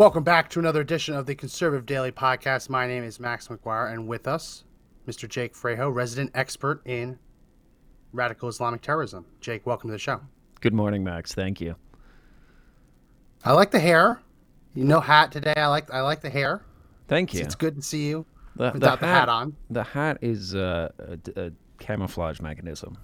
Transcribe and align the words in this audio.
Welcome 0.00 0.24
back 0.24 0.48
to 0.52 0.58
another 0.58 0.80
edition 0.80 1.14
of 1.14 1.26
the 1.26 1.34
Conservative 1.34 1.84
Daily 1.84 2.10
Podcast. 2.10 2.70
My 2.70 2.86
name 2.86 3.04
is 3.04 3.20
Max 3.20 3.48
McGuire, 3.48 3.92
and 3.92 4.08
with 4.08 4.26
us, 4.26 4.64
Mr. 5.06 5.28
Jake 5.28 5.52
Frejo, 5.52 5.94
resident 5.94 6.30
expert 6.32 6.80
in 6.86 7.18
radical 8.14 8.48
Islamic 8.48 8.80
terrorism. 8.80 9.26
Jake, 9.42 9.66
welcome 9.66 9.90
to 9.90 9.92
the 9.92 9.98
show. 9.98 10.22
Good 10.62 10.72
morning, 10.72 11.04
Max. 11.04 11.34
Thank 11.34 11.60
you. 11.60 11.76
I 13.44 13.52
like 13.52 13.72
the 13.72 13.78
hair. 13.78 14.22
You 14.72 14.84
no 14.84 15.00
hat 15.00 15.32
today. 15.32 15.52
I 15.54 15.66
like 15.66 15.92
I 15.92 16.00
like 16.00 16.22
the 16.22 16.30
hair. 16.30 16.62
Thank 17.06 17.34
you. 17.34 17.42
It's 17.42 17.54
good 17.54 17.76
to 17.76 17.82
see 17.82 18.08
you 18.08 18.24
The, 18.56 18.70
without 18.72 19.00
the 19.00 19.06
hat 19.06 19.28
on. 19.28 19.54
The 19.68 19.84
hat 19.84 20.16
is 20.22 20.54
uh, 20.54 20.88
a, 20.98 21.18
a 21.36 21.52
camouflage 21.78 22.40
mechanism. 22.40 22.96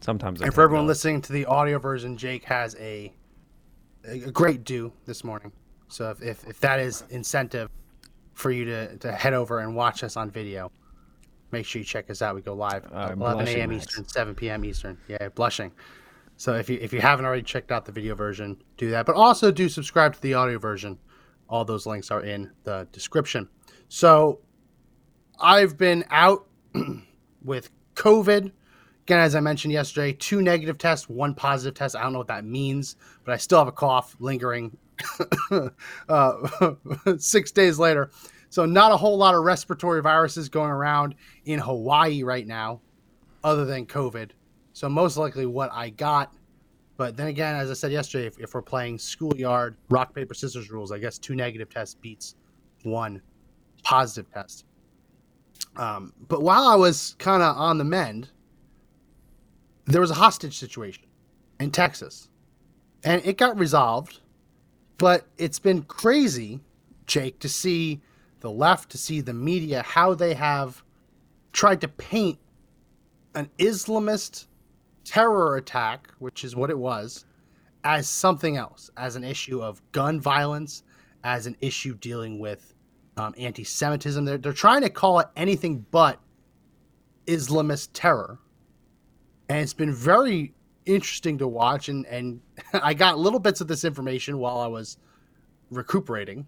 Sometimes. 0.00 0.42
I 0.42 0.46
And 0.46 0.52
for 0.52 0.62
everyone 0.62 0.88
listening 0.88 1.22
to 1.22 1.32
the 1.32 1.46
audio 1.46 1.78
version, 1.78 2.16
Jake 2.16 2.42
has 2.46 2.74
a 2.80 3.12
a 4.04 4.18
great 4.30 4.64
do 4.64 4.92
this 5.06 5.24
morning. 5.24 5.52
So 5.88 6.10
if, 6.10 6.22
if, 6.22 6.48
if 6.48 6.60
that 6.60 6.80
is 6.80 7.04
incentive 7.10 7.68
for 8.34 8.50
you 8.50 8.64
to, 8.64 8.96
to 8.98 9.12
head 9.12 9.34
over 9.34 9.60
and 9.60 9.74
watch 9.74 10.02
us 10.02 10.16
on 10.16 10.30
video, 10.30 10.72
make 11.50 11.66
sure 11.66 11.80
you 11.80 11.84
check 11.84 12.10
us 12.10 12.22
out. 12.22 12.34
We 12.34 12.40
go 12.40 12.54
live 12.54 12.90
I'm 12.92 13.20
11 13.20 13.48
a.m. 13.48 13.72
Eastern, 13.72 14.06
7 14.08 14.34
p.m. 14.34 14.64
Eastern. 14.64 14.98
Yeah, 15.08 15.28
blushing. 15.28 15.72
So 16.36 16.54
if 16.54 16.68
you 16.68 16.78
if 16.80 16.92
you 16.92 17.00
haven't 17.00 17.24
already 17.26 17.42
checked 17.42 17.70
out 17.70 17.84
the 17.84 17.92
video 17.92 18.14
version, 18.14 18.60
do 18.76 18.90
that. 18.90 19.06
But 19.06 19.16
also 19.16 19.52
do 19.52 19.68
subscribe 19.68 20.14
to 20.14 20.22
the 20.22 20.34
audio 20.34 20.58
version. 20.58 20.98
All 21.48 21.64
those 21.64 21.86
links 21.86 22.10
are 22.10 22.22
in 22.22 22.50
the 22.64 22.88
description. 22.90 23.48
So 23.88 24.40
I've 25.38 25.76
been 25.76 26.04
out 26.10 26.46
with 27.44 27.70
COVID. 27.94 28.52
Again, 29.02 29.18
as 29.18 29.34
I 29.34 29.40
mentioned 29.40 29.72
yesterday, 29.72 30.12
two 30.12 30.42
negative 30.42 30.78
tests, 30.78 31.08
one 31.08 31.34
positive 31.34 31.74
test. 31.74 31.96
I 31.96 32.02
don't 32.02 32.12
know 32.12 32.18
what 32.18 32.28
that 32.28 32.44
means, 32.44 32.96
but 33.24 33.32
I 33.32 33.36
still 33.36 33.58
have 33.58 33.68
a 33.68 33.72
cough 33.72 34.14
lingering 34.20 34.76
uh, 36.08 36.34
six 37.18 37.50
days 37.50 37.78
later. 37.78 38.10
So, 38.48 38.64
not 38.64 38.92
a 38.92 38.96
whole 38.96 39.16
lot 39.16 39.34
of 39.34 39.42
respiratory 39.42 40.02
viruses 40.02 40.48
going 40.48 40.70
around 40.70 41.14
in 41.46 41.58
Hawaii 41.58 42.22
right 42.22 42.46
now, 42.46 42.80
other 43.42 43.64
than 43.64 43.86
COVID. 43.86 44.30
So, 44.72 44.88
most 44.88 45.16
likely 45.16 45.46
what 45.46 45.72
I 45.72 45.90
got. 45.90 46.32
But 46.96 47.16
then 47.16 47.28
again, 47.28 47.56
as 47.56 47.70
I 47.70 47.74
said 47.74 47.90
yesterday, 47.90 48.26
if, 48.26 48.38
if 48.38 48.54
we're 48.54 48.62
playing 48.62 48.98
schoolyard 48.98 49.76
rock, 49.88 50.14
paper, 50.14 50.34
scissors 50.34 50.70
rules, 50.70 50.92
I 50.92 50.98
guess 50.98 51.18
two 51.18 51.34
negative 51.34 51.70
tests 51.70 51.94
beats 51.94 52.36
one 52.84 53.22
positive 53.82 54.30
test. 54.32 54.66
Um, 55.76 56.12
but 56.28 56.42
while 56.42 56.64
I 56.64 56.74
was 56.74 57.16
kind 57.18 57.42
of 57.42 57.56
on 57.56 57.78
the 57.78 57.84
mend, 57.84 58.30
there 59.86 60.00
was 60.00 60.10
a 60.10 60.14
hostage 60.14 60.58
situation 60.58 61.04
in 61.58 61.70
Texas, 61.70 62.28
and 63.04 63.24
it 63.24 63.36
got 63.36 63.58
resolved. 63.58 64.20
But 64.98 65.26
it's 65.36 65.58
been 65.58 65.82
crazy, 65.82 66.60
Jake, 67.06 67.40
to 67.40 67.48
see 67.48 68.00
the 68.40 68.50
left, 68.50 68.90
to 68.90 68.98
see 68.98 69.20
the 69.20 69.34
media, 69.34 69.82
how 69.82 70.14
they 70.14 70.34
have 70.34 70.84
tried 71.52 71.80
to 71.80 71.88
paint 71.88 72.38
an 73.34 73.48
Islamist 73.58 74.46
terror 75.04 75.56
attack, 75.56 76.12
which 76.18 76.44
is 76.44 76.54
what 76.54 76.70
it 76.70 76.78
was, 76.78 77.24
as 77.82 78.08
something 78.08 78.56
else, 78.56 78.90
as 78.96 79.16
an 79.16 79.24
issue 79.24 79.60
of 79.60 79.82
gun 79.90 80.20
violence, 80.20 80.84
as 81.24 81.46
an 81.46 81.56
issue 81.60 81.94
dealing 81.96 82.38
with 82.38 82.74
um, 83.16 83.34
anti-Semitism. 83.36 84.24
They're 84.24 84.38
they're 84.38 84.52
trying 84.52 84.82
to 84.82 84.90
call 84.90 85.18
it 85.18 85.28
anything 85.36 85.84
but 85.90 86.20
Islamist 87.26 87.90
terror, 87.92 88.38
and 89.52 89.60
it's 89.60 89.74
been 89.74 89.92
very 89.92 90.54
interesting 90.86 91.36
to 91.36 91.46
watch. 91.46 91.90
And 91.90 92.06
and 92.06 92.40
I 92.72 92.94
got 92.94 93.18
little 93.18 93.38
bits 93.38 93.60
of 93.60 93.68
this 93.68 93.84
information 93.84 94.38
while 94.38 94.58
I 94.58 94.66
was 94.66 94.96
recuperating, 95.70 96.46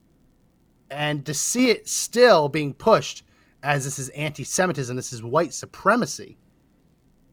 and 0.90 1.24
to 1.26 1.34
see 1.34 1.70
it 1.70 1.86
still 1.86 2.48
being 2.48 2.72
pushed 2.72 3.24
as 3.62 3.84
this 3.84 3.98
is 3.98 4.08
anti-Semitism, 4.10 4.94
this 4.96 5.12
is 5.12 5.22
white 5.22 5.52
supremacy. 5.52 6.38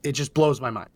It 0.03 0.13
just 0.13 0.33
blows 0.33 0.59
my 0.59 0.69
mind. 0.69 0.89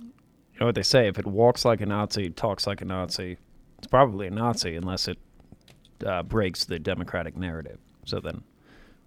You 0.00 0.60
know 0.60 0.66
what 0.66 0.74
they 0.74 0.82
say? 0.82 1.08
If 1.08 1.18
it 1.18 1.26
walks 1.26 1.64
like 1.64 1.80
a 1.80 1.86
Nazi, 1.86 2.30
talks 2.30 2.66
like 2.66 2.80
a 2.80 2.84
Nazi, 2.84 3.38
it's 3.78 3.86
probably 3.86 4.26
a 4.26 4.30
Nazi 4.30 4.74
unless 4.74 5.08
it 5.08 5.18
uh, 6.04 6.22
breaks 6.24 6.64
the 6.64 6.78
democratic 6.78 7.36
narrative. 7.36 7.78
So 8.04 8.20
then, 8.20 8.42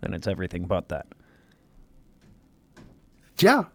then 0.01 0.13
it's 0.13 0.27
everything 0.27 0.65
but 0.65 0.89
that. 0.89 1.07
Yeah, 3.39 3.65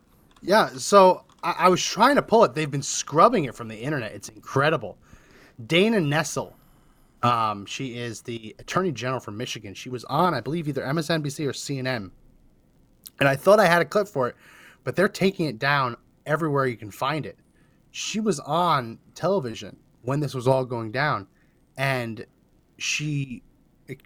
yeah. 0.43 0.69
So 0.69 1.25
I, 1.43 1.55
I 1.59 1.69
was 1.69 1.83
trying 1.83 2.17
to 2.17 2.23
pull 2.23 2.45
it. 2.45 2.55
They've 2.55 2.71
been 2.71 2.83
scrubbing 2.83 3.45
it 3.45 3.55
from 3.55 3.69
the 3.69 3.77
internet. 3.77 4.13
It's 4.13 4.29
incredible. 4.29 4.99
Dana 5.65 5.99
Nessel, 5.99 6.55
um, 7.23 7.67
she 7.67 7.99
is 7.99 8.23
the 8.23 8.55
Attorney 8.59 8.93
General 8.93 9.21
from 9.21 9.37
Michigan. 9.37 9.75
She 9.75 9.89
was 9.89 10.05
on, 10.05 10.35
I 10.35 10.41
believe, 10.41 10.69
either 10.69 10.83
MSNBC 10.83 11.47
or 11.47 11.53
CNN, 11.53 12.11
and 13.19 13.29
I 13.29 13.35
thought 13.35 13.59
I 13.59 13.67
had 13.67 13.83
a 13.83 13.85
clip 13.85 14.07
for 14.07 14.29
it, 14.29 14.37
but 14.85 14.95
they're 14.95 15.09
taking 15.09 15.47
it 15.47 15.59
down 15.59 15.97
everywhere 16.27 16.67
you 16.67 16.77
can 16.77 16.91
find 16.91 17.27
it. 17.27 17.39
She 17.91 18.21
was 18.21 18.39
on 18.41 18.99
television 19.15 19.77
when 20.03 20.21
this 20.21 20.35
was 20.35 20.47
all 20.47 20.65
going 20.65 20.93
down, 20.93 21.27
and 21.77 22.25
she 22.77 23.43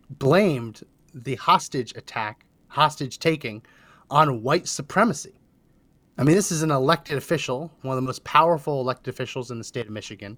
blamed 0.09 0.83
the 1.13 1.35
hostage 1.35 1.95
attack, 1.97 2.47
hostage 2.69 3.19
taking, 3.19 3.63
on 4.11 4.43
white 4.43 4.69
supremacy. 4.69 5.35
I 6.19 6.25
mean, 6.25 6.37
this 6.37 6.53
is 6.53 6.63
an 6.63 6.71
elected 6.71 7.17
official, 7.17 7.73
one 7.83 7.97
of 7.97 8.03
the 8.03 8.07
most 8.07 8.23
powerful 8.25 8.81
elected 8.81 9.13
officials 9.15 9.51
in 9.51 9.59
the 9.59 9.65
state 9.65 9.87
of 9.87 9.93
Michigan, 9.93 10.37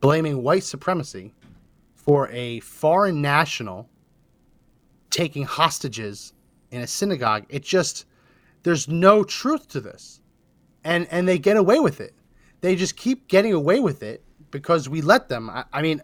blaming 0.00 0.42
white 0.42 0.62
supremacy 0.64 1.32
for 1.94 2.28
a 2.30 2.60
foreign 2.60 3.20
national 3.20 3.88
taking 5.10 5.44
hostages 5.44 6.32
in 6.70 6.80
a 6.80 6.86
synagogue. 6.86 7.44
It 7.48 7.62
just 7.62 8.06
there's 8.62 8.88
no 8.88 9.24
truth 9.24 9.68
to 9.68 9.80
this. 9.80 10.20
And 10.84 11.06
and 11.10 11.26
they 11.26 11.38
get 11.38 11.56
away 11.56 11.80
with 11.80 12.00
it. 12.00 12.14
They 12.60 12.76
just 12.76 12.96
keep 12.96 13.28
getting 13.28 13.52
away 13.52 13.80
with 13.80 14.02
it 14.02 14.22
because 14.50 14.88
we 14.88 15.00
let 15.02 15.28
them. 15.28 15.50
I, 15.50 15.64
I 15.72 15.82
mean 15.82 16.02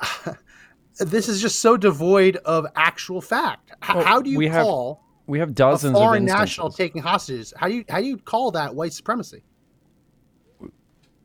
this 0.98 1.28
is 1.28 1.40
just 1.40 1.58
so 1.60 1.76
devoid 1.76 2.36
of 2.44 2.66
actual 2.76 3.20
fact. 3.20 3.72
H- 3.82 3.94
Well, 3.94 4.04
how 4.04 4.20
do 4.22 4.30
you 4.30 4.38
we 4.38 4.48
have 4.48 4.64
call 4.64 5.04
We 5.28 5.38
have 5.38 5.50
a 5.50 5.52
dozens 5.52 5.94
of 5.94 6.02
foreign 6.02 6.24
instances. 6.24 6.40
national 6.40 6.70
taking 6.72 7.02
hostages? 7.02 7.54
How 7.56 7.68
do 7.68 7.74
you 7.74 7.84
how 7.88 8.00
do 8.00 8.06
you 8.06 8.16
call 8.16 8.50
that 8.52 8.74
white 8.74 8.92
supremacy? 8.92 9.42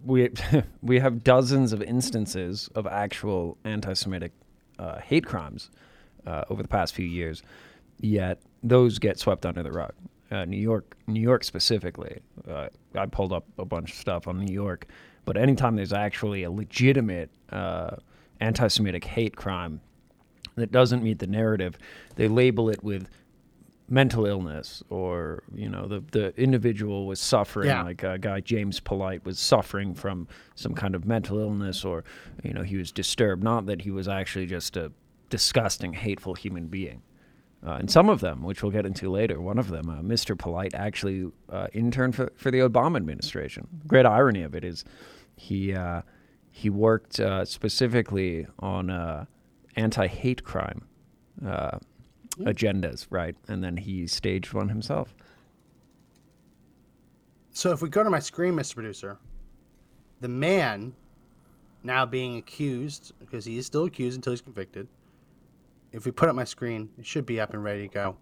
we 0.04 0.30
we 0.82 1.00
have 1.00 1.24
dozens 1.24 1.74
of 1.74 1.82
instances 1.82 2.70
of 2.76 2.86
actual 2.86 3.58
anti-Semitic 3.64 4.32
uh, 4.80 5.00
hate 5.00 5.26
crimes 5.26 5.70
uh, 6.26 6.44
over 6.50 6.62
the 6.62 6.68
past 6.68 6.94
few 6.94 7.06
years, 7.06 7.44
yet 8.00 8.40
those 8.62 9.00
get 9.00 9.20
swept 9.20 9.46
under 9.46 9.64
the 9.64 9.72
rug. 9.72 9.94
Uh, 10.32 10.46
New 10.46 10.58
York, 10.58 10.98
New 11.08 11.22
York 11.22 11.44
specifically, 11.44 12.20
uh, 12.50 12.68
I 12.96 13.06
pulled 13.06 13.32
up 13.32 13.46
a 13.58 13.66
bunch 13.66 13.92
of 13.92 13.98
stuff 13.98 14.28
on 14.28 14.44
New 14.44 14.52
York, 14.52 14.88
but 15.26 15.38
anytime 15.38 15.76
there's 15.76 15.94
actually 15.94 16.44
a 16.44 16.52
legitimate 16.52 17.30
uh, 17.52 17.98
anti-Semitic 18.40 19.04
hate 19.04 19.36
crime 19.36 19.80
that 20.56 20.72
doesn't 20.72 21.04
meet 21.04 21.20
the 21.20 21.28
narrative, 21.28 21.78
they 22.16 22.28
label 22.28 22.70
it 22.70 22.84
with 22.84 23.10
mental 23.94 24.26
illness 24.26 24.82
or 24.90 25.44
you 25.54 25.70
know 25.70 25.86
the 25.88 26.04
the 26.12 26.26
individual 26.42 27.06
was 27.06 27.20
suffering 27.20 27.68
Yeah. 27.68 27.84
like 27.84 28.02
a 28.04 28.18
guy 28.18 28.40
James 28.40 28.80
Polite 28.80 29.24
was 29.24 29.38
suffering 29.38 29.94
from 29.94 30.28
some 30.56 30.74
kind 30.74 30.96
of 30.96 31.06
mental 31.06 31.38
illness 31.38 31.86
or 31.86 32.04
you 32.44 32.54
know 32.54 32.64
he 32.64 32.76
was 32.76 32.92
disturbed 32.92 33.44
not 33.44 33.68
that 33.68 33.82
he 33.84 33.92
was 33.92 34.08
actually 34.08 34.48
just 34.48 34.76
a 34.78 34.92
disgusting 35.30 35.94
hateful 35.94 36.34
human 36.34 36.68
being 36.68 37.04
uh, 37.66 37.74
and 37.80 37.92
some 37.92 38.10
of 38.10 38.20
them 38.20 38.42
which 38.42 38.64
we'll 38.64 38.72
get 38.72 38.86
into 38.86 39.12
later 39.12 39.40
one 39.40 39.60
of 39.60 39.70
them 39.70 39.88
uh, 39.90 40.02
Mr. 40.02 40.36
Polite 40.38 40.74
actually 40.74 41.32
uh, 41.52 41.68
interned 41.74 42.16
for, 42.16 42.32
for 42.36 42.50
the 42.50 42.60
Obama 42.60 42.98
administration 42.98 43.68
great 43.88 44.08
irony 44.08 44.42
of 44.42 44.56
it 44.56 44.64
is 44.64 44.84
he 45.36 45.74
uh, 45.74 46.02
he 46.50 46.70
worked 46.70 47.20
uh, 47.20 47.46
specifically 47.46 48.48
on 48.58 48.90
uh, 48.90 49.26
anti-hate 49.76 50.44
crime 50.44 50.82
agendas, 52.40 53.08
right? 53.10 53.36
And 53.48 53.64
then 53.64 53.78
he 53.78 54.08
staged 54.08 54.54
one 54.54 54.70
himself. 54.70 55.14
So 57.52 57.72
if 57.72 57.82
we 57.82 57.90
go 57.90 58.04
to 58.04 58.10
my 58.10 58.20
screen, 58.20 58.56
Mr. 58.56 58.76
Producer, 58.76 59.18
the 60.22 60.28
man 60.28 60.94
now 61.84 62.06
being 62.06 62.38
accused 62.38 63.12
because 63.20 63.46
he 63.46 63.58
is 63.58 63.66
still 63.66 63.86
accused 63.86 64.16
until 64.16 64.34
he's 64.34 64.42
convicted. 64.42 64.88
If 65.92 66.06
we 66.06 66.12
put 66.12 66.30
up 66.30 66.36
my 66.36 66.46
screen, 66.46 66.90
it 66.98 67.06
should 67.06 67.26
be 67.26 67.40
up 67.40 67.54
and 67.54 67.64
ready 67.64 67.88
to 67.88 67.94
go. 67.94 68.18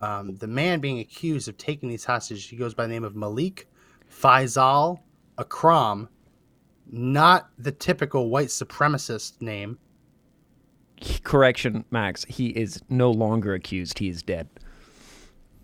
Um, 0.00 0.36
the 0.36 0.46
man 0.46 0.80
being 0.80 1.00
accused 1.00 1.48
of 1.48 1.56
taking 1.56 1.88
these 1.88 2.04
hostages, 2.04 2.48
he 2.48 2.56
goes 2.56 2.74
by 2.74 2.84
the 2.84 2.92
name 2.92 3.04
of 3.04 3.16
Malik 3.16 3.66
Faisal 4.10 5.00
Akram, 5.38 6.08
not 6.90 7.50
the 7.58 7.72
typical 7.72 8.30
white 8.30 8.48
supremacist 8.48 9.40
name. 9.40 9.78
Correction, 11.24 11.84
Max. 11.90 12.24
He 12.28 12.48
is 12.48 12.82
no 12.88 13.10
longer 13.10 13.54
accused. 13.54 13.98
He 13.98 14.08
is 14.08 14.22
dead. 14.22 14.48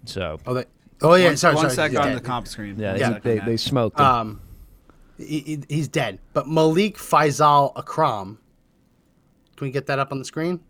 So 0.05 0.39
Oh, 0.47 0.55
they, 0.55 0.65
oh 1.03 1.15
yeah, 1.15 1.27
one, 1.27 1.37
sorry, 1.37 1.55
one 1.57 1.65
sorry. 1.65 1.75
sec 1.75 1.91
he's 1.91 2.01
on 2.01 2.15
the 2.15 2.21
comp 2.21 2.47
screen. 2.49 2.79
yeah, 2.79 2.93
One 2.99 3.15
he- 3.15 3.19
they, 3.21 3.39
they 3.41 3.57
smoked 3.57 3.99
him. 3.99 4.07
Um, 4.07 4.41
he, 5.19 5.41
he- 5.41 5.63
he's 5.69 5.89
dead. 5.89 6.19
But 6.33 6.49
Malik 6.49 6.97
Faisal 6.97 7.73
Akram, 7.77 8.39
can 9.57 9.67
we 9.67 9.71
get 9.71 9.87
that 9.87 9.99
up 9.99 10.13
on 10.13 10.19
the 10.19 10.25
screen? 10.25 10.61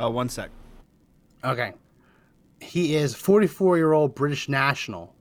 Uh, 0.00 0.10
one 0.10 0.28
sec. 0.28 0.50
Okay. 1.44 1.72
He 2.60 2.94
is 2.96 3.14
44 3.14 3.76
year 3.78 3.92
old 3.92 4.14
British 4.14 4.48
national. 4.48 5.14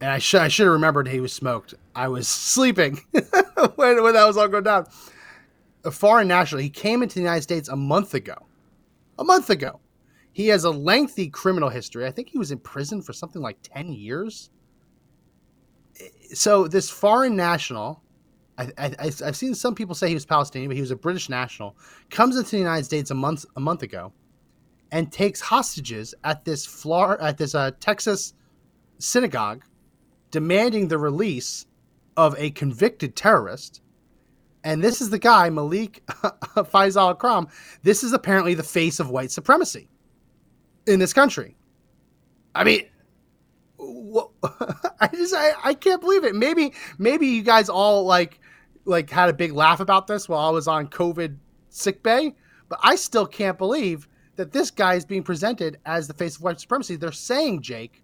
And 0.00 0.10
I 0.10 0.18
should 0.18 0.40
I 0.40 0.48
should 0.48 0.64
have 0.64 0.72
remembered 0.72 1.06
he 1.08 1.20
was 1.20 1.32
smoked. 1.32 1.74
I 1.94 2.08
was 2.08 2.26
sleeping 2.28 3.00
when, 3.76 4.02
when 4.02 4.14
that 4.14 4.26
was 4.26 4.36
all 4.36 4.48
going 4.48 4.64
down. 4.64 4.86
A 5.84 5.90
foreign 5.90 6.28
national. 6.28 6.62
He 6.62 6.70
came 6.70 7.02
into 7.02 7.16
the 7.16 7.20
United 7.20 7.42
States 7.42 7.68
a 7.68 7.76
month 7.76 8.14
ago. 8.14 8.46
A 9.18 9.24
month 9.24 9.50
ago. 9.50 9.80
He 10.32 10.48
has 10.48 10.64
a 10.64 10.70
lengthy 10.70 11.28
criminal 11.28 11.68
history. 11.68 12.06
I 12.06 12.10
think 12.10 12.28
he 12.28 12.38
was 12.38 12.50
in 12.50 12.58
prison 12.58 13.02
for 13.02 13.12
something 13.12 13.40
like 13.40 13.58
10 13.62 13.92
years. 13.92 14.50
So 16.32 16.66
this 16.66 16.90
foreign 16.90 17.36
national, 17.36 18.02
I, 18.58 18.94
I've 18.98 19.36
seen 19.36 19.54
some 19.54 19.74
people 19.74 19.94
say 19.94 20.08
he 20.08 20.14
was 20.14 20.26
Palestinian, 20.26 20.68
but 20.68 20.76
he 20.76 20.80
was 20.80 20.90
a 20.90 20.96
British 20.96 21.28
national. 21.28 21.76
Comes 22.10 22.36
into 22.36 22.52
the 22.52 22.58
United 22.58 22.84
States 22.84 23.10
a 23.10 23.14
month 23.14 23.44
a 23.56 23.60
month 23.60 23.82
ago, 23.82 24.12
and 24.90 25.10
takes 25.10 25.40
hostages 25.40 26.14
at 26.24 26.44
this 26.44 26.66
Flor- 26.66 27.20
at 27.20 27.38
this 27.38 27.54
uh, 27.54 27.72
Texas 27.80 28.34
synagogue, 28.98 29.64
demanding 30.30 30.88
the 30.88 30.98
release 30.98 31.66
of 32.16 32.34
a 32.38 32.50
convicted 32.50 33.16
terrorist. 33.16 33.80
And 34.64 34.82
this 34.82 35.00
is 35.02 35.10
the 35.10 35.18
guy, 35.18 35.50
Malik 35.50 36.02
Faisal 36.08 37.10
Akram. 37.10 37.48
This 37.82 38.02
is 38.02 38.14
apparently 38.14 38.54
the 38.54 38.62
face 38.62 38.98
of 38.98 39.10
white 39.10 39.30
supremacy 39.30 39.88
in 40.86 40.98
this 40.98 41.12
country. 41.12 41.54
I 42.54 42.64
mean, 42.64 42.86
I 43.78 45.08
just 45.12 45.34
I, 45.34 45.52
I 45.62 45.74
can't 45.74 46.00
believe 46.00 46.24
it. 46.24 46.34
Maybe 46.34 46.72
maybe 46.98 47.26
you 47.26 47.42
guys 47.42 47.68
all 47.68 48.04
like 48.04 48.40
like 48.86 49.10
had 49.10 49.28
a 49.28 49.34
big 49.34 49.52
laugh 49.52 49.80
about 49.80 50.06
this 50.06 50.28
while 50.28 50.46
I 50.46 50.50
was 50.50 50.66
on 50.66 50.88
COVID 50.88 51.36
sick 51.68 52.02
bay, 52.02 52.34
but 52.68 52.78
I 52.82 52.96
still 52.96 53.26
can't 53.26 53.58
believe 53.58 54.08
that 54.36 54.52
this 54.52 54.70
guy 54.70 54.94
is 54.94 55.04
being 55.04 55.22
presented 55.22 55.78
as 55.84 56.08
the 56.08 56.14
face 56.14 56.36
of 56.36 56.42
white 56.42 56.60
supremacy. 56.60 56.96
They're 56.96 57.12
saying, 57.12 57.62
Jake, 57.62 58.02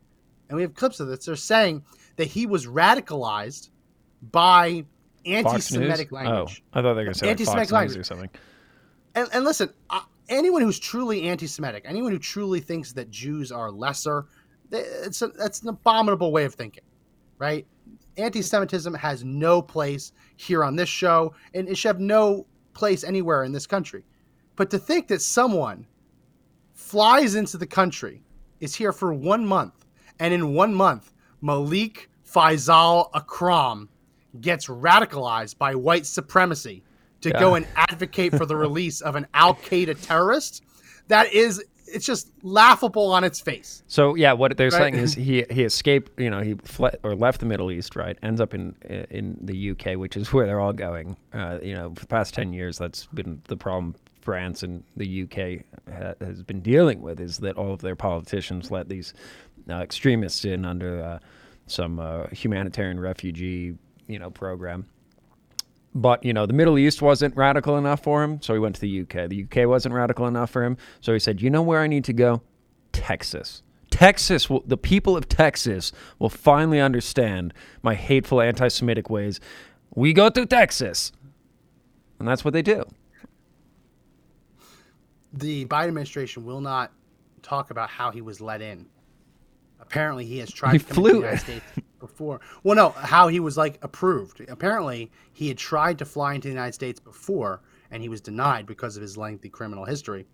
and 0.49 0.57
we 0.57 0.63
have 0.63 0.75
clips 0.75 1.01
of 1.01 1.09
this. 1.09 1.25
They're 1.25 1.37
saying 1.37 1.85
that 2.17 2.27
he 2.27 2.47
was 2.47 2.67
radicalized 2.67 3.71
by? 4.23 4.85
anti-Semitic 5.27 6.13
language. 6.13 6.63
Oh, 6.67 6.79
I 6.79 6.83
thought 6.83 6.95
they 6.95 7.01
were 7.01 7.05
going 7.05 7.13
to 7.13 7.19
say 7.19 7.27
like 7.27 7.33
Anti-Semitic 7.33 7.73
language. 7.73 7.99
or 7.99 8.05
something. 8.05 8.31
and, 9.15 9.29
and 9.33 9.45
listen, 9.45 9.71
uh, 9.91 10.01
anyone 10.29 10.63
who's 10.63 10.79
truly 10.79 11.29
anti-Semitic, 11.29 11.85
anyone 11.87 12.13
who 12.13 12.19
truly 12.19 12.61
thinks 12.61 12.93
that 12.93 13.11
Jews 13.11 13.53
are 13.53 13.71
lesser, 13.71 14.27
it's 14.73 15.21
a, 15.23 15.29
that's 15.29 15.63
an 15.63 15.69
abominable 15.69 16.33
way 16.33 16.45
of 16.45 16.55
thinking, 16.55 16.85
right? 17.39 17.67
Anti-Semitism 18.17 18.95
has 18.95 19.25
no 19.25 19.61
place 19.61 20.13
here 20.37 20.65
on 20.65 20.77
this 20.77 20.89
show, 20.89 21.35
and 21.55 21.69
it 21.69 21.77
should 21.77 21.89
have 21.89 22.01
no 22.01 22.47
place 22.73 23.05
anywhere 23.05 23.45
in 23.45 23.53
this 23.53 23.67
country. 23.67 24.05
But 24.57 24.71
to 24.71 24.79
think 24.79 25.09
that 25.09 25.23
someone 25.23 25.87
flies 26.73 27.35
into 27.35 27.57
the 27.57 27.67
country, 27.67 28.23
is 28.61 28.75
here 28.75 28.93
for 28.93 29.13
one 29.13 29.45
month, 29.45 29.87
and 30.19 30.35
in 30.35 30.55
one 30.55 30.75
month, 30.75 31.13
Malik 31.41 32.11
Faisal 32.27 33.11
Akram 33.15 33.89
gets 34.41 34.67
radicalized 34.67 35.59
by 35.59 35.75
white 35.75 36.07
supremacy 36.07 36.83
to 37.23 37.31
go 37.33 37.55
and 37.55 37.67
advocate 37.77 38.35
for 38.37 38.47
the 38.47 38.57
release 38.67 39.01
of 39.01 39.15
an 39.17 39.27
Al 39.35 39.55
Qaeda 39.55 40.01
terrorist, 40.07 40.63
that 41.09 41.33
is, 41.33 41.63
it's 41.87 42.07
just 42.07 42.31
laughable 42.43 43.11
on 43.13 43.25
its 43.25 43.41
face. 43.41 43.83
So 43.89 44.15
yeah, 44.15 44.33
what 44.33 44.57
they're 44.57 44.69
Right. 44.71 44.79
saying 44.79 44.95
is 44.95 45.15
he 45.15 45.45
he 45.51 45.65
escaped. 45.65 46.19
You 46.21 46.31
know, 46.31 46.41
he 46.41 46.55
fled 46.55 46.99
or 47.03 47.15
left 47.17 47.41
the 47.41 47.47
Middle 47.47 47.71
East. 47.73 47.97
Right, 47.97 48.17
ends 48.23 48.41
up 48.41 48.55
in 48.55 48.75
in 49.11 49.37
the 49.43 49.73
UK, 49.73 49.97
which 49.99 50.17
is 50.17 50.33
where 50.33 50.47
they're 50.47 50.61
all 50.61 50.73
going. 50.73 51.17
Uh, 51.35 51.59
you 51.63 51.75
know, 51.75 51.93
for 51.95 52.01
the 52.03 52.07
past 52.07 52.33
ten 52.33 52.53
years, 52.53 52.79
that's 52.79 53.07
been 53.07 53.43
the 53.49 53.57
problem. 53.57 53.95
France 54.21 54.63
and 54.63 54.85
the 54.97 55.23
UK 55.23 55.65
ha- 55.93 56.13
has 56.21 56.43
been 56.43 56.61
dealing 56.61 57.01
with 57.01 57.19
is 57.21 57.39
that 57.39 57.57
all 57.57 57.73
of 57.73 57.81
their 57.81 57.97
politicians 57.97 58.71
let 58.71 58.87
these 58.89 59.15
uh, 59.69 59.77
extremists 59.77 60.45
in 60.45 60.65
under 60.67 61.03
uh, 61.03 61.19
some 61.67 61.99
uh, 61.99 62.27
humanitarian 62.29 63.01
refugee 63.01 63.77
you 64.11 64.19
know 64.19 64.31
program. 64.31 64.87
But 65.95 66.25
you 66.25 66.33
know, 66.33 66.47
the 66.47 66.53
Middle 66.53 66.79
East 66.79 67.03
wasn't 67.03 67.37
radical 67.37 67.77
enough 67.77 68.03
for 68.03 68.23
him, 68.23 68.41
so 68.43 68.53
he 68.55 68.61
went 68.61 68.77
to 68.77 68.81
the 68.81 69.01
UK. 69.01 69.29
The 69.29 69.45
UK 69.45 69.69
wasn't 69.69 69.95
radical 69.95 70.27
enough 70.27 70.51
for 70.51 70.65
him, 70.65 70.77
so 71.01 71.13
he 71.13 71.19
said, 71.19 71.41
"You 71.43 71.51
know 71.51 71.63
where 71.63 71.81
I 71.81 71.87
need 71.87 72.05
to 72.05 72.13
go? 72.13 72.43
Texas. 72.93 73.63
Texas 73.91 74.49
will, 74.49 74.63
the 74.67 74.77
people 74.77 75.17
of 75.17 75.29
Texas 75.29 75.91
will 76.21 76.29
finally 76.29 76.81
understand 76.81 77.53
my 77.83 77.95
hateful 77.95 78.41
anti-Semitic 78.41 79.11
ways. 79.11 79.41
We 79.95 80.13
go 80.13 80.31
to 80.31 80.47
Texas." 80.47 81.13
And 82.19 82.29
that's 82.29 82.45
what 82.45 82.53
they 82.53 82.63
do. 82.63 82.85
The 85.33 85.65
Biden 85.65 85.89
administration 85.89 86.45
will 86.45 86.61
not 86.61 86.93
talk 87.43 87.71
about 87.71 87.89
how 87.89 88.11
he 88.11 88.21
was 88.21 88.41
let 88.41 88.61
in. 88.61 88.87
Apparently, 89.91 90.25
he 90.25 90.39
has 90.39 90.53
tried 90.53 90.73
He 90.75 90.79
to 90.79 90.85
come 90.85 91.05
to 91.05 91.11
the 91.11 91.17
United. 91.17 91.41
States 91.41 91.65
before. 91.99 92.41
Well, 92.63 92.77
no, 92.77 92.91
how 92.91 93.27
he 93.27 93.41
was 93.41 93.57
like 93.57 93.77
approved. 93.83 94.41
Apparently, 94.49 95.11
he 95.33 95.49
had 95.49 95.59
tried 95.59 95.99
to 95.99 96.05
fly 96.05 96.35
into 96.35 96.47
the 96.47 96.55
United 96.55 96.75
States 96.75 97.01
before, 97.01 97.61
and 97.91 98.01
he 98.01 98.09
was 98.09 98.21
denied 98.21 98.67
because 98.67 98.97
of 98.97 99.03
his 99.03 99.17
lengthy 99.17 99.49
criminal 99.49 99.85
history. 99.85 100.27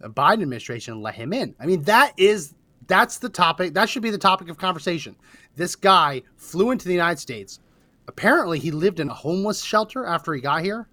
The 0.00 0.10
Biden 0.10 0.42
administration 0.42 1.00
let 1.00 1.14
him 1.14 1.32
in. 1.32 1.54
I 1.60 1.66
mean, 1.66 1.82
that 1.84 2.12
is 2.16 2.54
that's 2.88 3.18
the 3.18 3.28
topic. 3.28 3.72
That 3.74 3.88
should 3.88 4.02
be 4.02 4.10
the 4.10 4.18
topic 4.18 4.48
of 4.48 4.58
conversation. 4.58 5.14
This 5.54 5.76
guy 5.76 6.22
flew 6.36 6.72
into 6.72 6.88
the 6.88 6.94
United 6.94 7.20
States. 7.20 7.60
Apparently, 8.08 8.58
he 8.58 8.72
lived 8.72 8.98
in 8.98 9.10
a 9.10 9.14
homeless 9.14 9.62
shelter 9.62 10.06
after 10.06 10.34
he 10.34 10.40
got 10.40 10.64
here. 10.64 10.88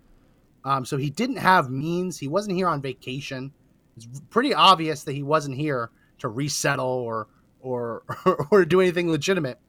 Um, 0.64 0.86
so 0.86 0.98
he 0.98 1.10
didn't 1.10 1.38
have 1.38 1.72
means. 1.72 2.20
He 2.20 2.28
wasn't 2.28 2.56
here 2.56 2.68
on 2.68 2.84
vacation. 2.84 3.52
It's 3.98 4.22
pretty 4.30 4.54
obvious 4.54 5.04
that 5.06 5.14
he 5.14 5.24
wasn't 5.24 5.58
here 5.58 5.90
to 6.20 6.28
resettle 6.28 6.86
or 6.86 7.28
or 7.66 8.04
or 8.52 8.64
do 8.64 8.80
anything 8.80 9.10
legitimate. 9.10 9.60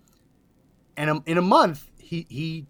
And 0.97 1.23
in 1.27 1.39
a 1.39 1.43
month, 1.43 1.91
he 1.99 2.27
he 2.29 2.67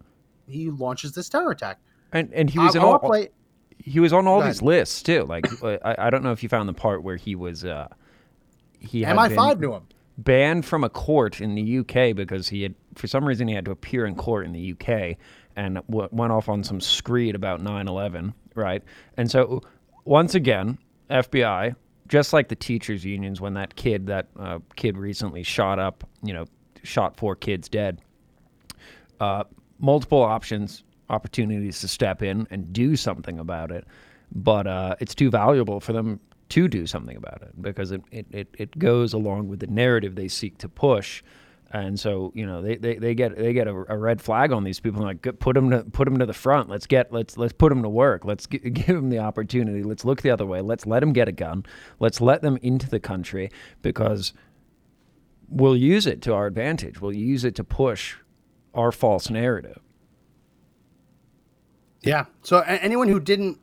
he 0.47 0.69
launches 0.71 1.11
this 1.13 1.29
terror 1.29 1.51
attack. 1.51 1.79
And 2.11 2.33
and 2.33 2.49
he 2.49 2.57
was 2.59 2.75
I, 2.75 2.79
in 2.79 2.85
all, 2.85 2.99
play. 2.99 3.29
he 3.77 3.99
was 3.99 4.13
on 4.13 4.27
all 4.27 4.41
these 4.41 4.61
lists 4.61 5.03
too. 5.03 5.23
Like 5.25 5.45
I, 5.63 5.95
I 5.97 6.09
don't 6.09 6.23
know 6.23 6.31
if 6.31 6.41
you 6.43 6.49
found 6.49 6.67
the 6.69 6.73
part 6.73 7.03
where 7.03 7.17
he 7.17 7.35
was 7.35 7.65
uh 7.65 7.87
he 8.79 9.03
had 9.03 9.17
MI5 9.17 9.49
been 9.59 9.59
knew 9.59 9.73
him. 9.75 9.87
banned 10.17 10.65
from 10.65 10.83
a 10.83 10.89
court 10.89 11.41
in 11.41 11.55
the 11.55 11.79
UK 11.79 12.15
because 12.15 12.47
he 12.49 12.63
had 12.63 12.75
for 12.95 13.07
some 13.07 13.25
reason 13.25 13.47
he 13.47 13.53
had 13.53 13.65
to 13.65 13.71
appear 13.71 14.05
in 14.05 14.15
court 14.15 14.45
in 14.45 14.53
the 14.53 14.71
UK 14.73 15.17
and 15.55 15.75
w- 15.89 16.09
went 16.11 16.31
off 16.31 16.47
on 16.47 16.63
some 16.63 16.79
screed 16.79 17.35
about 17.35 17.59
9/11, 17.61 18.33
right? 18.55 18.83
And 19.17 19.29
so 19.29 19.61
once 20.05 20.35
again, 20.35 20.77
FBI 21.09 21.75
just 22.07 22.33
like 22.33 22.47
the 22.47 22.55
teachers 22.55 23.03
unions 23.05 23.41
when 23.41 23.53
that 23.55 23.75
kid 23.75 24.07
that 24.07 24.27
uh, 24.39 24.59
kid 24.75 24.97
recently 24.97 25.43
shot 25.43 25.79
up, 25.79 26.03
you 26.23 26.33
know, 26.33 26.45
shot 26.83 27.17
four 27.17 27.35
kids 27.35 27.67
dead 27.67 28.01
uh, 29.19 29.43
multiple 29.79 30.21
options, 30.21 30.83
opportunities 31.09 31.79
to 31.81 31.87
step 31.87 32.21
in 32.21 32.47
and 32.51 32.71
do 32.73 32.95
something 32.95 33.39
about 33.39 33.71
it, 33.71 33.85
but 34.31 34.67
uh, 34.67 34.95
it's 34.99 35.15
too 35.15 35.29
valuable 35.29 35.79
for 35.79 35.93
them 35.93 36.19
to 36.49 36.67
do 36.67 36.85
something 36.85 37.17
about 37.17 37.41
it 37.41 37.61
because 37.61 37.91
it, 37.91 38.01
it, 38.11 38.25
it, 38.31 38.55
it 38.57 38.79
goes 38.79 39.13
along 39.13 39.47
with 39.47 39.59
the 39.59 39.67
narrative 39.67 40.15
they 40.15 40.27
seek 40.27 40.57
to 40.57 40.69
push. 40.69 41.23
And 41.71 41.99
so 41.99 42.31
you 42.33 42.45
know 42.45 42.61
they, 42.61 42.77
they, 42.77 42.95
they 42.95 43.13
get 43.13 43.35
they 43.37 43.51
get 43.51 43.67
a, 43.67 43.85
a 43.89 43.97
red 43.97 44.21
flag 44.21 44.51
on 44.53 44.63
these 44.63 44.79
people. 44.79 45.01
Like 45.03 45.21
put 45.39 45.53
them 45.53 45.69
to 45.71 45.83
put 45.83 46.05
them 46.05 46.17
to 46.19 46.25
the 46.25 46.33
front. 46.33 46.69
Let's 46.69 46.87
get 46.87 47.11
let's 47.11 47.37
let's 47.37 47.53
put 47.53 47.69
them 47.69 47.83
to 47.83 47.89
work. 47.89 48.23
Let's 48.23 48.47
g- 48.47 48.57
give 48.69 48.95
them 48.95 49.09
the 49.09 49.19
opportunity. 49.19 49.83
Let's 49.83 50.05
look 50.05 50.21
the 50.21 50.29
other 50.29 50.45
way. 50.45 50.61
Let's 50.61 50.85
let 50.85 51.01
them 51.01 51.11
get 51.11 51.27
a 51.27 51.33
gun. 51.33 51.65
Let's 51.99 52.21
let 52.21 52.41
them 52.41 52.57
into 52.61 52.89
the 52.89 53.01
country 53.01 53.51
because 53.81 54.33
we'll 55.49 55.75
use 55.75 56.07
it 56.07 56.21
to 56.23 56.33
our 56.33 56.45
advantage. 56.47 57.01
We'll 57.01 57.13
use 57.13 57.43
it 57.43 57.55
to 57.55 57.63
push 57.63 58.15
our 58.73 58.91
false 58.91 59.29
narrative. 59.29 59.79
Yeah. 62.01 62.25
So 62.43 62.59
anyone 62.59 63.09
who 63.09 63.19
didn't 63.19 63.59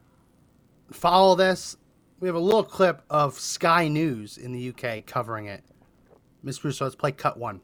follow 0.93 1.35
this, 1.35 1.77
we 2.21 2.29
have 2.29 2.35
a 2.35 2.41
little 2.41 2.65
clip 2.65 3.03
of 3.09 3.39
Sky 3.39 3.89
News 3.89 4.37
in 4.37 4.53
the 4.53 4.71
UK 4.71 5.07
covering 5.07 5.47
it. 5.47 5.65
Miss 6.43 6.63
Russo, 6.63 6.85
let's 6.85 6.97
play 6.97 7.13
cut 7.13 7.39
one. 7.39 7.61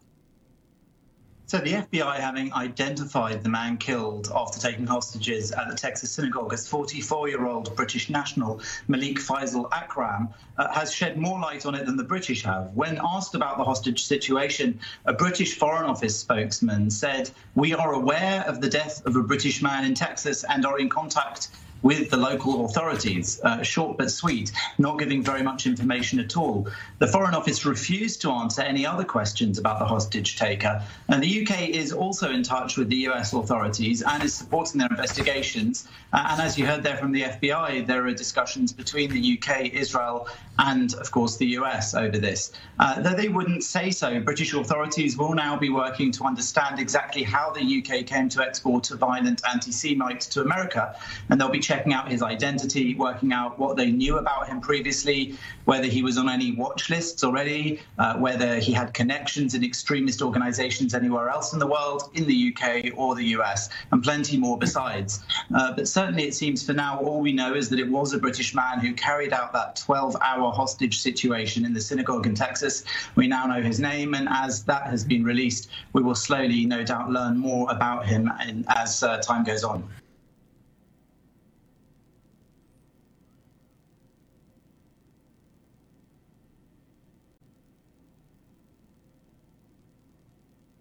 So 1.50 1.59
the 1.59 1.73
FBI, 1.73 2.14
having 2.14 2.52
identified 2.52 3.42
the 3.42 3.49
man 3.49 3.76
killed 3.76 4.30
after 4.33 4.61
taking 4.61 4.87
hostages 4.87 5.50
at 5.50 5.69
the 5.69 5.75
Texas 5.75 6.12
synagogue 6.12 6.52
as 6.52 6.71
44-year-old 6.71 7.75
British 7.75 8.09
national 8.09 8.61
Malik 8.87 9.19
Faisal 9.19 9.69
Akram, 9.73 10.28
uh, 10.59 10.73
has 10.73 10.95
shed 10.95 11.16
more 11.16 11.40
light 11.40 11.66
on 11.66 11.75
it 11.75 11.87
than 11.87 11.97
the 11.97 12.04
British 12.04 12.45
have. 12.45 12.71
When 12.75 13.00
asked 13.02 13.35
about 13.35 13.59
the 13.59 13.64
hostage 13.64 14.04
situation, 14.04 14.78
a 15.07 15.12
British 15.12 15.59
Foreign 15.59 15.90
Office 15.90 16.16
spokesman 16.16 16.88
said, 16.88 17.33
"We 17.57 17.75
are 17.75 17.95
aware 17.95 18.45
of 18.47 18.61
the 18.61 18.71
death 18.71 19.04
of 19.04 19.16
a 19.16 19.23
British 19.25 19.61
man 19.61 19.85
in 19.85 19.95
Texas 19.95 20.45
and 20.45 20.64
are 20.64 20.78
in 20.78 20.88
contact." 20.88 21.49
With 21.82 22.10
the 22.10 22.16
local 22.16 22.64
authorities. 22.64 23.40
Uh, 23.42 23.62
short 23.62 23.96
but 23.99 24.10
sweet, 24.10 24.52
not 24.78 24.99
giving 24.99 25.22
very 25.22 25.42
much 25.42 25.66
information 25.66 26.20
at 26.20 26.37
all. 26.37 26.68
The 26.99 27.06
Foreign 27.06 27.34
Office 27.34 27.64
refused 27.64 28.20
to 28.22 28.30
answer 28.30 28.62
any 28.62 28.87
other 28.87 29.04
questions 29.04 29.58
about 29.58 29.78
the 29.78 29.84
hostage 29.84 30.37
taker. 30.37 30.82
And 31.08 31.22
the 31.22 31.42
UK 31.42 31.68
is 31.70 31.92
also 31.92 32.30
in 32.30 32.42
touch 32.42 32.76
with 32.76 32.88
the 32.88 33.08
US 33.08 33.32
authorities 33.32 34.02
and 34.02 34.22
is 34.22 34.34
supporting 34.34 34.78
their 34.78 34.88
investigations. 34.88 35.88
Uh, 36.12 36.28
and 36.30 36.42
as 36.42 36.58
you 36.58 36.66
heard 36.66 36.82
there 36.82 36.96
from 36.96 37.12
the 37.12 37.22
FBI, 37.22 37.87
there 37.87 38.06
are 38.06 38.12
discussions 38.12 38.72
between 38.72 39.10
the 39.10 39.38
UK, 39.38 39.72
Israel, 39.72 40.28
and 40.58 40.94
of 40.94 41.10
course 41.10 41.37
the 41.37 41.46
US 41.58 41.94
over 41.94 42.18
this. 42.18 42.52
Uh, 42.78 43.00
though 43.00 43.14
they 43.14 43.28
wouldn't 43.28 43.64
say 43.64 43.90
so, 43.90 44.20
British 44.20 44.52
authorities 44.54 45.16
will 45.16 45.34
now 45.34 45.56
be 45.56 45.70
working 45.70 46.10
to 46.12 46.25
understand 46.25 46.78
exactly 46.78 47.22
how 47.22 47.50
the 47.50 47.62
UK 47.78 48.04
came 48.06 48.28
to 48.28 48.42
export 48.42 48.90
a 48.90 48.96
violent 48.96 49.42
anti 49.50 49.70
Semite 49.70 50.20
to 50.20 50.42
America. 50.42 50.96
And 51.28 51.40
they'll 51.40 51.49
be 51.49 51.60
checking 51.70 51.92
out 51.92 52.10
his 52.10 52.20
identity, 52.20 52.96
working 52.96 53.32
out 53.32 53.56
what 53.56 53.76
they 53.76 53.92
knew 53.92 54.18
about 54.18 54.48
him 54.48 54.60
previously, 54.60 55.38
whether 55.66 55.86
he 55.86 56.02
was 56.02 56.18
on 56.18 56.28
any 56.28 56.50
watch 56.50 56.90
lists 56.90 57.22
already, 57.22 57.80
uh, 57.96 58.16
whether 58.16 58.58
he 58.58 58.72
had 58.72 58.92
connections 58.92 59.54
in 59.54 59.62
extremist 59.62 60.20
organizations 60.20 60.94
anywhere 60.94 61.28
else 61.28 61.52
in 61.52 61.60
the 61.60 61.66
world, 61.68 62.10
in 62.14 62.26
the 62.26 62.52
UK 62.52 62.92
or 62.96 63.14
the 63.14 63.26
US, 63.36 63.68
and 63.92 64.02
plenty 64.02 64.36
more 64.36 64.58
besides. 64.58 65.22
Uh, 65.54 65.72
but 65.72 65.86
certainly 65.86 66.24
it 66.24 66.34
seems 66.34 66.66
for 66.66 66.72
now 66.72 66.98
all 66.98 67.20
we 67.20 67.32
know 67.32 67.54
is 67.54 67.68
that 67.68 67.78
it 67.78 67.88
was 67.88 68.12
a 68.14 68.18
British 68.18 68.52
man 68.52 68.80
who 68.80 68.92
carried 68.92 69.32
out 69.32 69.52
that 69.52 69.76
12 69.76 70.16
hour 70.20 70.50
hostage 70.50 70.98
situation 70.98 71.64
in 71.64 71.72
the 71.72 71.80
synagogue 71.80 72.26
in 72.26 72.34
Texas. 72.34 72.82
We 73.14 73.28
now 73.28 73.46
know 73.46 73.62
his 73.62 73.78
name, 73.78 74.14
and 74.14 74.28
as 74.28 74.64
that 74.64 74.88
has 74.88 75.04
been 75.04 75.22
released, 75.22 75.70
we 75.92 76.02
will 76.02 76.16
slowly, 76.16 76.66
no 76.66 76.82
doubt, 76.82 77.12
learn 77.12 77.38
more 77.38 77.70
about 77.70 78.06
him 78.06 78.28
in, 78.44 78.64
as 78.66 79.04
uh, 79.04 79.18
time 79.18 79.44
goes 79.44 79.62
on. 79.62 79.88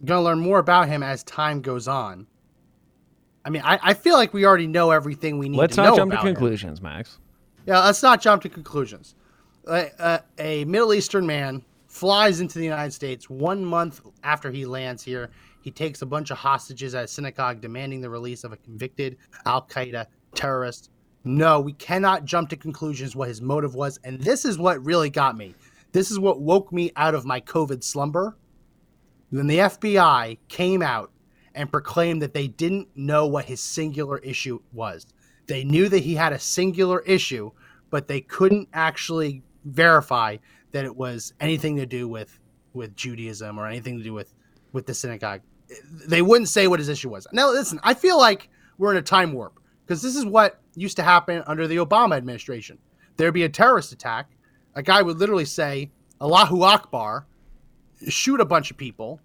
Going 0.10 0.20
to 0.20 0.24
learn 0.24 0.39
more 0.39 0.60
about 0.60 0.89
him 0.89 1.01
as 1.01 1.24
time 1.24 1.62
goes 1.62 1.88
on. 1.88 2.28
I 3.46 3.50
mean, 3.50 3.62
I, 3.63 3.80
I 3.82 3.94
feel 3.94 4.16
like 4.16 4.34
we 4.34 4.46
already 4.46 4.68
know 4.68 4.92
everything 4.92 5.38
we 5.38 5.48
need 5.48 5.58
Let's 5.58 5.75
to 5.75 5.84
not 5.84 5.89
know 5.92 5.96
jump 5.96 6.12
to 6.12 6.18
about 6.18 6.28
him. 6.28 6.36
conclusions, 6.36 6.82
Max. 6.82 7.20
Yeah, 7.66 7.80
let's 7.80 8.04
not 8.04 8.22
jump 8.22 8.42
to 8.44 8.50
conclusions. 8.50 9.16
A 9.68 10.66
Middle 10.66 10.94
Eastern 10.94 11.25
man 11.25 11.63
flies 11.88 12.42
into 12.42 12.60
the 12.60 12.66
United 12.66 12.92
States 12.92 13.30
one 13.30 13.63
month 13.63 14.01
after 14.24 14.51
he 14.51 14.66
lands 14.66 15.04
here. 15.04 15.30
He 15.62 15.72
takes 15.72 16.01
a 16.01 16.06
bunch 16.06 16.32
of 16.32 16.38
hostages 16.38 16.96
at 16.96 17.06
a 17.06 17.08
synagogue 17.08 17.62
demanding 17.62 18.01
the 18.01 18.10
release 18.10 18.44
of 18.44 18.51
a 18.51 18.58
convicted 18.58 19.18
Al 19.46 19.62
Qaeda 19.68 20.08
terrorist. 20.36 20.89
No, 21.24 21.60
we 21.60 21.74
cannot 21.74 22.25
jump 22.25 22.50
to 22.50 22.56
conclusions 22.56 23.16
what 23.16 23.28
his 23.28 23.42
motive 23.42 23.75
was. 23.75 24.00
And 24.04 24.22
this 24.22 24.46
is 24.46 24.58
what 24.58 24.84
really 24.86 25.10
got 25.10 25.38
me. 25.38 25.54
This 25.92 26.12
is 26.12 26.20
what 26.20 26.42
woke 26.42 26.72
me 26.72 26.92
out 26.96 27.13
of 27.13 27.25
my 27.25 27.42
COVID 27.42 27.84
slumber. 27.84 28.38
Then 29.31 29.48
the 29.48 29.57
FBI 29.57 30.38
came 30.48 30.81
out 30.81 31.12
and 31.53 31.71
proclaimed 31.71 32.21
that 32.21 32.33
they 32.33 32.48
didn't 32.48 32.88
know 32.95 33.27
what 33.27 33.45
his 33.45 33.62
singular 33.62 34.17
issue 34.19 34.59
was. 34.71 35.05
They 35.48 35.63
knew 35.63 35.89
that 35.89 36.00
he 36.00 36.15
had 36.15 36.33
a 36.33 36.39
singular 36.39 37.00
issue, 37.01 37.51
but 37.89 38.07
they 38.07 38.21
couldn't 38.21 38.69
actually 38.74 39.43
verify 39.65 40.38
that 40.71 40.86
it 40.86 40.95
was 40.95 41.33
anything 41.39 41.75
to 41.77 41.86
do 41.86 42.07
with 42.07 42.39
with 42.74 42.95
Judaism 42.95 43.57
or 43.57 43.67
anything 43.67 43.98
to 43.98 44.03
do 44.03 44.13
with 44.13 44.33
with 44.74 44.86
the 44.86 44.93
synagogue. 44.93 45.41
They 46.07 46.21
wouldn't 46.21 46.50
say 46.50 46.67
what 46.67 46.79
his 46.79 46.89
issue 46.89 47.09
was. 47.09 47.27
Now, 47.33 47.50
listen, 47.51 47.79
I 47.83 47.93
feel 47.93 48.17
like 48.17 48.50
we're 48.77 48.91
in 48.91 48.98
a 48.98 49.01
time 49.01 49.33
warp 49.33 49.59
because 49.86 50.01
this 50.01 50.15
is 50.15 50.25
what 50.25 50.59
used 50.75 50.95
to 50.98 51.03
happen 51.03 51.43
under 51.48 51.67
the 51.67 51.77
Obama 51.77 52.15
administration. 52.15 52.77
There'd 53.17 53.33
be 53.33 53.43
a 53.43 53.50
terrorist 53.50 53.91
attack, 53.91 54.29
a 54.75 54.83
guy 54.83 55.01
would 55.01 55.17
literally 55.17 55.45
say 55.45 55.91
Allahu 56.21 56.62
Akbar, 56.62 57.25
shoot 58.08 58.39
a 58.39 58.46
bunch 58.46 58.72
of 58.72 58.77
people, 58.77 59.20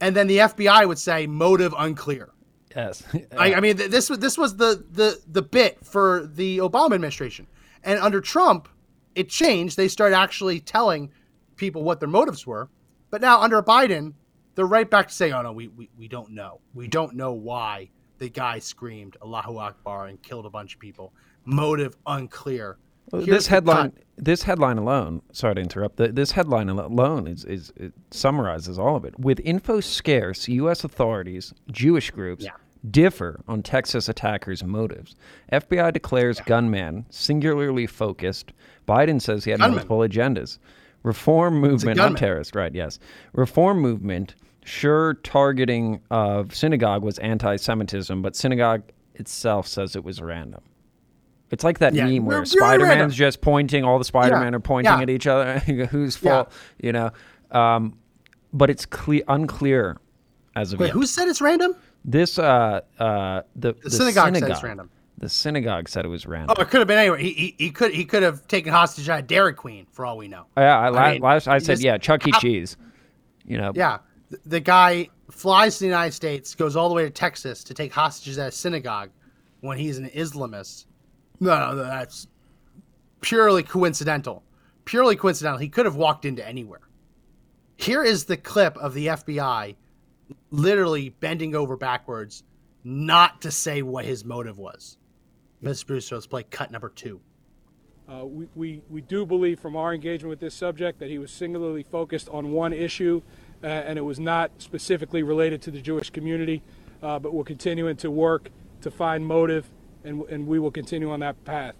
and 0.00 0.14
then 0.14 0.26
the 0.26 0.38
FBI 0.38 0.86
would 0.86 0.98
say 0.98 1.26
motive 1.26 1.74
unclear. 1.76 2.30
Yes. 2.74 3.02
I, 3.38 3.54
I 3.54 3.60
mean, 3.60 3.76
th- 3.76 3.90
this 3.90 4.10
was 4.10 4.18
this 4.18 4.36
was 4.36 4.56
the 4.56 4.84
the 4.90 5.20
the 5.30 5.42
bit 5.42 5.84
for 5.84 6.28
the 6.32 6.58
Obama 6.58 6.94
administration, 6.94 7.46
and 7.82 7.98
under 8.00 8.20
Trump, 8.20 8.68
it 9.14 9.28
changed. 9.28 9.76
They 9.76 9.88
started 9.88 10.16
actually 10.16 10.60
telling 10.60 11.10
people 11.56 11.82
what 11.82 12.00
their 12.00 12.08
motives 12.08 12.46
were, 12.46 12.68
but 13.10 13.20
now 13.20 13.40
under 13.40 13.62
Biden, 13.62 14.14
they're 14.54 14.66
right 14.66 14.88
back 14.88 15.08
to 15.08 15.14
saying, 15.14 15.32
"Oh 15.32 15.42
no, 15.42 15.52
we 15.52 15.68
we, 15.68 15.88
we 15.96 16.08
don't 16.08 16.30
know. 16.30 16.60
We 16.74 16.88
don't 16.88 17.14
know 17.14 17.32
why 17.32 17.90
the 18.18 18.28
guy 18.28 18.58
screamed 18.58 19.16
Allahu 19.22 19.58
Akbar 19.58 20.06
and 20.06 20.20
killed 20.22 20.46
a 20.46 20.50
bunch 20.50 20.74
of 20.74 20.80
people. 20.80 21.12
Motive 21.44 21.96
unclear." 22.06 22.78
Well, 23.18 23.26
this 23.26 23.46
headline, 23.46 23.90
cut. 23.92 24.02
this 24.16 24.42
headline 24.42 24.78
alone. 24.78 25.22
Sorry 25.32 25.54
to 25.56 25.60
interrupt. 25.60 25.96
The, 25.96 26.08
this 26.08 26.32
headline 26.32 26.68
alone 26.68 27.26
is, 27.26 27.44
is 27.44 27.72
it 27.76 27.92
summarizes 28.10 28.78
all 28.78 28.96
of 28.96 29.04
it. 29.04 29.18
With 29.18 29.40
info 29.44 29.80
scarce, 29.80 30.48
U.S. 30.48 30.84
authorities, 30.84 31.52
Jewish 31.70 32.10
groups 32.10 32.44
Yeah. 32.44 32.50
differ 32.90 33.40
on 33.48 33.62
Texas 33.62 34.08
attackers' 34.08 34.62
motives. 34.64 35.14
FBI 35.52 35.92
declares 35.92 36.40
gunman 36.40 37.06
singularly 37.10 37.86
focused. 37.86 38.52
Biden 38.86 39.20
says 39.20 39.44
he 39.44 39.50
had 39.50 39.60
Gunman. 39.60 39.76
multiple 39.76 39.98
agendas. 39.98 40.58
Reform 41.02 41.60
movement, 41.60 41.98
not 41.98 42.16
terrorist, 42.16 42.54
right? 42.54 42.74
Yes, 42.74 42.98
reform 43.34 43.78
movement. 43.80 44.34
Sure, 44.64 45.12
targeting 45.22 46.00
of 46.10 46.54
synagogue 46.54 47.02
was 47.04 47.18
anti-Semitism, 47.18 48.22
but 48.22 48.34
synagogue 48.34 48.82
itself 49.14 49.66
says 49.68 49.94
it 49.94 50.02
was 50.02 50.22
random. 50.22 50.62
It's 51.54 51.64
like 51.64 51.78
that 51.78 51.94
Yeah, 51.94 52.06
meme 52.06 52.26
where 52.26 52.44
Spider. 52.44 52.84
Man's 52.84 53.14
just 53.14 53.40
pointing, 53.40 53.82
all 53.84 53.98
the 53.98 54.04
Spider 54.04 54.38
Man 54.38 54.52
Yeah, 54.52 54.56
are 54.56 54.60
pointing 54.60 54.92
yeah. 54.92 55.00
at 55.00 55.08
each 55.08 55.26
other. 55.26 55.58
Whose 55.90 56.16
fault? 56.16 56.52
You 56.82 56.92
know, 56.92 57.10
um, 57.50 57.96
but 58.52 58.68
it's 58.70 58.84
clear, 58.84 59.22
unclear 59.28 59.96
as 60.56 60.72
of 60.72 60.80
Wait, 60.80 60.86
yet. 60.88 60.92
who 60.92 61.06
said 61.06 61.28
it's 61.28 61.40
random? 61.40 61.74
this? 62.04 62.38
Uh, 62.38 62.80
uh, 62.98 63.42
the, 63.56 63.72
The, 63.82 63.90
synagogue, 63.90 64.36
said 64.36 64.50
it's 64.50 64.62
random. 64.62 64.90
The 65.18 65.28
synagogue 65.28 65.88
said 65.88 66.04
it 66.04 66.08
was 66.08 66.26
random. 66.26 66.54
Oh, 66.58 66.60
it 66.62 66.68
could 66.68 66.80
have 66.80 66.88
been 66.88 66.98
anywhere. 66.98 67.18
He, 67.18 67.32
he, 67.32 67.54
he 67.58 67.70
could 67.70 67.92
he 67.94 68.04
could 68.04 68.22
have 68.24 68.46
taken 68.48 68.72
hostage 68.72 69.08
at 69.08 69.26
Dairy 69.26 69.54
Queen 69.54 69.86
for 69.92 70.04
all 70.04 70.16
we 70.18 70.28
know. 70.28 70.46
yeah, 70.56 70.78
I, 70.78 70.88
I 70.88 71.12
mean, 71.12 71.22
last 71.22 71.46
I 71.48 71.58
said 71.58 71.74
just- 71.74 71.82
yeah, 71.84 71.96
Chuck 71.98 72.26
E. 72.28 72.32
Cheese. 72.40 72.76
You 73.46 73.58
know, 73.58 73.72
Yeah, 73.74 73.98
the, 74.30 74.38
the 74.46 74.60
guy 74.60 75.08
flies 75.30 75.74
to 75.74 75.80
the 75.80 75.86
United 75.86 76.12
States, 76.12 76.54
goes 76.54 76.74
all 76.76 76.88
the 76.88 76.94
way 76.94 77.04
to 77.04 77.10
Texas 77.10 77.62
to 77.64 77.74
take 77.74 77.92
hostages 77.92 78.38
at 78.38 78.48
a 78.48 78.52
synagogue 78.52 79.10
when 79.60 79.78
he's 79.78 79.98
an 79.98 80.08
Islamist. 80.10 80.86
No, 81.40 81.58
no, 81.58 81.76
that's 81.76 82.26
purely 83.20 83.62
coincidental. 83.62 84.42
Purely 84.84 85.16
coincidental. 85.16 85.58
He 85.58 85.68
could 85.68 85.86
have 85.86 85.96
walked 85.96 86.24
into 86.24 86.46
anywhere. 86.46 86.80
Here 87.76 88.04
is 88.04 88.24
the 88.24 88.36
clip 88.36 88.76
of 88.76 88.94
the 88.94 89.06
FBI 89.08 89.76
literally 90.50 91.08
bending 91.08 91.54
over 91.54 91.76
backwards, 91.76 92.44
not 92.84 93.42
to 93.42 93.50
say 93.50 93.82
what 93.82 94.04
his 94.04 94.24
motive 94.24 94.58
was. 94.58 94.96
Miss 95.60 95.82
Brewster, 95.82 96.14
let's 96.14 96.26
play 96.26 96.44
cut 96.44 96.70
number 96.70 96.88
two. 96.88 97.20
Uh, 98.06 98.26
we, 98.26 98.48
we, 98.54 98.82
we 98.90 99.00
do 99.00 99.24
believe 99.24 99.58
from 99.58 99.76
our 99.76 99.94
engagement 99.94 100.28
with 100.28 100.40
this 100.40 100.54
subject 100.54 100.98
that 100.98 101.08
he 101.08 101.18
was 101.18 101.30
singularly 101.30 101.82
focused 101.82 102.28
on 102.28 102.52
one 102.52 102.72
issue 102.72 103.22
uh, 103.62 103.66
and 103.66 103.98
it 103.98 104.02
was 104.02 104.20
not 104.20 104.50
specifically 104.58 105.22
related 105.22 105.62
to 105.62 105.70
the 105.70 105.80
Jewish 105.80 106.10
community, 106.10 106.62
uh, 107.02 107.18
but 107.18 107.32
we're 107.32 107.44
continuing 107.44 107.96
to 107.96 108.10
work 108.10 108.50
to 108.82 108.90
find 108.90 109.26
motive 109.26 109.70
and, 110.04 110.22
and 110.28 110.46
we 110.46 110.58
will 110.58 110.70
continue 110.70 111.10
on 111.10 111.20
that 111.20 111.42
path. 111.44 111.74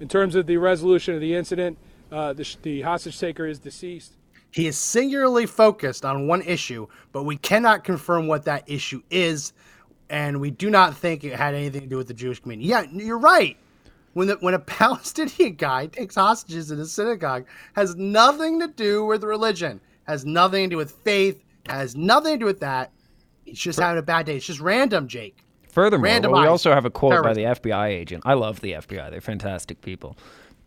In 0.00 0.08
terms 0.08 0.34
of 0.34 0.46
the 0.46 0.56
resolution 0.56 1.14
of 1.14 1.20
the 1.20 1.34
incident, 1.34 1.76
uh, 2.10 2.32
the, 2.32 2.56
the 2.62 2.82
hostage 2.82 3.18
taker 3.18 3.46
is 3.46 3.58
deceased. 3.58 4.12
He 4.50 4.66
is 4.66 4.78
singularly 4.78 5.46
focused 5.46 6.04
on 6.04 6.26
one 6.26 6.42
issue, 6.42 6.86
but 7.12 7.24
we 7.24 7.36
cannot 7.36 7.84
confirm 7.84 8.26
what 8.26 8.44
that 8.44 8.64
issue 8.66 9.02
is, 9.10 9.52
and 10.08 10.40
we 10.40 10.50
do 10.50 10.70
not 10.70 10.96
think 10.96 11.22
it 11.22 11.34
had 11.34 11.54
anything 11.54 11.82
to 11.82 11.86
do 11.86 11.96
with 11.96 12.08
the 12.08 12.14
Jewish 12.14 12.40
community. 12.40 12.68
Yeah, 12.68 12.84
you're 12.90 13.18
right. 13.18 13.56
When 14.14 14.28
the, 14.28 14.36
when 14.36 14.54
a 14.54 14.58
Palestinian 14.80 15.56
guy 15.56 15.86
takes 15.86 16.14
hostages 16.14 16.70
in 16.70 16.80
a 16.80 16.86
synagogue, 16.86 17.46
has 17.74 17.94
nothing 17.96 18.60
to 18.60 18.68
do 18.68 19.04
with 19.04 19.22
religion, 19.22 19.80
has 20.04 20.24
nothing 20.24 20.70
to 20.70 20.74
do 20.74 20.76
with 20.78 20.92
faith, 20.92 21.44
has 21.68 21.94
nothing 21.94 22.34
to 22.34 22.38
do 22.38 22.46
with 22.46 22.60
that. 22.60 22.90
He's 23.44 23.58
just 23.58 23.78
having 23.78 23.98
a 23.98 24.02
bad 24.02 24.26
day. 24.26 24.36
It's 24.36 24.46
just 24.46 24.60
random, 24.60 25.08
Jake. 25.08 25.44
Furthermore, 25.70 26.08
well, 26.30 26.42
we 26.42 26.46
also 26.46 26.72
have 26.72 26.84
a 26.84 26.90
quote 26.90 27.22
by 27.22 27.34
the 27.34 27.42
FBI 27.42 27.88
agent. 27.88 28.22
I 28.26 28.34
love 28.34 28.60
the 28.60 28.72
FBI; 28.72 29.10
they're 29.10 29.20
fantastic 29.20 29.80
people. 29.80 30.16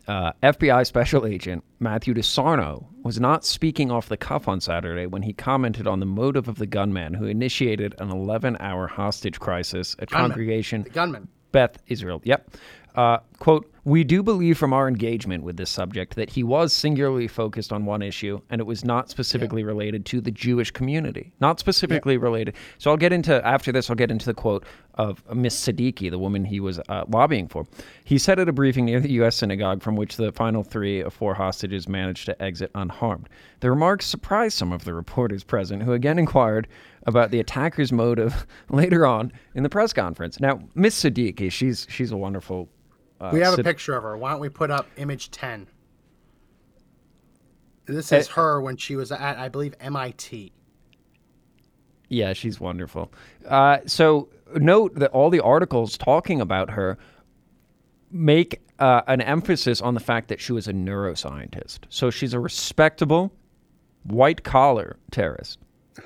uh, 0.08 0.32
FBI 0.42 0.84
Special 0.86 1.26
Agent 1.26 1.62
Matthew 1.78 2.12
DeSarno 2.14 2.86
was 3.02 3.20
not 3.20 3.44
speaking 3.44 3.90
off 3.90 4.08
the 4.08 4.16
cuff 4.16 4.48
on 4.48 4.60
Saturday 4.60 5.06
when 5.06 5.22
he 5.22 5.32
commented 5.32 5.86
on 5.86 6.00
the 6.00 6.06
motive 6.06 6.48
of 6.48 6.56
the 6.56 6.66
gunman 6.66 7.14
who 7.14 7.24
initiated 7.26 7.94
an 7.98 8.10
11 8.10 8.56
hour 8.60 8.86
hostage 8.88 9.38
crisis 9.38 9.94
at 10.00 10.10
Gunman. 10.10 10.30
Congregation 10.30 10.82
The 10.84 10.90
gunman. 10.90 11.28
Beth 11.52 11.78
Israel. 11.86 12.20
Yep. 12.24 12.50
Uh, 12.94 13.18
quote, 13.38 13.72
we 13.84 14.04
do 14.04 14.22
believe 14.22 14.58
from 14.58 14.72
our 14.72 14.86
engagement 14.86 15.42
with 15.42 15.56
this 15.56 15.70
subject 15.70 16.14
that 16.14 16.30
he 16.30 16.44
was 16.44 16.72
singularly 16.72 17.26
focused 17.26 17.72
on 17.72 17.84
one 17.84 18.00
issue 18.00 18.40
and 18.48 18.60
it 18.60 18.64
was 18.64 18.84
not 18.84 19.10
specifically 19.10 19.64
related 19.64 20.06
to 20.06 20.20
the 20.20 20.30
Jewish 20.30 20.70
community. 20.70 21.32
Not 21.40 21.58
specifically 21.58 22.16
related. 22.16 22.54
So 22.78 22.92
I'll 22.92 22.96
get 22.96 23.12
into, 23.12 23.44
after 23.44 23.72
this, 23.72 23.90
I'll 23.90 23.96
get 23.96 24.12
into 24.12 24.26
the 24.26 24.34
quote 24.34 24.64
of 24.94 25.24
Miss 25.34 25.58
Siddiqui, 25.58 26.10
the 26.10 26.18
woman 26.18 26.44
he 26.44 26.60
was 26.60 26.78
uh, 26.88 27.04
lobbying 27.08 27.48
for. 27.48 27.66
He 28.04 28.18
said 28.18 28.38
at 28.38 28.48
a 28.48 28.52
briefing 28.52 28.84
near 28.84 29.00
the 29.00 29.10
U.S. 29.12 29.34
synagogue 29.34 29.82
from 29.82 29.96
which 29.96 30.16
the 30.16 30.30
final 30.30 30.62
three 30.62 31.00
of 31.00 31.12
four 31.12 31.34
hostages 31.34 31.88
managed 31.88 32.26
to 32.26 32.40
exit 32.40 32.70
unharmed. 32.76 33.28
The 33.60 33.70
remarks 33.70 34.06
surprised 34.06 34.56
some 34.56 34.72
of 34.72 34.84
the 34.84 34.94
reporters 34.94 35.42
present, 35.42 35.82
who 35.82 35.92
again 35.92 36.18
inquired 36.18 36.68
about 37.06 37.30
the 37.30 37.40
attacker's 37.40 37.90
motive 37.90 38.46
later 38.70 39.06
on 39.06 39.32
in 39.54 39.62
the 39.62 39.68
press 39.68 39.92
conference. 39.92 40.38
Now, 40.38 40.60
Miss 40.74 41.02
Siddiqui, 41.02 41.50
she's 41.50 41.86
she's 41.90 42.12
a 42.12 42.16
wonderful. 42.16 42.68
Uh, 43.22 43.30
We 43.32 43.40
have 43.40 43.58
a 43.58 43.62
picture 43.62 43.96
of 43.96 44.02
her. 44.02 44.16
Why 44.16 44.32
don't 44.32 44.40
we 44.40 44.48
put 44.48 44.70
up 44.70 44.86
image 44.96 45.30
10? 45.30 45.68
This 47.86 48.10
is 48.12 48.28
Eh. 48.28 48.32
her 48.34 48.60
when 48.60 48.76
she 48.76 48.96
was 48.96 49.12
at, 49.12 49.38
I 49.38 49.48
believe, 49.48 49.74
MIT. 49.80 50.52
Yeah, 52.08 52.32
she's 52.32 52.60
wonderful. 52.60 53.12
Uh, 53.46 53.78
so 53.86 54.28
note 54.56 54.94
that 54.96 55.10
all 55.12 55.30
the 55.30 55.40
articles 55.40 55.96
talking 55.96 56.40
about 56.40 56.70
her 56.70 56.98
make 58.10 58.60
uh, 58.78 59.02
an 59.06 59.20
emphasis 59.20 59.80
on 59.80 59.94
the 59.94 60.00
fact 60.00 60.28
that 60.28 60.40
she 60.40 60.52
was 60.52 60.66
a 60.68 60.72
neuroscientist. 60.72 61.80
So 61.88 62.10
she's 62.10 62.34
a 62.34 62.40
respectable, 62.40 63.32
white 64.04 64.42
collar 64.42 64.96
terrorist. 65.10 65.58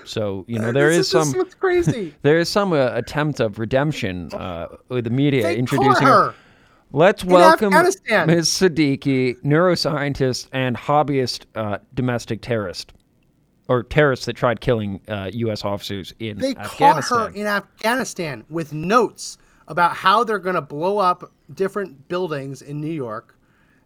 So 0.04 0.44
you 0.48 0.58
know 0.58 0.72
there 0.72 0.88
Uh, 0.88 0.90
This 0.90 0.98
is 0.98 1.08
some 1.08 1.32
This 1.32 1.54
crazy. 1.54 2.14
there 2.22 2.38
is 2.38 2.48
some 2.48 2.72
uh, 2.72 2.90
attempt 2.92 3.40
of 3.40 3.58
redemption 3.58 4.30
uh, 4.34 4.66
with 4.88 5.04
the 5.04 5.10
media 5.10 5.42
They 5.44 5.56
introducing 5.56 6.06
her. 6.06 6.28
her. 6.30 6.34
Let's 6.92 7.24
welcome 7.24 7.74
Afghanistan. 7.74 8.26
Ms. 8.28 8.48
Siddiqui, 8.48 9.40
neuroscientist 9.42 10.48
and 10.52 10.76
hobbyist 10.76 11.46
uh, 11.54 11.78
domestic 11.94 12.42
terrorist, 12.42 12.92
or 13.68 13.82
terrorist 13.82 14.26
that 14.26 14.36
tried 14.36 14.60
killing 14.60 15.00
uh, 15.08 15.30
U.S. 15.32 15.64
officers 15.64 16.14
in 16.20 16.38
They 16.38 16.54
caught 16.54 17.04
her 17.04 17.28
in 17.30 17.46
Afghanistan 17.46 18.44
with 18.48 18.72
notes 18.72 19.38
about 19.68 19.96
how 19.96 20.22
they're 20.22 20.38
going 20.38 20.54
to 20.54 20.62
blow 20.62 20.98
up 20.98 21.32
different 21.54 22.08
buildings 22.08 22.62
in 22.62 22.80
New 22.80 22.92
York. 22.92 23.36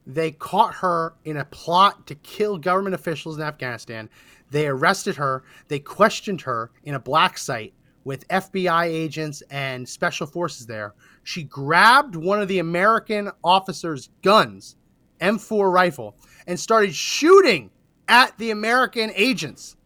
They 0.07 0.33
caught 0.33 0.75
her 0.75 1.15
in 1.25 1.39
a 1.39 1.45
plot 1.47 2.07
to 2.07 2.15
kill 2.17 2.59
government 2.59 2.95
officials 2.95 3.39
in 3.39 3.43
Afghanistan. 3.43 4.11
They 4.51 4.67
arrested 4.67 5.17
her. 5.17 5.45
They 5.69 5.79
questioned 5.79 6.43
her 6.43 6.71
in 6.85 6.95
a 6.95 6.99
black 6.99 7.39
site 7.39 7.73
with 8.05 8.27
FBI 8.29 8.87
agents 8.87 9.43
and 9.51 9.89
special 9.89 10.27
forces 10.27 10.67
there. 10.67 10.95
She 11.31 11.45
grabbed 11.45 12.17
one 12.17 12.43
of 12.43 12.49
the 12.49 12.59
American 12.59 13.31
officers' 13.45 14.11
guns, 14.21 14.75
M4 15.21 15.73
rifle, 15.73 16.17
and 16.49 16.59
started 16.59 16.93
shooting 16.93 17.71
at 18.09 18.37
the 18.39 18.51
American 18.51 19.13
agents, 19.15 19.77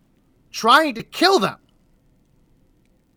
trying 0.50 0.94
to 0.94 1.02
kill 1.02 1.38
them 1.38 1.59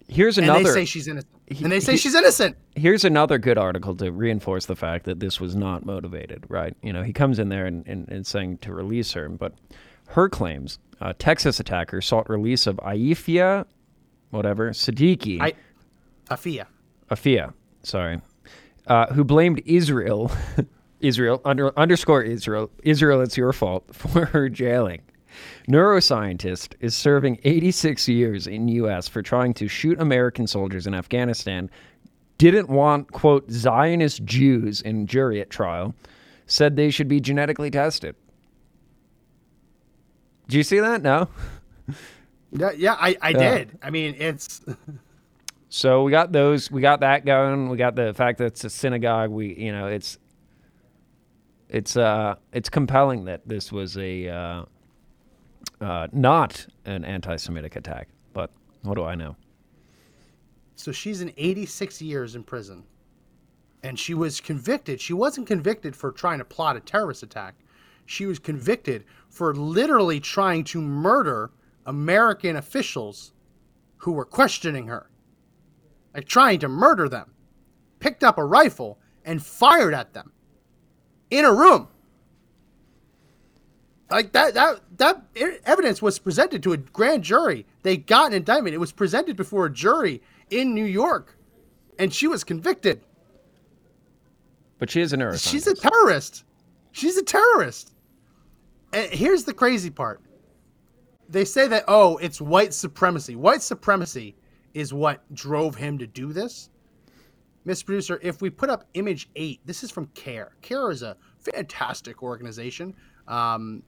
Here's 0.09 0.37
and 0.37 0.45
another. 0.45 0.65
they 0.65 0.71
say 0.71 0.85
she's 0.85 1.07
innocent. 1.07 1.31
And 1.61 1.71
they 1.71 1.79
say 1.79 1.93
he- 1.93 1.97
she's 1.97 2.15
innocent. 2.15 2.57
here's 2.75 3.05
another 3.05 3.37
good 3.37 3.57
article 3.57 3.95
to 3.95 4.11
reinforce 4.11 4.65
the 4.65 4.75
fact 4.75 5.05
that 5.05 5.21
this 5.21 5.39
was 5.39 5.55
not 5.55 5.85
motivated, 5.85 6.43
right? 6.49 6.75
You 6.83 6.91
know, 6.91 7.03
he 7.03 7.13
comes 7.13 7.39
in 7.39 7.47
there 7.47 7.65
and, 7.65 7.87
and, 7.87 8.09
and 8.09 8.27
saying 8.27 8.57
to 8.57 8.73
release 8.73 9.13
her, 9.13 9.29
but 9.29 9.53
her 10.07 10.27
claims, 10.27 10.79
uh, 10.99 11.13
Texas 11.17 11.61
attacker 11.61 12.01
sought 12.01 12.29
release 12.29 12.67
of 12.67 12.75
Aifia, 12.77 13.65
whatever, 14.31 14.71
Siddiqui, 14.71 15.39
I, 15.39 15.53
Afia. 16.29 16.65
Afia, 17.09 17.53
sorry, 17.88 18.21
uh, 18.88 19.08
who 19.13 19.23
blamed 19.23 19.62
Israel, 19.65 20.32
Israel, 21.00 21.41
under, 21.45 21.78
underscore 21.80 22.21
Israel, 22.21 22.69
Israel, 22.84 23.21
it's 23.21 23.38
your 23.38 23.54
fault, 23.54 23.86
for 23.93 24.26
her 24.26 24.50
jailing. 24.50 25.02
Neuroscientist 25.67 26.73
is 26.80 26.95
serving 26.95 27.39
86 27.43 28.08
years 28.08 28.47
in 28.47 28.67
U.S. 28.69 29.08
for 29.08 29.21
trying 29.21 29.54
to 29.56 29.67
shoot 29.67 30.00
American 30.00 30.47
soldiers 30.47 30.88
in 30.88 30.95
Afghanistan. 30.95 31.69
Didn't 32.38 32.69
want, 32.69 33.12
quote, 33.12 33.50
Zionist 33.52 34.23
Jews 34.26 34.82
in 34.82 35.06
jury 35.06 35.39
at 35.41 35.50
trial. 35.50 35.93
Said 36.47 36.76
they 36.76 36.89
should 36.89 37.08
be 37.08 37.19
genetically 37.19 37.69
tested. 37.69 38.15
Do 40.47 40.58
you 40.58 40.63
see 40.63 40.80
that? 40.80 41.02
No? 41.02 41.30
Yeah, 42.50 42.71
yeah, 42.71 42.93
I, 42.93 43.17
I 43.21 43.34
did. 43.34 43.78
I 43.84 43.89
mean, 43.89 44.15
it's 44.17 44.62
So 45.69 46.03
we 46.03 46.12
got 46.12 46.32
those. 46.32 46.71
We 46.71 46.82
got 46.82 47.01
that 47.01 47.25
going. 47.25 47.69
We 47.69 47.77
got 47.77 47.95
the 47.95 48.13
fact 48.13 48.38
that 48.38 48.45
it's 48.45 48.63
a 48.63 48.69
synagogue. 48.69 49.30
We, 49.30 49.53
you 49.56 49.71
know, 49.71 49.88
it's 49.88 50.17
it's 51.69 51.97
uh 51.97 52.36
it's 52.53 52.69
compelling 52.69 53.25
that 53.25 53.47
this 53.47 53.71
was 53.71 53.97
a 53.97 54.30
uh, 54.30 54.65
uh, 55.82 56.08
not 56.13 56.65
an 56.86 57.03
anti-Semitic 57.03 57.75
attack. 57.75 58.08
But 58.34 58.51
what 58.84 58.95
do 58.95 59.03
I 59.03 59.15
know? 59.15 59.36
so 60.77 60.91
she's 60.91 61.21
in 61.21 61.34
86 61.38 62.01
years 62.01 62.36
in 62.36 62.43
prison, 62.43 62.84
and 63.84 63.99
she 63.99 64.13
was 64.13 64.39
convicted. 64.39 65.01
She 65.01 65.13
wasn't 65.13 65.47
convicted 65.47 65.95
for 65.95 66.12
trying 66.12 66.38
to 66.38 66.45
plot 66.45 66.77
a 66.77 66.80
terrorist 66.80 67.23
attack. 67.23 67.56
She 68.06 68.25
was 68.25 68.39
convicted 68.39 69.03
for 69.30 69.53
literally 69.56 70.19
trying 70.19 70.63
to 70.65 70.82
murder 70.82 71.51
American 71.88 72.56
officials 72.56 73.34
who 73.97 74.12
were 74.12 74.23
questioning 74.23 74.88
her, 74.88 75.10
like 76.17 76.27
trying 76.27 76.60
to 76.60 76.67
murder 76.67 77.08
them. 77.08 77.32
Picked 77.99 78.23
up 78.23 78.38
a 78.38 78.43
rifle 78.43 78.99
and 79.23 79.41
fired 79.41 79.93
at 79.93 80.13
them. 80.13 80.32
In 81.30 81.45
a 81.45 81.53
room. 81.53 81.88
like 84.10 84.32
that 84.32 84.53
that 84.53 84.82
that 84.97 85.21
evidence 85.65 86.01
was 86.01 86.17
presented 86.17 86.63
to 86.63 86.73
a 86.73 86.77
grand 86.77 87.23
jury. 87.23 87.65
They 87.84 87.97
got 87.97 88.27
an 88.27 88.34
indictment. 88.34 88.73
It 88.73 88.80
was 88.80 88.91
presented 88.91 89.36
before 89.36 89.65
a 89.65 89.71
jury 89.71 90.21
in 90.49 90.73
new 90.73 90.86
york. 90.86 91.38
And 91.99 92.13
she 92.13 92.27
was 92.27 92.43
convicted. 92.43 93.01
But 94.80 94.89
she 94.89 95.01
is 95.01 95.12
a 95.13 95.17
neuroscientist. 95.17 95.51
she's 95.51 95.67
a 95.67 95.75
terrorist. 95.75 96.43
She's 96.93 97.17
a 97.17 97.23
terrorist. 97.23 97.93
And 98.93 99.12
here's 99.12 99.43
the 99.43 99.53
crazy 99.53 99.89
part. 99.89 100.21
They 101.27 101.43
say 101.43 101.67
that 101.67 101.84
oh 101.89 102.17
it's 102.17 102.39
white 102.39 102.73
supremacy. 102.73 103.36
White 103.36 103.62
supremacy 103.62 104.37
is 104.77 104.93
what 104.93 105.21
drove 105.33 105.75
him 105.75 105.97
to 105.97 106.07
do 106.07 106.31
this 106.31 106.69
Mr. 107.67 107.85
Producer, 107.85 108.19
if 108.23 108.41
we 108.41 108.49
put 108.49 108.69
up 108.69 108.85
image 108.93 109.29
eight, 109.35 109.59
this 109.65 109.83
is 109.83 109.91
from 109.91 110.07
CAIR. 110.15 110.55
CAIR 110.61 110.89
is 110.89 111.03
a 111.03 111.17
fantastic 111.37 112.23
organization. 112.23 112.95
Um, 113.27 113.83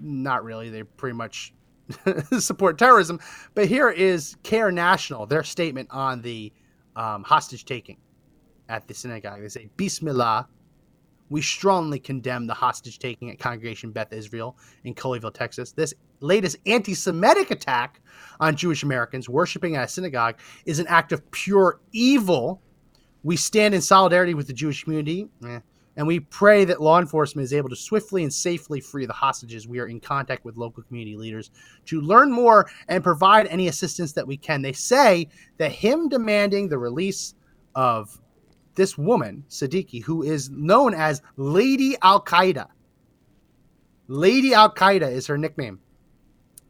not 0.00 0.44
really, 0.44 0.70
they 0.70 0.84
pretty 0.84 1.16
much 1.16 1.52
support 2.38 2.78
terrorism. 2.78 3.18
But 3.54 3.66
here 3.66 3.90
is 3.90 4.36
CAIR 4.44 4.70
National, 4.70 5.26
their 5.26 5.42
statement 5.42 5.88
on 5.90 6.22
the 6.22 6.52
um, 6.94 7.24
hostage 7.24 7.64
taking 7.64 7.96
at 8.68 8.86
the 8.86 8.94
synagogue. 8.94 9.40
They 9.42 9.48
say, 9.48 9.68
Bismillah, 9.76 10.48
we 11.28 11.42
strongly 11.42 11.98
condemn 11.98 12.46
the 12.46 12.54
hostage 12.54 12.98
taking 12.98 13.30
at 13.30 13.38
Congregation 13.38 13.90
Beth 13.90 14.12
Israel 14.12 14.56
in 14.84 14.94
Colleyville, 14.94 15.34
Texas. 15.34 15.72
This 15.72 15.94
latest 16.20 16.56
anti 16.66 16.94
Semitic 16.94 17.50
attack 17.50 18.00
on 18.40 18.56
Jewish 18.56 18.82
Americans 18.82 19.28
worshiping 19.28 19.76
at 19.76 19.84
a 19.84 19.88
synagogue 19.88 20.38
is 20.64 20.78
an 20.78 20.86
act 20.88 21.12
of 21.12 21.28
pure 21.30 21.80
evil. 21.92 22.62
We 23.22 23.36
stand 23.36 23.74
in 23.74 23.80
solidarity 23.80 24.34
with 24.34 24.46
the 24.46 24.52
Jewish 24.52 24.84
community, 24.84 25.28
eh, 25.44 25.60
and 25.96 26.06
we 26.06 26.20
pray 26.20 26.64
that 26.66 26.80
law 26.80 27.00
enforcement 27.00 27.44
is 27.44 27.52
able 27.52 27.70
to 27.70 27.76
swiftly 27.76 28.22
and 28.22 28.32
safely 28.32 28.80
free 28.80 29.06
the 29.06 29.12
hostages. 29.12 29.66
We 29.66 29.80
are 29.80 29.86
in 29.86 29.98
contact 29.98 30.44
with 30.44 30.56
local 30.56 30.82
community 30.84 31.16
leaders 31.16 31.50
to 31.86 32.00
learn 32.00 32.30
more 32.30 32.68
and 32.88 33.02
provide 33.02 33.46
any 33.48 33.68
assistance 33.68 34.12
that 34.12 34.26
we 34.26 34.36
can. 34.36 34.62
They 34.62 34.72
say 34.72 35.28
that 35.58 35.72
him 35.72 36.08
demanding 36.08 36.68
the 36.68 36.78
release 36.78 37.34
of 37.74 38.20
this 38.76 38.96
woman, 38.96 39.44
Siddiqui, 39.48 40.02
who 40.02 40.22
is 40.22 40.50
known 40.50 40.94
as 40.94 41.22
Lady 41.36 41.96
Al 42.02 42.22
Qaeda. 42.22 42.68
Lady 44.08 44.54
Al 44.54 44.72
Qaeda 44.72 45.10
is 45.10 45.26
her 45.26 45.36
nickname. 45.36 45.80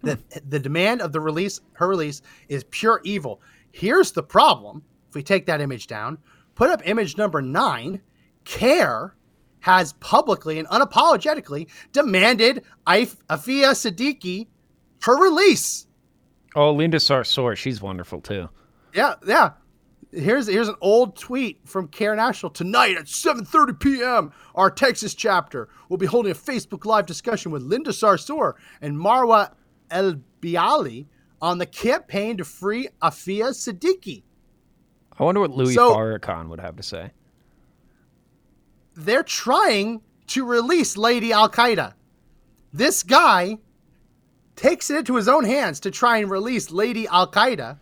The, 0.03 0.14
hmm. 0.14 0.49
the 0.49 0.59
demand 0.59 1.03
of 1.03 1.12
the 1.12 1.21
release, 1.21 1.61
her 1.75 1.88
release, 1.88 2.23
is 2.49 2.64
pure 2.71 3.01
evil. 3.05 3.42
Here's 3.73 4.12
the 4.12 4.23
problem. 4.23 4.83
If 5.09 5.14
we 5.14 5.23
take 5.23 5.47
that 5.47 5.61
image 5.61 5.87
down, 5.87 6.19
put 6.55 6.71
up 6.71 6.81
image 6.88 7.19
number 7.19 7.42
nine, 7.42 8.01
CAIR 8.45 9.14
has 9.61 9.92
publicly 9.95 10.59
and 10.59 10.69
unapologetically 10.69 11.69
demanded 11.92 12.62
If- 12.88 13.27
Afia 13.27 13.73
Siddiqui 13.73 14.47
her 15.03 15.23
release. 15.23 15.87
oh, 16.55 16.73
Linda 16.73 16.99
Sarsour, 16.99 17.57
she's 17.57 17.81
wonderful 17.83 18.21
too. 18.21 18.49
Yeah, 18.95 19.14
yeah. 19.27 19.51
Here's 20.12 20.47
here's 20.47 20.69
an 20.69 20.77
old 20.81 21.16
tweet 21.16 21.61
from 21.64 21.88
CAIR 21.88 22.16
National 22.16 22.51
tonight 22.51 22.97
at 22.97 23.07
7:30 23.07 23.79
p.m. 23.81 24.33
Our 24.55 24.71
Texas 24.71 25.14
chapter 25.14 25.69
will 25.88 25.99
be 25.99 26.07
holding 26.07 26.33
a 26.33 26.35
Facebook 26.35 26.85
Live 26.85 27.07
discussion 27.07 27.51
with 27.51 27.62
Linda 27.62 27.90
Sarsour 27.90 28.55
and 28.81 28.97
Marwa 28.97 29.53
El 29.90 30.21
Biali 30.40 31.07
on 31.42 31.59
the 31.59 31.66
campaign 31.66 32.37
to 32.38 32.45
free 32.45 32.88
Afia 33.03 33.51
Siddiqui. 33.51 34.23
I 35.19 35.25
wonder 35.25 35.40
what 35.40 35.51
Louis 35.51 35.75
So- 35.75 35.95
Farrakhan 35.95 36.49
would 36.49 36.61
have 36.61 36.77
to 36.77 36.83
say. 36.83 37.11
They're 38.95 39.23
trying 39.23 40.03
to 40.29 40.45
release 40.45 40.97
Lady 40.97 41.33
Al 41.33 41.51
Qaeda. 41.51 41.92
This 42.73 43.03
guy 43.03 43.59
takes 44.55 44.88
it 44.90 44.97
into 44.99 45.16
his 45.16 45.29
own 45.29 45.45
hands 45.45 45.81
to 45.81 45.90
try 45.90 46.19
and 46.19 46.31
release 46.31 46.71
Lady 46.71 47.07
Al 47.09 47.31
Qaeda, 47.31 47.79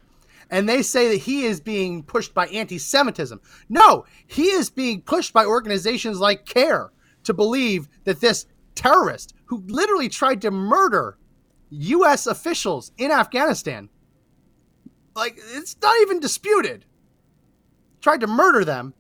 and 0.51 0.69
they 0.69 0.83
say 0.83 1.09
that 1.09 1.23
he 1.23 1.45
is 1.45 1.61
being 1.61 2.03
pushed 2.03 2.35
by 2.35 2.47
anti 2.47 2.79
Semitism. 2.79 3.41
No, 3.69 4.05
he 4.27 4.45
is 4.45 4.71
being 4.71 5.03
pushed 5.03 5.33
by 5.33 5.45
organizations 5.45 6.19
like 6.19 6.47
CAIR 6.47 6.93
to 7.25 7.35
believe 7.35 7.89
that 8.05 8.21
this 8.21 8.47
terrorist 8.75 9.35
who 9.47 9.63
literally 9.67 10.09
tried 10.09 10.41
to 10.43 10.51
murder 10.51 11.19
U.S. 11.71 12.27
officials 12.27 12.93
in 12.99 13.11
Afghanistan, 13.11 13.89
like, 15.15 15.39
it's 15.55 15.77
not 15.81 15.95
even 16.03 16.21
disputed, 16.21 16.85
tried 18.01 18.21
to 18.21 18.27
murder 18.27 18.65
them. 18.65 18.95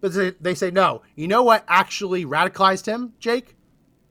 But 0.00 0.14
they, 0.14 0.30
they 0.40 0.54
say 0.54 0.70
no. 0.70 1.02
You 1.14 1.28
know 1.28 1.42
what 1.42 1.62
actually 1.68 2.24
radicalized 2.24 2.86
him, 2.86 3.12
Jake? 3.18 3.54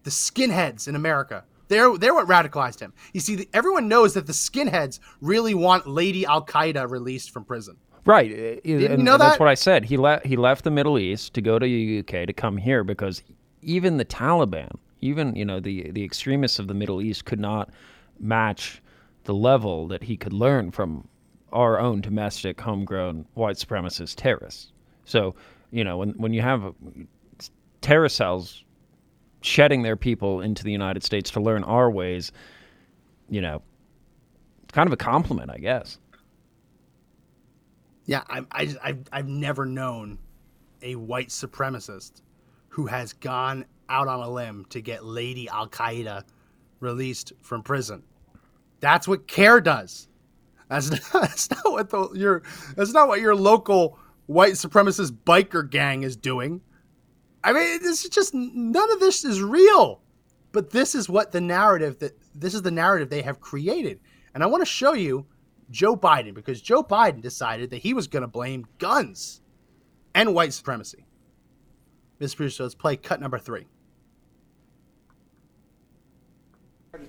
The 0.04 0.12
skinheads 0.12 0.88
in 0.88 0.96
America. 0.96 1.46
They're 1.70 1.98
they're 1.98 2.14
what 2.14 2.28
radicalized 2.28 2.80
him. 2.80 2.94
You 3.14 3.22
see, 3.22 3.36
the, 3.36 3.50
everyone 3.54 3.88
knows 3.88 4.16
that 4.16 4.28
the 4.28 4.34
skinheads 4.34 5.00
really 5.22 5.54
want 5.54 5.88
Lady 5.88 6.26
Al 6.26 6.46
Qaeda 6.46 6.90
released 6.90 7.32
from 7.32 7.46
prison. 7.46 7.78
Right. 8.06 8.32
uh, 8.32 8.60
you 8.64 8.88
know 8.90 8.94
and 8.94 9.08
That's 9.22 9.40
what 9.40 9.50
I 9.50 9.54
said. 9.54 9.86
He 9.86 9.96
left. 9.96 10.26
He 10.26 10.36
left 10.36 10.64
the 10.64 10.72
Middle 10.72 10.98
East 10.98 11.34
to 11.36 11.42
go 11.42 11.60
to 11.60 11.66
the 11.66 12.00
UK 12.00 12.26
to 12.28 12.34
come 12.34 12.58
here 12.58 12.84
because 12.84 13.24
even 13.62 13.98
the 13.98 14.06
Taliban, 14.06 14.72
even 15.02 15.36
you 15.36 15.46
know 15.46 15.60
the 15.60 15.92
the 15.92 16.04
extremists 16.04 16.58
of 16.60 16.68
the 16.68 16.74
Middle 16.74 17.02
East, 17.02 17.26
could 17.26 17.40
not 17.40 17.70
match 18.20 18.82
the 19.26 19.34
level 19.34 19.88
that 19.90 20.04
he 20.04 20.18
could 20.18 20.34
learn 20.34 20.72
from 20.72 21.08
our 21.54 21.80
own 21.80 22.02
domestic, 22.02 22.60
homegrown 22.60 23.26
white 23.36 23.58
supremacist 23.58 24.16
terrorists. 24.16 24.72
So 25.06 25.36
you 25.70 25.84
know 25.84 25.98
when 25.98 26.12
when 26.12 26.34
you 26.34 26.42
have 26.42 26.66
uh, 26.66 26.72
terror 27.82 28.10
cells 28.10 28.64
shedding 29.42 29.82
their 29.84 29.96
people 29.96 30.42
into 30.42 30.64
the 30.64 30.72
United 30.72 31.04
States 31.04 31.32
to 31.32 31.40
learn 31.40 31.64
our 31.64 31.90
ways, 31.90 32.32
you 33.30 33.42
know, 33.42 33.62
kind 34.72 34.88
of 34.88 34.94
a 34.94 34.98
compliment, 34.98 35.50
I 35.52 35.58
guess. 35.58 35.98
Yeah, 38.06 38.24
I, 38.28 38.46
I, 38.52 38.76
I've, 38.84 39.04
I've 39.12 39.28
never 39.28 39.66
known 39.66 40.18
a 40.82 40.96
white 40.96 41.30
supremacist 41.30 42.22
who 42.70 42.86
has 42.88 43.14
gone 43.14 43.66
out 43.90 44.08
on 44.08 44.20
a 44.20 44.30
limb 44.30 44.66
to 44.70 44.82
get 44.82 45.06
Lady 45.06 45.48
Al 45.50 45.68
Qaeda 45.68 46.24
released 46.80 47.34
from 47.42 47.64
prison. 47.64 48.04
That's 48.80 49.08
what 49.08 49.28
CAIR 49.28 49.62
does. 49.62 50.08
That's 50.70 50.92
not, 50.92 51.02
that's 51.14 51.50
not 51.52 51.66
what 51.66 51.90
the, 51.90 52.10
your 52.14 52.44
that's 52.76 52.94
not 52.94 53.08
what 53.08 53.20
your 53.20 53.36
local 53.36 53.98
white 54.28 54.54
supremacist 54.54 55.12
biker 55.26 55.70
gang 55.70 56.04
is 56.04 56.16
doing. 56.16 56.62
I 57.44 57.54
mean, 57.54 57.82
this 57.82 58.04
is 58.04 58.10
just 58.10 58.34
none 58.34 58.92
of 58.92 59.00
this 59.00 59.24
is 59.24 59.42
real. 59.42 60.02
But 60.52 60.72
this 60.72 60.96
is 60.96 61.08
what 61.08 61.32
the 61.32 61.42
narrative 61.42 62.00
that 62.00 62.18
this 62.34 62.54
is 62.54 62.62
the 62.62 62.72
narrative 62.72 63.10
they 63.10 63.22
have 63.22 63.40
created. 63.40 64.00
And 64.34 64.44
I 64.44 64.48
want 64.48 64.62
to 64.62 64.66
show 64.66 64.94
you 64.94 65.26
Joe 65.70 65.96
Biden 65.96 66.34
because 66.34 66.62
Joe 66.62 66.84
Biden 66.84 67.22
decided 67.22 67.70
that 67.70 67.78
he 67.78 67.94
was 67.94 68.08
going 68.08 68.22
to 68.22 68.28
blame 68.28 68.66
guns 68.80 69.42
and 70.16 70.34
white 70.34 70.54
supremacy. 70.54 71.06
Mr. 72.20 72.36
Producer, 72.36 72.64
let's 72.64 72.76
play 72.76 72.98
cut 72.98 73.22
number 73.22 73.38
three. 73.38 73.68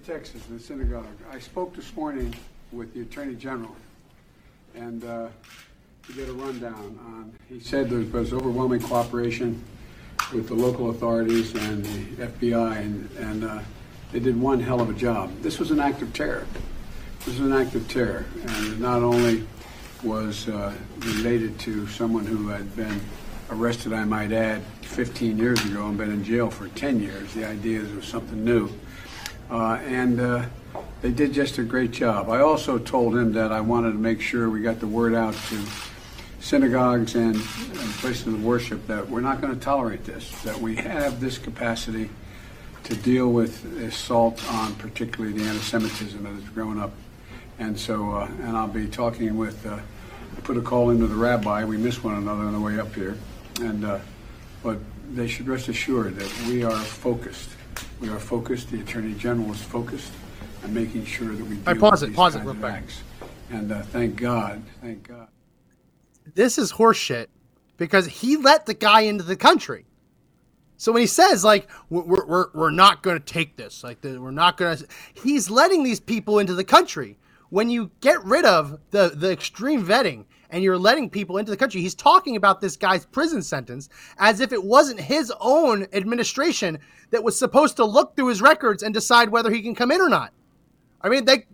Texas, 0.05 0.43
the 0.49 0.59
synagogue. 0.59 1.07
I 1.31 1.39
spoke 1.39 1.75
this 1.75 1.95
morning 1.95 2.35
with 2.73 2.95
the 2.95 3.03
Attorney 3.03 3.35
General, 3.35 3.75
and 4.75 5.05
uh, 5.05 5.29
to 6.07 6.13
get 6.13 6.29
a 6.29 6.33
rundown 6.33 6.99
on. 7.07 7.33
He 7.49 7.61
said 7.61 7.91
there 7.91 7.99
was 7.99 8.33
overwhelming 8.33 8.81
cooperation 8.81 9.63
with 10.33 10.49
the 10.49 10.55
local 10.55 10.91
authorities 10.91 11.55
and 11.55 11.85
the 11.85 12.27
FBI, 12.27 12.77
and, 12.79 13.11
and 13.19 13.45
uh, 13.45 13.61
they 14.13 14.21
did 14.21 14.41
one 14.41 14.61
hell 14.61 14.81
of 14.81 14.91
a 14.91 14.95
job. 14.95 15.33
This 15.43 15.59
was 15.59 15.71
an 15.71 15.81
act 15.81 16.03
of 16.03 16.13
terror. 16.13 16.47
This 17.25 17.39
was 17.39 17.41
an 17.41 17.53
act 17.53 17.75
of 17.75 17.89
terror, 17.89 18.25
and 18.47 18.81
not 18.81 19.03
only 19.03 19.47
was 20.03 20.49
uh, 20.49 20.73
related 20.99 21.59
to 21.61 21.87
someone 21.89 22.25
who 22.25 22.49
had 22.49 22.75
been 22.77 23.01
arrested, 23.51 23.93
I 23.93 24.05
might 24.05 24.33
add, 24.33 24.63
15 24.83 25.39
years 25.39 25.65
ago 25.65 25.87
and 25.87 25.97
been 25.97 26.11
in 26.11 26.25
jail 26.25 26.51
for 26.51 26.69
10 26.69 27.01
years. 27.01 27.33
The 27.35 27.47
idea 27.47 27.81
is 27.81 27.91
it 27.91 27.97
was 27.97 28.07
something 28.07 28.45
new. 28.45 28.69
Uh, 29.51 29.75
and 29.85 30.21
uh, 30.21 30.45
they 31.03 31.11
did 31.11 31.33
just 31.33 31.59
a 31.59 31.63
great 31.63 31.91
job. 31.91 32.29
I 32.29 32.41
also 32.41 32.79
told 32.79 33.17
him 33.17 33.33
that 33.33 33.53
I 33.53 33.61
wanted 33.61 33.93
to 33.93 33.99
make 33.99 34.21
sure 34.21 34.51
we 34.51 34.63
got 34.63 34.81
the 34.81 34.87
word 34.87 35.15
out 35.15 35.35
to 35.35 35.63
synagogues 36.41 37.15
and, 37.15 37.41
places 38.01 38.29
of 38.29 38.43
worship 38.43 38.87
that 38.87 39.07
we're 39.11 39.21
not 39.21 39.43
going 39.43 39.55
to 39.55 39.61
tolerate 39.61 40.05
this, 40.05 40.31
that 40.43 40.59
we 40.59 40.75
have 40.75 41.21
this 41.21 41.37
capacity 41.37 42.09
to 42.85 42.97
deal 42.97 43.31
with 43.31 43.63
assault 43.83 44.43
on 44.55 44.75
particularly 44.77 45.37
the 45.37 45.45
anti-Semitism 45.45 46.23
that 46.23 46.33
has 46.33 46.49
grown 46.49 46.81
up. 46.81 46.93
And 47.59 47.79
so, 47.79 48.13
uh, 48.13 48.27
and 48.41 48.57
I'll 48.57 48.69
be 48.69 48.87
talking 48.87 49.37
with, 49.37 49.67
uh, 49.67 49.79
I 50.35 50.41
put 50.41 50.57
a 50.57 50.63
call 50.63 50.89
into 50.89 51.07
the 51.07 51.15
rabbi. 51.15 51.63
We 51.65 51.77
missed 51.77 52.03
one 52.03 52.15
another 52.15 52.45
on 52.45 52.55
the 52.55 52.61
way 52.61 52.81
up 52.81 52.95
here. 52.95 53.19
And, 53.61 53.85
uh, 53.85 53.99
but 54.63 54.79
they 55.13 55.29
should 55.29 55.47
rest 55.47 55.69
assured 55.69 56.17
that 56.17 56.49
we 56.49 56.65
are 56.65 56.71
focused. 56.73 57.51
We 58.01 58.09
are 58.09 58.19
focused. 58.19 58.71
The 58.71 58.81
Attorney 58.81 59.13
General 59.15 59.53
is 59.53 59.61
focused 59.61 60.13
on 60.65 60.73
making 60.73 61.05
sure 61.05 61.29
that 61.29 61.45
we 61.45 61.57
deal 61.57 61.65
right, 61.67 61.79
pause 61.79 62.01
with 62.01 62.03
it, 62.03 62.07
these 62.09 62.17
pause 62.17 62.35
it 62.35 62.39
kinds 62.39 62.47
real 62.47 62.55
of 62.55 62.61
quick. 62.61 62.73
acts. 62.73 63.03
And 63.51 63.73
uh, 63.73 63.83
thank 63.83 64.17
God, 64.17 64.63
thank 64.81 65.07
God. 65.07 65.29
This 66.35 66.59
is 66.59 66.73
horseshit 66.73 67.27
because 67.77 68.07
he 68.07 68.37
let 68.37 68.67
the 68.67 68.75
guy 68.75 69.03
into 69.03 69.25
the 69.25 69.37
country. 69.37 69.87
So 70.77 70.93
when 70.93 71.03
he 71.03 71.07
says 71.07 71.45
like 71.45 71.69
we're 71.91 72.25
we're, 72.27 72.47
we're 72.55 72.71
not 72.71 73.03
going 73.03 73.19
to 73.19 73.25
take 73.25 73.57
this, 73.57 73.85
like 73.85 73.99
we're 74.03 74.31
not 74.31 74.57
going 74.57 74.79
to, 74.79 74.87
he's 75.13 75.51
letting 75.51 75.83
these 75.83 76.01
people 76.01 76.39
into 76.39 76.55
the 76.55 76.65
country. 76.65 77.19
When 77.51 77.69
you 77.69 77.91
get 78.01 78.25
rid 78.25 78.45
of 78.45 78.79
the 78.91 79.13
the 79.15 79.31
extreme 79.31 79.85
vetting 79.85 80.25
and 80.51 80.63
you're 80.63 80.79
letting 80.79 81.11
people 81.11 81.37
into 81.39 81.51
the 81.51 81.57
country, 81.57 81.81
he's 81.81 81.95
talking 81.95 82.37
about 82.37 82.61
this 82.61 82.77
guy's 82.77 83.05
prison 83.05 83.43
sentence 83.43 83.89
as 84.19 84.41
if 84.41 84.53
it 84.53 84.65
wasn't 84.65 85.01
his 85.01 85.33
own 85.41 85.87
administration 85.93 86.79
that 87.11 87.25
was 87.25 87.39
supposed 87.39 87.77
to 87.77 87.85
look 87.85 88.17
through 88.17 88.29
his 88.29 88.41
records 88.41 88.83
and 88.83 88.95
decide 88.95 89.29
whether 89.29 89.51
he 89.51 89.63
can 89.63 89.75
come 89.75 89.91
in 89.91 90.01
or 90.01 90.09
not. 90.09 90.33
I 91.03 91.09
mean, 91.09 91.25
they 91.25 91.47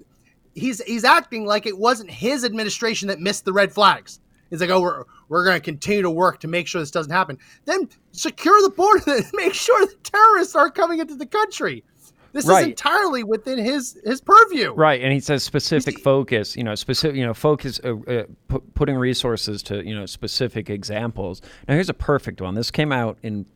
he's 0.55 0.83
he's 0.83 1.05
acting 1.05 1.47
like 1.47 1.67
it 1.67 1.79
wasn't 1.79 2.11
his 2.11 2.45
administration 2.45 3.09
that 3.09 3.21
missed 3.21 3.45
the 3.45 3.53
red 3.53 3.73
flags. 3.73 4.21
It's 4.51 4.61
like, 4.61 4.71
oh, 4.71 4.81
we're 4.81 5.05
we're 5.29 5.45
going 5.45 5.57
to 5.57 5.65
continue 5.65 6.03
to 6.03 6.11
work 6.11 6.41
to 6.41 6.49
make 6.49 6.67
sure 6.69 6.81
this 6.81 6.91
doesn't 6.91 7.13
happen. 7.13 7.39
Then 7.65 7.89
secure 8.13 8.61
the 8.63 8.71
border 8.71 9.03
and 9.17 9.25
make 9.35 9.55
sure 9.55 9.87
the 9.87 9.95
terrorists 10.05 10.55
aren't 10.55 10.75
coming 10.75 11.01
into 11.01 11.15
the 11.17 11.27
country. 11.27 11.85
This 12.33 12.47
Right. 12.47 12.61
is 12.63 12.67
entirely 12.69 13.25
within 13.25 13.59
his 13.59 13.99
his 14.05 14.21
purview. 14.21 14.73
Right, 14.75 15.01
and 15.01 15.11
he 15.13 15.21
says 15.21 15.43
specific 15.43 15.99
focus. 16.01 16.55
You 16.55 16.65
know, 16.65 16.75
specific. 16.75 17.17
You 17.17 17.25
know, 17.27 17.33
focus. 17.35 17.81
Uh, 17.83 17.97
uh, 18.07 18.25
pu- 18.49 18.61
putting 18.75 18.97
resources 18.97 19.63
to 19.65 19.83
you 19.87 19.95
know 19.95 20.05
specific 20.07 20.69
examples. 20.69 21.41
Now, 21.67 21.75
here's 21.75 21.89
a 21.89 21.95
perfect 21.95 22.41
one. 22.43 22.55
This 22.55 22.71
came 22.71 22.93
out 22.93 23.17
in 23.23 23.47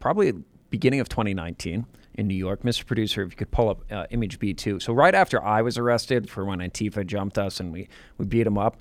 probably 0.00 0.32
beginning 0.70 1.00
of 1.00 1.08
2019 1.08 1.84
in 2.14 2.26
New 2.26 2.34
York. 2.34 2.62
Mr. 2.62 2.86
Producer, 2.86 3.22
if 3.22 3.32
you 3.32 3.36
could 3.36 3.50
pull 3.50 3.68
up 3.68 3.84
uh, 3.92 4.06
image 4.10 4.38
B2. 4.38 4.80
So 4.82 4.92
right 4.92 5.14
after 5.14 5.42
I 5.44 5.60
was 5.62 5.76
arrested 5.76 6.28
for 6.30 6.44
when 6.44 6.60
Antifa 6.60 7.06
jumped 7.06 7.36
us 7.38 7.60
and 7.60 7.70
we 7.72 7.88
we 8.18 8.24
beat 8.24 8.46
him 8.46 8.56
up. 8.58 8.78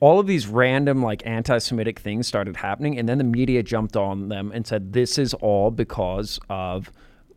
All 0.00 0.20
of 0.20 0.26
these 0.26 0.46
random 0.46 1.02
like 1.02 1.26
anti-Semitic 1.26 1.98
things 1.98 2.26
started 2.26 2.56
happening, 2.56 2.98
and 2.98 3.08
then 3.08 3.18
the 3.18 3.24
media 3.24 3.62
jumped 3.62 3.96
on 3.96 4.28
them 4.28 4.52
and 4.52 4.66
said 4.66 4.92
this 4.92 5.18
is 5.18 5.34
all 5.34 5.70
because 5.70 6.38
of 6.48 6.92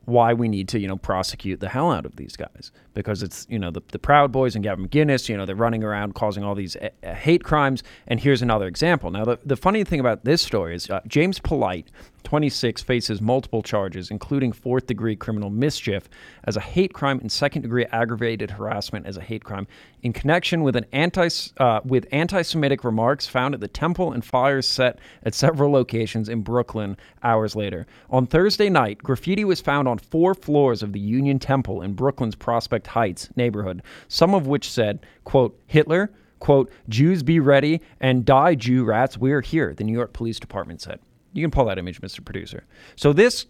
why 0.06 0.34
we 0.34 0.48
need 0.48 0.68
to, 0.68 0.80
you 0.80 0.88
know, 0.88 0.98
prosecute 0.98 1.60
the 1.60 1.70
hell 1.70 1.92
out 1.92 2.06
of 2.06 2.16
these 2.16 2.36
guys 2.36 2.72
because 2.94 3.22
it's, 3.24 3.46
you 3.50 3.60
know, 3.60 3.72
the, 3.72 3.82
the 3.92 4.00
Proud 4.00 4.32
Boys 4.32 4.56
and 4.56 4.64
Gavin 4.64 4.88
McInnes, 4.88 5.30
you 5.30 5.38
know, 5.38 5.46
they're 5.46 5.56
running 5.56 5.84
around 5.84 6.16
causing 6.16 6.44
all 6.44 6.56
these 6.56 6.76
uh, 6.76 6.90
uh, 7.04 7.14
hate 7.14 7.44
crimes. 7.44 7.84
And 8.08 8.20
here's 8.20 8.42
another 8.42 8.68
example. 8.68 9.12
Now, 9.12 9.26
the, 9.26 9.40
the 9.46 9.56
funny 9.56 9.84
thing 9.84 10.00
about 10.00 10.26
this 10.26 10.42
story 10.42 10.76
is 10.76 10.90
uh, 10.90 11.02
James 11.08 11.40
Polite, 11.40 11.88
26, 12.24 12.82
faces 12.82 13.22
multiple 13.22 13.62
charges, 13.62 14.12
including 14.12 14.52
fourth 14.52 14.88
degree 14.88 15.16
criminal 15.16 15.50
mischief 15.50 16.10
as 16.44 16.58
a 16.58 16.62
hate 16.62 16.94
crime 16.94 17.20
and 17.20 17.32
second 17.32 17.62
degree 17.62 17.86
aggravated 17.92 18.52
harassment 18.52 19.06
as 19.06 19.18
a 19.18 19.22
hate 19.22 19.44
crime 19.44 19.68
in 20.04 20.14
connection 20.14 20.64
with 20.64 20.76
an 20.76 20.86
anti 20.92 21.30
uh, 21.58 21.82
with 21.86 22.08
anti-Semitic 22.12 22.84
remarks 22.84 23.28
found 23.28 23.54
at 23.54 23.60
the 23.60 23.68
temple 23.68 24.12
and 24.12 24.26
fires 24.26 24.68
set 24.68 25.00
at 25.24 25.34
several 25.34 25.72
locations 25.72 26.30
in 26.30 26.42
Brooklyn 26.42 26.98
hours 27.24 27.56
later. 27.56 27.86
On 28.10 28.26
Thursday 28.26 28.70
night, 28.70 28.98
graffiti 29.00 29.46
was 29.46 29.62
found 29.62 29.88
on 29.88 29.98
four 29.98 30.34
floors 30.34 30.84
of 30.84 30.94
the 30.94 31.00
Union 31.00 31.40
Temple 31.40 31.82
in 31.82 31.94
Brooklyn's 31.94 32.36
Prospect 32.36 32.88
Heights 32.88 33.30
neighborhood, 33.36 33.84
some 34.08 34.34
of 34.34 34.48
which 34.48 34.70
said, 34.70 35.06
quote, 35.24 35.60
Hitler, 35.68 36.12
quote, 36.40 36.72
Jews 36.90 37.24
be 37.24 37.40
ready 37.40 37.82
and 38.00 38.26
die, 38.26 38.56
Jew 38.56 38.84
rats. 38.84 39.18
We're 39.18 39.42
here, 39.42 39.74
the 39.74 39.84
New 39.84 39.94
York 39.94 40.14
Police 40.14 40.40
Department 40.40 40.82
said. 40.82 41.00
You 41.34 41.44
can 41.44 41.52
pull 41.52 41.66
that 41.66 41.78
image, 41.78 42.02
Mr. 42.02 42.24
Producer. 42.24 42.66
So 42.96 43.14
this 43.14 43.46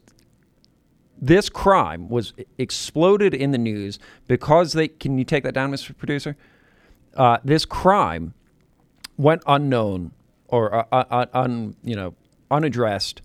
this 1.21 1.49
crime 1.49 2.09
was 2.09 2.33
exploded 2.57 3.33
in 3.35 3.51
the 3.51 3.57
news 3.57 3.99
because 4.27 4.73
they 4.73 4.87
can 4.87 5.17
you 5.17 5.23
take 5.23 5.43
that 5.43 5.53
down, 5.53 5.71
Mr. 5.71 5.95
Producer? 5.95 6.35
Uh, 7.15 7.37
this 7.43 7.65
crime 7.65 8.33
went 9.17 9.43
unknown 9.45 10.11
or 10.47 10.73
uh, 10.73 10.85
uh, 10.91 11.25
un, 11.33 11.75
you 11.83 11.95
know 11.95 12.15
unaddressed 12.49 13.21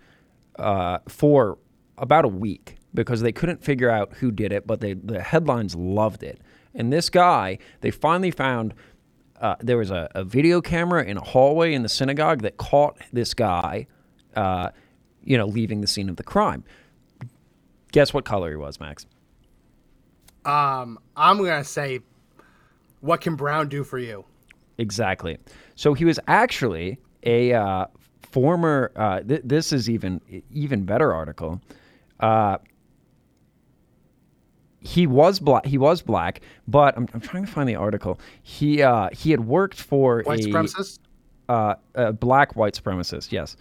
uh, 0.59 0.99
for 1.09 1.59
about 1.99 2.25
a 2.25 2.29
week 2.29 2.77
because 2.95 3.21
they 3.21 3.33
couldn't 3.33 3.63
figure 3.63 3.91
out 3.91 4.15
who 4.15 4.31
did 4.31 4.53
it, 4.53 4.67
but 4.67 4.81
they 4.81 4.95
the 4.95 5.23
headlines 5.23 5.75
loved 5.75 6.23
it. 6.23 6.41
And 6.75 6.93
this 6.93 7.09
guy, 7.09 7.59
they 7.81 7.91
finally 7.91 8.31
found. 8.31 8.75
Uh, 9.39 9.55
there 9.61 9.77
was 9.77 9.91
a, 9.91 10.09
a, 10.15 10.25
video 10.25 10.63
camera 10.63 11.05
in 11.05 11.19
a 11.19 11.21
hallway 11.21 11.75
in 11.75 11.83
the 11.83 11.91
synagogue 11.91 12.41
that 12.41 12.57
caught 12.57 12.97
this 13.13 13.35
guy, 13.35 13.87
uh, 14.37 14.71
you 15.25 15.37
know, 15.37 15.47
leaving 15.47 15.81
the 15.81 15.87
scene 15.87 16.09
of 16.09 16.17
the 16.17 16.23
crime. 16.23 16.65
Guess 17.93 18.15
what 18.15 18.25
color 18.25 18.51
he 18.51 18.57
was, 18.57 18.79
Max? 18.79 19.07
Um, 20.45 20.99
I'm 21.17 21.39
gonna 21.39 21.65
say, 21.65 22.01
what 23.01 23.21
can 23.21 23.35
Brown 23.35 23.69
do 23.69 23.83
for 23.83 23.99
you? 23.99 24.25
Exactly. 24.79 25.39
So 25.75 25.95
he 25.95 26.05
was 26.05 26.21
actually 26.29 26.99
a 27.25 27.53
uh, 27.53 27.87
former. 28.31 28.93
Uh, 28.95 29.21
th- 29.21 29.43
this 29.45 29.73
is 29.73 29.91
even 29.91 30.21
even 30.53 30.85
better 30.85 31.13
article. 31.13 31.61
Uh, 32.21 32.59
he 34.81 35.07
was 35.07 35.41
black. 35.41 35.67
He 35.67 35.79
was 35.79 36.03
black, 36.03 36.43
but 36.69 36.97
I'm, 36.97 37.09
I'm 37.13 37.21
trying 37.21 37.45
to 37.45 37.51
find 37.51 37.69
the 37.69 37.75
article. 37.75 38.21
He 38.43 38.83
uh, 38.83 39.09
he 39.13 39.33
had 39.33 39.47
worked 39.47 39.81
for 39.81 40.23
white 40.23 40.45
a, 40.45 40.49
supremacist. 40.49 40.99
Uh, 41.49 41.75
a 41.95 42.13
black 42.13 42.55
white 42.55 42.75
supremacist. 42.75 43.33
Yes. 43.33 43.57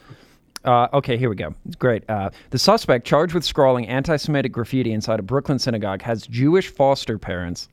Uh, 0.65 0.88
okay, 0.93 1.15
here 1.15 1.30
we 1.30 1.36
go. 1.36 1.54
Great. 1.78 2.04
Uh, 2.10 2.32
the 2.49 2.58
suspect 2.58 3.06
charged 3.06 3.34
with 3.34 3.45
scrawling 3.45 3.88
anti 3.88 4.17
Semitic 4.17 4.51
graffiti 4.51 4.91
inside 4.91 5.19
a 5.19 5.23
Brooklyn 5.23 5.60
synagogue 5.60 6.01
has 6.01 6.25
Jewish 6.28 6.69
foster 6.69 7.19
parents 7.19 7.69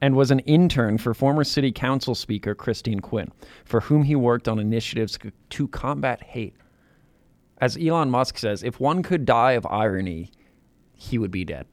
and 0.00 0.16
was 0.16 0.30
an 0.30 0.40
intern 0.40 0.98
for 0.98 1.14
former 1.14 1.44
city 1.44 1.70
council 1.70 2.14
speaker 2.14 2.54
Christine 2.54 3.00
Quinn, 3.00 3.30
for 3.64 3.80
whom 3.80 4.02
he 4.02 4.16
worked 4.16 4.48
on 4.48 4.58
initiatives 4.58 5.18
to 5.50 5.68
combat 5.68 6.22
hate. 6.22 6.56
As 7.58 7.76
Elon 7.76 8.10
Musk 8.10 8.38
says, 8.38 8.62
if 8.62 8.80
one 8.80 9.02
could 9.02 9.24
die 9.24 9.52
of 9.52 9.66
irony, 9.66 10.30
he 10.94 11.18
would 11.18 11.30
be 11.30 11.44
dead. 11.44 11.66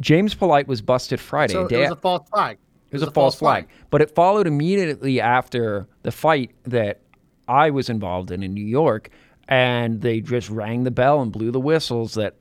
James 0.00 0.34
Polite 0.34 0.68
was 0.68 0.82
busted 0.82 1.20
Friday. 1.20 1.54
So 1.54 1.66
it 1.66 1.78
was 1.78 1.90
a 1.92 1.96
false 1.96 2.28
flag. 2.28 2.58
It 2.90 2.94
was, 2.94 3.02
it 3.02 3.04
was 3.06 3.08
a, 3.08 3.12
false, 3.12 3.14
false 3.14 3.38
flag. 3.38 3.64
flag. 3.68 3.86
But 3.90 4.02
it 4.02 4.14
followed 4.14 4.46
immediately 4.46 5.20
after 5.20 5.86
the 6.02 6.12
fight 6.12 6.50
that 6.64 7.00
I 7.48 7.70
was 7.70 7.88
involved 7.88 8.30
in 8.30 8.42
in 8.42 8.54
New 8.54 8.64
York, 8.64 9.10
and 9.48 10.00
they 10.00 10.20
just 10.20 10.50
rang 10.50 10.84
the 10.84 10.90
bell 10.90 11.20
and 11.22 11.32
blew 11.32 11.50
the 11.50 11.60
whistles 11.60 12.14
that 12.14 12.34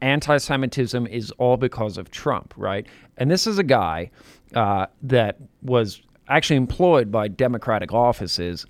anti 0.00 0.38
Semitism 0.38 1.06
is 1.06 1.30
all 1.32 1.56
because 1.56 1.98
of 1.98 2.10
Trump, 2.10 2.54
right? 2.56 2.86
And 3.16 3.30
this 3.30 3.46
is 3.46 3.58
a 3.58 3.64
guy 3.64 4.10
uh, 4.54 4.86
that 5.02 5.38
was 5.62 6.02
actually 6.28 6.56
employed 6.56 7.10
by 7.10 7.28
Democratic 7.28 7.92
offices. 7.92 8.66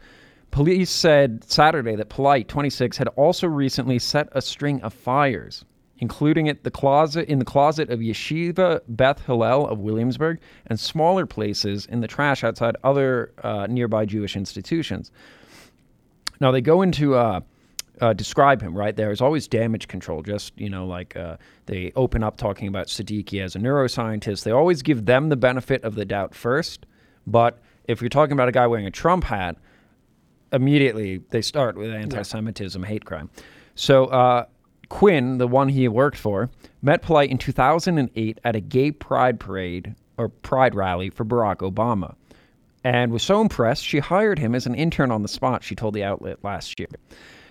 Police 0.51 0.91
said 0.91 1.45
Saturday 1.45 1.95
that 1.97 2.09
Polite, 2.09 2.49
26, 2.49 2.97
had 2.97 3.09
also 3.09 3.47
recently 3.47 3.99
set 3.99 4.29
a 4.33 4.41
string 4.41 4.81
of 4.81 4.95
fires, 4.95 5.65
including 5.99 6.49
at 6.49 6.65
the 6.65 6.71
closet 6.71 7.29
in 7.29 7.39
the 7.39 7.45
closet 7.45 7.91
of 7.91 8.01
Yeshiva 8.01 8.81
Beth 8.89 9.25
Hillel 9.27 9.67
of 9.67 9.81
Williamsburg 9.81 10.41
and 10.67 10.81
smaller 10.81 11.27
places 11.27 11.87
in 11.87 12.01
the 12.01 12.09
trash 12.09 12.45
outside 12.45 12.77
other 12.83 13.33
uh, 13.43 13.67
nearby 13.67 14.07
Jewish 14.07 14.37
institutions. 14.37 15.11
Now 16.41 16.51
they 16.51 16.61
go 16.61 16.83
into 16.83 17.15
uh, 17.15 17.41
uh, 18.01 18.13
describe 18.13 18.63
him 18.63 18.77
right 18.77 18.95
there 18.95 19.11
is 19.11 19.21
always 19.21 19.49
damage 19.49 19.89
control. 19.89 20.23
Just 20.23 20.59
you 20.59 20.69
know, 20.69 20.87
like 20.87 21.17
uh, 21.17 21.37
they 21.67 21.93
open 21.97 22.23
up 22.23 22.37
talking 22.37 22.69
about 22.69 22.87
Siddiqui 22.87 23.43
as 23.43 23.57
a 23.57 23.59
neuroscientist. 23.59 24.45
They 24.45 24.51
always 24.51 24.83
give 24.83 25.07
them 25.07 25.29
the 25.29 25.37
benefit 25.37 25.85
of 25.85 25.95
the 25.95 26.05
doubt 26.05 26.35
first. 26.35 26.87
But 27.27 27.61
if 27.85 28.01
you're 28.01 28.09
talking 28.09 28.33
about 28.33 28.49
a 28.49 28.53
guy 28.53 28.67
wearing 28.67 28.87
a 28.87 28.91
Trump 28.91 29.25
hat, 29.25 29.57
immediately 30.53 31.19
they 31.31 31.43
start 31.43 31.77
with 31.77 31.93
anti-Semitism, 31.93 32.83
hate 32.85 33.05
crime. 33.05 33.31
So 33.75 34.07
uh, 34.07 34.47
Quinn, 34.89 35.39
the 35.39 35.47
one 35.47 35.69
he 35.69 35.89
worked 35.89 36.17
for, 36.17 36.51
met 36.81 37.03
Polite 37.03 37.31
in 37.31 37.39
2008 37.39 38.39
at 38.45 38.57
a 38.57 38.61
gay 38.61 38.91
pride 38.91 39.39
parade 39.39 39.95
or 40.17 40.29
pride 40.29 40.75
rally 40.75 41.11
for 41.11 41.25
Barack 41.25 41.59
Obama 41.59 42.15
and 42.85 43.13
was 43.13 43.23
so 43.23 43.41
impressed 43.41 43.85
she 43.85 43.99
hired 43.99 44.39
him 44.39 44.55
as 44.55 44.67
an 44.67 44.75
intern 44.75 45.11
on 45.11 45.23
the 45.23 45.29
spot, 45.29 45.63
she 45.63 45.75
told 45.75 45.95
the 45.95 46.05
outlet 46.05 46.39
last 46.43 46.79
year. 46.79 46.89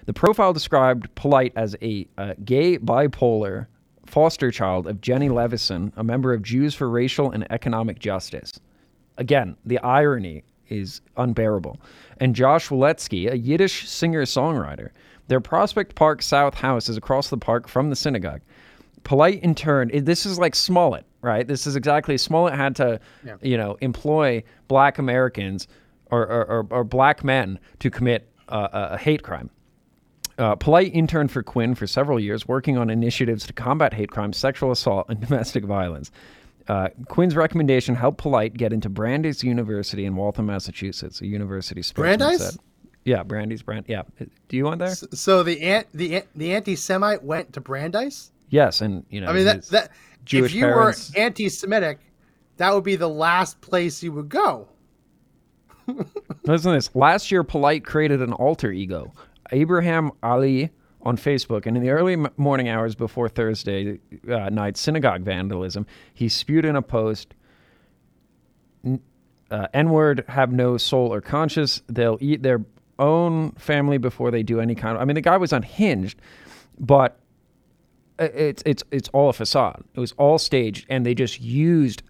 The 0.05 0.13
profile 0.13 0.53
described 0.53 1.13
Polite 1.15 1.53
as 1.55 1.75
a, 1.81 2.07
gay 2.45 2.77
bipolar 2.77 3.67
foster 4.05 4.51
child 4.51 4.87
of 4.87 5.01
Jenny 5.01 5.27
Levison, 5.27 5.91
a 5.97 6.03
member 6.03 6.33
of 6.33 6.41
Jews 6.41 6.73
for 6.73 6.89
Racial 6.89 7.31
and 7.31 7.45
Economic 7.51 7.99
Justice. 7.99 8.53
Again, 9.17 9.57
the 9.65 9.79
irony 9.79 10.43
is 10.69 11.01
unbearable. 11.17 11.77
And 12.19 12.35
Josh 12.35 12.69
Waletzky, 12.69 13.29
a 13.29 13.37
Yiddish 13.37 13.87
singer 13.89 14.23
songwriter. 14.23 14.89
Their 15.27 15.41
Prospect 15.41 15.95
Park 15.95 16.21
South 16.21 16.55
house 16.55 16.87
is 16.87 16.95
across 16.95 17.29
the 17.29 17.37
park 17.37 17.67
from 17.67 17.89
the 17.89 17.95
synagogue. 17.95 18.41
Polite 19.07 19.41
in 19.41 19.55
turn, 19.55 19.89
this 20.03 20.25
is 20.25 20.37
like 20.37 20.53
Smollett, 20.53 21.05
right? 21.21 21.47
This 21.47 21.65
is 21.65 21.77
exactly 21.77 22.17
Smollett 22.17 22.55
had 22.55 22.75
to, 22.75 22.99
yeah. 23.25 23.37
you 23.41 23.55
know, 23.55 23.77
employ 23.79 24.43
black 24.67 24.97
Americans 24.97 25.65
or, 26.11 26.27
or, 26.27 26.67
or, 26.69 26.83
black 26.83 27.23
men 27.23 27.57
to 27.79 27.89
commit 27.89 28.29
uh, 28.49 28.67
a 28.71 28.97
hate 28.97 29.23
crime. 29.23 29.49
Uh, 30.37 30.55
Polite 30.55 30.93
interned 30.93 31.31
for 31.31 31.41
Quinn 31.41 31.73
for 31.73 31.87
several 31.87 32.19
years, 32.19 32.49
working 32.49 32.77
on 32.77 32.89
initiatives 32.89 33.47
to 33.47 33.53
combat 33.53 33.93
hate 33.93 34.11
crimes, 34.11 34.35
sexual 34.35 34.71
assault, 34.71 35.05
and 35.07 35.21
domestic 35.25 35.63
violence. 35.63 36.11
Uh, 36.67 36.89
Quinn's 37.07 37.37
recommendation 37.37 37.95
helped 37.95 38.17
Polite 38.17 38.55
get 38.55 38.73
into 38.73 38.89
Brandeis 38.89 39.41
University 39.41 40.03
in 40.03 40.17
Waltham, 40.17 40.47
Massachusetts, 40.47 41.21
a 41.21 41.27
university 41.27 41.81
Brandeis? 41.95 42.39
Said. 42.39 42.59
Yeah, 43.05 43.23
Brandeis, 43.23 43.61
Brand. 43.61 43.85
Yeah. 43.87 44.01
Do 44.49 44.57
you 44.57 44.65
want 44.65 44.79
there? 44.79 44.93
So 44.93 45.43
the 45.43 45.61
ant, 45.61 45.87
the 45.93 46.23
the 46.35 46.53
anti-Semite 46.53 47.23
went 47.23 47.53
to 47.53 47.61
Brandeis. 47.61 48.31
Yes, 48.49 48.81
and 48.81 49.05
you 49.09 49.21
know. 49.21 49.27
I 49.27 49.33
mean 49.33 49.45
that 49.45 49.65
that 49.67 49.91
Jewish 50.25 50.51
if 50.51 50.55
you 50.55 50.65
parents. 50.65 51.13
were 51.13 51.21
anti-Semitic, 51.21 51.99
that 52.57 52.73
would 52.73 52.83
be 52.83 52.95
the 52.95 53.09
last 53.09 53.61
place 53.61 54.01
you 54.01 54.11
would 54.13 54.29
go. 54.29 54.67
Listen 56.43 56.71
to 56.71 56.77
this. 56.77 56.93
Last 56.95 57.31
year, 57.31 57.43
Polite 57.43 57.85
created 57.85 58.21
an 58.21 58.33
alter 58.33 58.71
ego, 58.71 59.13
Abraham 59.51 60.11
Ali, 60.21 60.71
on 61.01 61.15
Facebook, 61.17 61.65
and 61.65 61.77
in 61.77 61.83
the 61.83 61.89
early 61.89 62.17
morning 62.35 62.67
hours 62.67 62.95
before 62.95 63.29
Thursday 63.29 63.99
uh, 64.29 64.49
night 64.49 64.75
synagogue 64.75 65.21
vandalism, 65.21 65.85
he 66.13 66.27
spewed 66.27 66.65
in 66.65 66.75
a 66.75 66.81
post. 66.81 67.33
Uh, 69.49 69.67
N 69.73 69.89
word 69.89 70.25
have 70.27 70.51
no 70.51 70.75
soul 70.77 71.13
or 71.13 71.21
conscience. 71.21 71.81
They'll 71.87 72.17
eat 72.19 72.43
their 72.43 72.65
own 72.99 73.51
family 73.51 73.97
before 73.97 74.31
they 74.31 74.43
do 74.43 74.59
any 74.59 74.75
kind 74.75 74.95
of. 74.95 75.01
I 75.01 75.05
mean, 75.05 75.15
the 75.15 75.21
guy 75.21 75.37
was 75.37 75.53
unhinged, 75.53 76.19
but 76.77 77.19
it's 78.19 78.63
it's 78.65 78.83
it's 78.91 79.09
all 79.09 79.29
a 79.29 79.33
facade. 79.33 79.83
It 79.93 79.99
was 79.99 80.13
all 80.13 80.37
staged, 80.37 80.85
and 80.89 81.05
they 81.05 81.13
just 81.13 81.41
used 81.41 82.03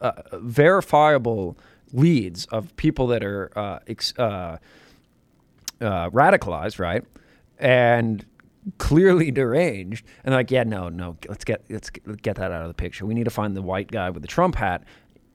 uh, 0.00 0.12
verifiable 0.34 1.56
leads 1.92 2.46
of 2.46 2.74
people 2.76 3.06
that 3.08 3.24
are 3.24 3.50
uh, 3.56 3.78
ex, 3.86 4.16
uh, 4.18 4.58
uh, 5.80 6.10
radicalized, 6.10 6.78
right, 6.78 7.04
and 7.58 8.24
clearly 8.78 9.30
deranged, 9.32 10.04
and 10.24 10.34
like, 10.34 10.50
yeah, 10.50 10.64
no, 10.64 10.88
no, 10.88 11.16
let's 11.28 11.44
get 11.44 11.64
let's 11.70 11.90
get 11.90 12.36
that 12.36 12.52
out 12.52 12.62
of 12.62 12.68
the 12.68 12.74
picture. 12.74 13.06
We 13.06 13.14
need 13.14 13.24
to 13.24 13.30
find 13.30 13.56
the 13.56 13.62
white 13.62 13.90
guy 13.90 14.10
with 14.10 14.22
the 14.22 14.28
Trump 14.28 14.54
hat 14.54 14.84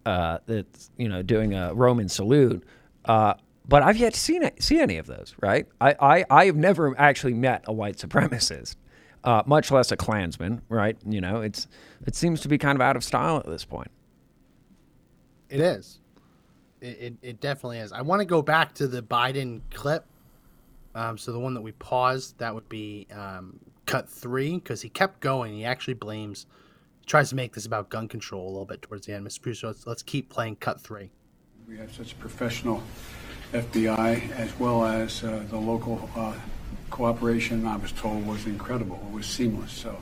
uh, 0.05 0.39
that's 0.45 0.89
you 0.97 1.09
know 1.09 1.21
doing 1.21 1.53
a 1.53 1.73
Roman 1.73 2.09
salute. 2.09 2.63
Uh, 3.05 3.33
but 3.69 3.83
I've 3.83 3.97
yet 3.97 4.13
to 4.13 4.19
see, 4.19 4.39
see 4.59 4.79
any 4.79 4.97
of 4.97 5.07
those, 5.07 5.35
right? 5.41 5.67
I, 5.81 5.95
I, 5.99 6.25
I 6.29 6.45
have 6.45 6.55
never 6.55 6.97
actually 6.97 7.33
met 7.33 7.65
a 7.67 7.73
white 7.73 7.97
supremacist 7.97 8.75
uh, 9.23 9.43
much 9.45 9.71
less 9.71 9.91
a 9.91 9.97
Klansman, 9.97 10.61
right? 10.69 10.97
You 11.05 11.21
know, 11.21 11.41
it's 11.41 11.67
it 12.05 12.15
seems 12.15 12.41
to 12.41 12.47
be 12.47 12.57
kind 12.57 12.75
of 12.75 12.81
out 12.81 12.95
of 12.95 13.03
style 13.03 13.37
at 13.37 13.45
this 13.45 13.65
point. 13.65 13.91
It 15.49 15.59
is. 15.59 15.99
It, 16.81 16.97
it, 16.99 17.13
it 17.21 17.41
definitely 17.41 17.79
is. 17.79 17.91
I 17.91 18.01
want 18.01 18.19
to 18.19 18.25
go 18.25 18.41
back 18.41 18.73
to 18.75 18.87
the 18.87 19.01
Biden 19.01 19.61
clip. 19.73 20.05
Um, 20.93 21.17
so 21.17 21.31
the 21.31 21.39
one 21.39 21.53
that 21.53 21.61
we 21.61 21.71
paused, 21.73 22.37
that 22.39 22.53
would 22.53 22.67
be 22.69 23.07
um, 23.11 23.59
cut 23.85 24.09
three, 24.09 24.55
because 24.55 24.81
he 24.81 24.89
kept 24.89 25.19
going. 25.19 25.53
He 25.53 25.65
actually 25.65 25.93
blames, 25.93 26.47
tries 27.05 27.29
to 27.29 27.35
make 27.35 27.53
this 27.53 27.65
about 27.65 27.89
gun 27.89 28.07
control 28.07 28.45
a 28.45 28.49
little 28.49 28.65
bit 28.65 28.81
towards 28.81 29.05
the 29.05 29.13
end. 29.13 29.25
Mr. 29.25 29.41
Bruce, 29.41 29.63
let's, 29.63 29.87
let's 29.87 30.03
keep 30.03 30.29
playing 30.29 30.55
cut 30.57 30.81
three. 30.81 31.11
We 31.67 31.77
have 31.77 31.93
such 31.93 32.17
professional 32.19 32.81
FBI 33.53 34.31
as 34.31 34.57
well 34.59 34.85
as 34.85 35.23
uh, 35.23 35.43
the 35.49 35.57
local 35.57 36.09
uh, 36.15 36.33
cooperation, 36.89 37.65
I 37.65 37.75
was 37.77 37.91
told, 37.91 38.25
was 38.25 38.45
incredible. 38.45 38.99
It 39.09 39.13
was 39.13 39.25
seamless. 39.25 39.71
So 39.71 39.97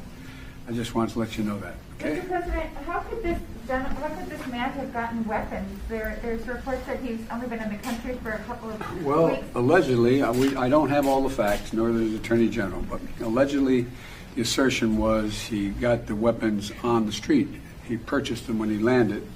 I 0.68 0.72
just 0.72 0.96
wanted 0.96 1.14
to 1.14 1.20
let 1.20 1.38
you 1.38 1.44
know 1.44 1.60
that. 1.60 1.76
Okay. 2.00 2.20
Mr. 2.20 2.28
President, 2.28 2.78
how 2.86 3.00
could 3.02 3.24
this 3.24 3.40
how 3.70 4.10
could 4.10 4.30
this 4.30 4.46
man 4.48 4.70
have 4.74 4.94
gotten 4.94 5.26
weapons? 5.26 5.80
There, 5.90 6.20
there's 6.22 6.46
reports 6.48 6.86
that 6.86 7.00
he's 7.00 7.20
only 7.32 7.48
been 7.48 7.62
in 7.62 7.70
the 7.70 7.78
country 7.78 8.16
for 8.22 8.32
a 8.32 8.40
couple 8.40 8.70
of 8.70 9.04
Well, 9.04 9.30
weeks. 9.30 9.44
allegedly, 9.56 10.22
I, 10.22 10.30
we, 10.32 10.56
I 10.56 10.70
don't 10.70 10.90
have 10.90 11.08
all 11.08 11.24
the 11.24 11.30
facts, 11.34 11.74
nor 11.74 11.90
does 11.90 12.12
the 12.12 12.18
Attorney 12.18 12.48
General, 12.50 12.84
but 12.84 13.02
allegedly, 13.22 13.88
the 14.36 14.42
assertion 14.42 14.98
was 14.98 15.34
he 15.40 15.70
got 15.70 16.06
the 16.06 16.16
weapons 16.16 16.72
on 16.84 17.06
the 17.08 17.12
street. 17.12 17.48
He 17.88 17.98
purchased 17.98 18.46
them 18.46 18.60
when 18.60 18.70
he 18.70 18.78
landed, 18.78 19.28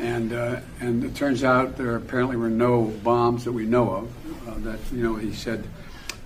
and 0.00 0.32
uh, 0.32 0.60
and 0.80 1.04
it 1.04 1.14
turns 1.14 1.44
out 1.44 1.76
there 1.76 1.94
apparently 1.96 2.36
were 2.36 2.48
no 2.50 2.84
bombs 3.04 3.44
that 3.44 3.52
we 3.52 3.66
know 3.66 3.90
of. 3.90 4.48
Uh, 4.48 4.54
that 4.60 4.78
you 4.90 5.02
know, 5.02 5.14
he 5.16 5.32
said 5.32 5.64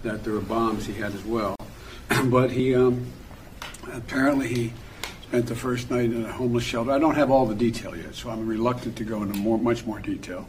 that 0.05 0.23
there 0.23 0.35
were 0.35 0.41
bombs 0.41 0.87
he 0.87 0.93
had 0.93 1.13
as 1.15 1.25
well, 1.25 1.57
but 2.27 2.51
he 2.51 2.75
um, 2.75 3.07
apparently 3.93 4.49
he 4.49 4.73
spent 5.25 5.47
the 5.47 5.57
first 5.57 5.91
night 5.91 6.05
in 6.05 6.25
a 6.25 6.33
homeless 6.33 6.63
shelter. 6.63 6.93
I 6.93 6.99
don't 6.99 7.17
have 7.17 7.31
all 7.31 7.47
the 7.47 7.55
detail 7.55 7.97
yet, 7.97 8.15
so 8.15 8.31
I'm 8.31 8.47
reluctant 8.47 8.97
to 8.97 9.05
go 9.05 9.23
into 9.23 9.39
more, 9.39 9.59
much 9.59 9.85
more 9.85 9.99
detail. 9.99 10.47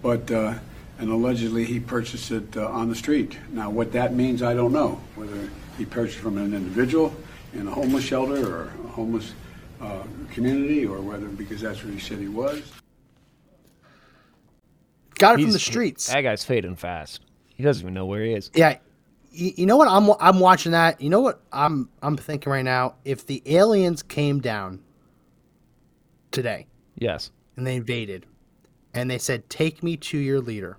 But 0.00 0.30
uh, 0.30 0.54
and 0.98 1.10
allegedly 1.10 1.64
he 1.64 1.80
purchased 1.80 2.30
it 2.30 2.56
uh, 2.56 2.68
on 2.68 2.88
the 2.88 2.94
street. 2.94 3.36
Now, 3.50 3.70
what 3.70 3.92
that 3.92 4.14
means, 4.14 4.42
I 4.42 4.54
don't 4.54 4.72
know. 4.72 5.00
Whether 5.16 5.50
he 5.76 5.84
purchased 5.84 6.18
from 6.18 6.38
an 6.38 6.54
individual 6.54 7.14
in 7.52 7.66
a 7.66 7.70
homeless 7.70 8.04
shelter 8.04 8.56
or 8.56 8.72
a 8.84 8.88
homeless 8.88 9.34
uh, 9.80 10.04
community, 10.30 10.86
or 10.86 11.00
whether 11.00 11.26
because 11.26 11.60
that's 11.60 11.82
where 11.82 11.92
he 11.92 11.98
said 11.98 12.18
he 12.18 12.28
was. 12.28 12.62
Got 15.16 15.38
it 15.38 15.42
from 15.42 15.52
the 15.52 15.58
streets. 15.58 16.06
That 16.06 16.22
guy's 16.22 16.44
fading 16.44 16.76
fast. 16.76 17.20
He 17.54 17.62
doesn't 17.62 17.82
even 17.82 17.94
know 17.94 18.06
where 18.06 18.24
he 18.24 18.32
is. 18.32 18.50
Yeah. 18.54 18.78
You, 19.32 19.52
you 19.56 19.66
know 19.66 19.76
what? 19.76 19.88
I'm 19.88 20.10
I'm 20.20 20.40
watching 20.40 20.72
that. 20.72 21.00
You 21.00 21.10
know 21.10 21.20
what 21.20 21.42
I'm 21.52 21.88
I'm 22.02 22.16
thinking 22.16 22.50
right 22.52 22.64
now. 22.64 22.94
If 23.04 23.26
the 23.26 23.42
aliens 23.46 24.02
came 24.02 24.40
down 24.40 24.80
today 26.30 26.66
Yes. 26.96 27.30
and 27.56 27.66
they 27.66 27.76
invaded, 27.76 28.26
and 28.94 29.10
they 29.10 29.18
said, 29.18 29.48
"Take 29.50 29.82
me 29.82 29.96
to 29.98 30.18
your 30.18 30.40
leader," 30.40 30.78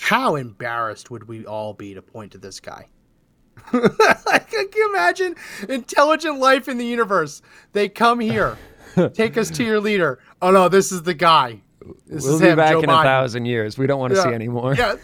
how 0.00 0.36
embarrassed 0.36 1.10
would 1.10 1.28
we 1.28 1.46
all 1.46 1.72
be 1.74 1.94
to 1.94 2.02
point 2.02 2.32
to 2.32 2.38
this 2.38 2.60
guy? 2.60 2.88
Like, 3.72 4.50
Can 4.50 4.66
you 4.74 4.90
imagine 4.90 5.36
intelligent 5.68 6.38
life 6.38 6.68
in 6.68 6.76
the 6.78 6.84
universe? 6.86 7.40
They 7.72 7.88
come 7.88 8.20
here, 8.20 8.56
take 9.14 9.36
us 9.36 9.50
to 9.52 9.64
your 9.64 9.80
leader. 9.80 10.18
Oh 10.42 10.50
no, 10.50 10.68
this 10.68 10.92
is 10.92 11.02
the 11.02 11.14
guy. 11.14 11.60
This 12.06 12.24
we'll 12.24 12.40
be 12.40 12.46
him, 12.48 12.56
back 12.56 12.72
Joe 12.72 12.80
in 12.80 12.86
Biden. 12.88 13.00
a 13.00 13.04
thousand 13.04 13.44
years. 13.46 13.76
We 13.78 13.86
don't 13.86 14.00
want 14.00 14.14
to 14.14 14.20
see 14.22 14.28
Yeah. 14.28 14.34
anymore. 14.34 14.74
Yeah, 14.74 14.94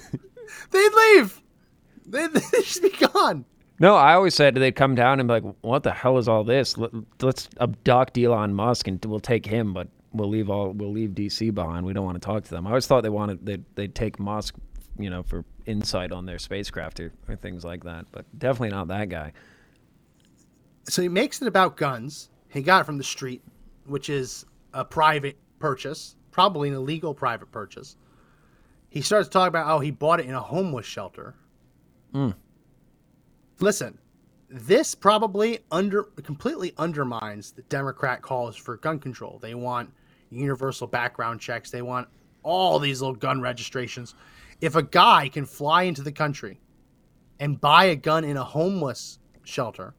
they'd 0.70 0.92
leave. 0.92 1.39
They'd, 2.10 2.30
they'd 2.34 2.64
just 2.64 2.82
be 2.82 2.90
gone. 2.90 3.44
No, 3.78 3.94
I 3.94 4.12
always 4.12 4.34
said 4.34 4.54
they'd 4.54 4.76
come 4.76 4.94
down 4.94 5.20
and 5.20 5.28
be 5.28 5.34
like, 5.40 5.54
"What 5.62 5.82
the 5.84 5.92
hell 5.92 6.18
is 6.18 6.28
all 6.28 6.44
this? 6.44 6.76
Let, 6.76 6.90
let's 7.22 7.48
abduct 7.58 8.18
Elon 8.18 8.52
Musk 8.52 8.88
and 8.88 9.02
we'll 9.04 9.20
take 9.20 9.46
him, 9.46 9.72
but 9.72 9.88
we'll 10.12 10.28
leave 10.28 10.50
all 10.50 10.72
we'll 10.72 10.92
leave 10.92 11.10
DC 11.10 11.54
behind. 11.54 11.86
We 11.86 11.92
don't 11.94 12.04
want 12.04 12.20
to 12.20 12.24
talk 12.24 12.44
to 12.44 12.50
them." 12.50 12.66
I 12.66 12.70
always 12.70 12.86
thought 12.86 13.02
they 13.02 13.08
wanted 13.08 13.46
they'd, 13.46 13.64
they'd 13.76 13.94
take 13.94 14.18
Musk, 14.18 14.54
you 14.98 15.08
know, 15.08 15.22
for 15.22 15.44
insight 15.64 16.12
on 16.12 16.26
their 16.26 16.38
spacecraft 16.38 17.00
or, 17.00 17.12
or 17.28 17.36
things 17.36 17.64
like 17.64 17.84
that. 17.84 18.06
But 18.12 18.26
definitely 18.38 18.70
not 18.70 18.88
that 18.88 19.08
guy. 19.08 19.32
so 20.84 21.00
he 21.00 21.08
makes 21.08 21.40
it 21.40 21.48
about 21.48 21.76
guns. 21.78 22.28
He 22.48 22.62
got 22.62 22.82
it 22.82 22.84
from 22.84 22.98
the 22.98 23.04
street, 23.04 23.42
which 23.86 24.10
is 24.10 24.44
a 24.74 24.84
private 24.84 25.38
purchase, 25.58 26.16
probably 26.32 26.68
an 26.68 26.74
illegal 26.74 27.14
private 27.14 27.50
purchase. 27.50 27.96
He 28.90 29.00
starts 29.00 29.28
talking 29.28 29.48
about 29.48 29.66
how 29.66 29.78
he 29.78 29.90
bought 29.90 30.20
it 30.20 30.26
in 30.26 30.34
a 30.34 30.40
homeless 30.40 30.84
shelter. 30.84 31.34
Mm. 32.14 32.34
Listen, 33.60 33.98
this 34.48 34.94
probably 34.94 35.60
under 35.70 36.04
completely 36.22 36.72
undermines 36.78 37.52
the 37.52 37.62
Democrat 37.62 38.22
calls 38.22 38.56
for 38.56 38.76
gun 38.78 38.98
control. 38.98 39.38
They 39.40 39.54
want 39.54 39.92
universal 40.30 40.86
background 40.86 41.40
checks. 41.40 41.70
They 41.70 41.82
want 41.82 42.08
all 42.42 42.78
these 42.78 43.00
little 43.00 43.16
gun 43.16 43.40
registrations. 43.40 44.14
If 44.60 44.76
a 44.76 44.82
guy 44.82 45.28
can 45.28 45.46
fly 45.46 45.84
into 45.84 46.02
the 46.02 46.12
country 46.12 46.60
and 47.38 47.60
buy 47.60 47.84
a 47.86 47.96
gun 47.96 48.24
in 48.24 48.36
a 48.36 48.44
homeless 48.44 49.18
shelter, 49.44 49.94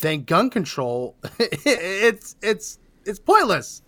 then 0.00 0.24
gun 0.24 0.50
control 0.50 1.16
it's 1.38 2.36
it's 2.42 2.78
it's 3.04 3.18
pointless 3.18 3.82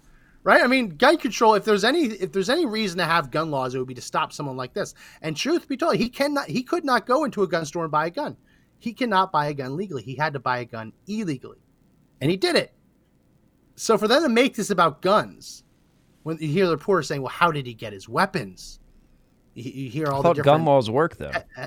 right 0.47 0.63
i 0.63 0.67
mean 0.67 0.89
gun 0.97 1.17
control 1.17 1.55
if 1.55 1.65
there's 1.65 1.85
any 1.85 2.05
if 2.05 2.33
there's 2.33 2.49
any 2.49 2.65
reason 2.65 2.99
to 2.99 3.05
have 3.05 3.31
gun 3.31 3.51
laws 3.51 3.75
it 3.75 3.79
would 3.79 3.89
be 3.89 3.95
to 3.95 4.01
stop 4.01 4.33
someone 4.33 4.57
like 4.57 4.73
this 4.73 4.95
and 5.23 5.37
truth 5.37 5.69
be 5.69 5.77
told 5.77 5.97
he 5.97 6.09
cannot 6.09 6.49
he 6.49 6.63
could 6.63 6.85
not 6.85 7.07
go 7.07 7.25
into 7.25 7.43
a 7.43 7.49
gun 7.49 7.67
store 7.67 7.83
and 7.85 7.93
buy 7.93 8.07
a 8.07 8.11
gun 8.11 8.37
he 8.79 8.93
cannot 8.93 9.33
buy 9.33 9.49
a 9.49 9.55
gun 9.55 9.77
legally 9.77 10.03
he 10.03 10.15
had 10.15 10.33
to 10.33 10.39
buy 10.39 10.59
a 10.59 10.65
gun 10.65 10.93
illegally 11.09 11.59
and 12.21 12.31
he 12.31 12.37
did 12.37 12.57
it 12.57 12.73
so 13.75 13.99
for 13.99 14.09
them 14.09 14.23
to 14.23 14.29
make 14.29 14.55
this 14.55 14.71
about 14.71 15.03
guns 15.03 15.65
when 16.23 16.39
you 16.41 16.49
hear 16.49 16.67
the 16.67 16.73
reporter 16.77 17.03
saying 17.03 17.23
well 17.23 17.33
how 17.33 17.51
did 17.51 17.67
he 17.67 17.75
get 17.75 17.93
his 17.93 18.09
weapons 18.09 18.79
you, 19.57 19.73
you 19.73 19.91
hear 19.91 20.07
all 20.07 20.21
I 20.21 20.29
the 20.29 20.35
different 20.35 20.59
gun 20.59 20.65
laws 20.65 20.91
work 20.91 21.17
though. 21.17 21.31
Eh, 21.31 21.43
eh, 21.57 21.67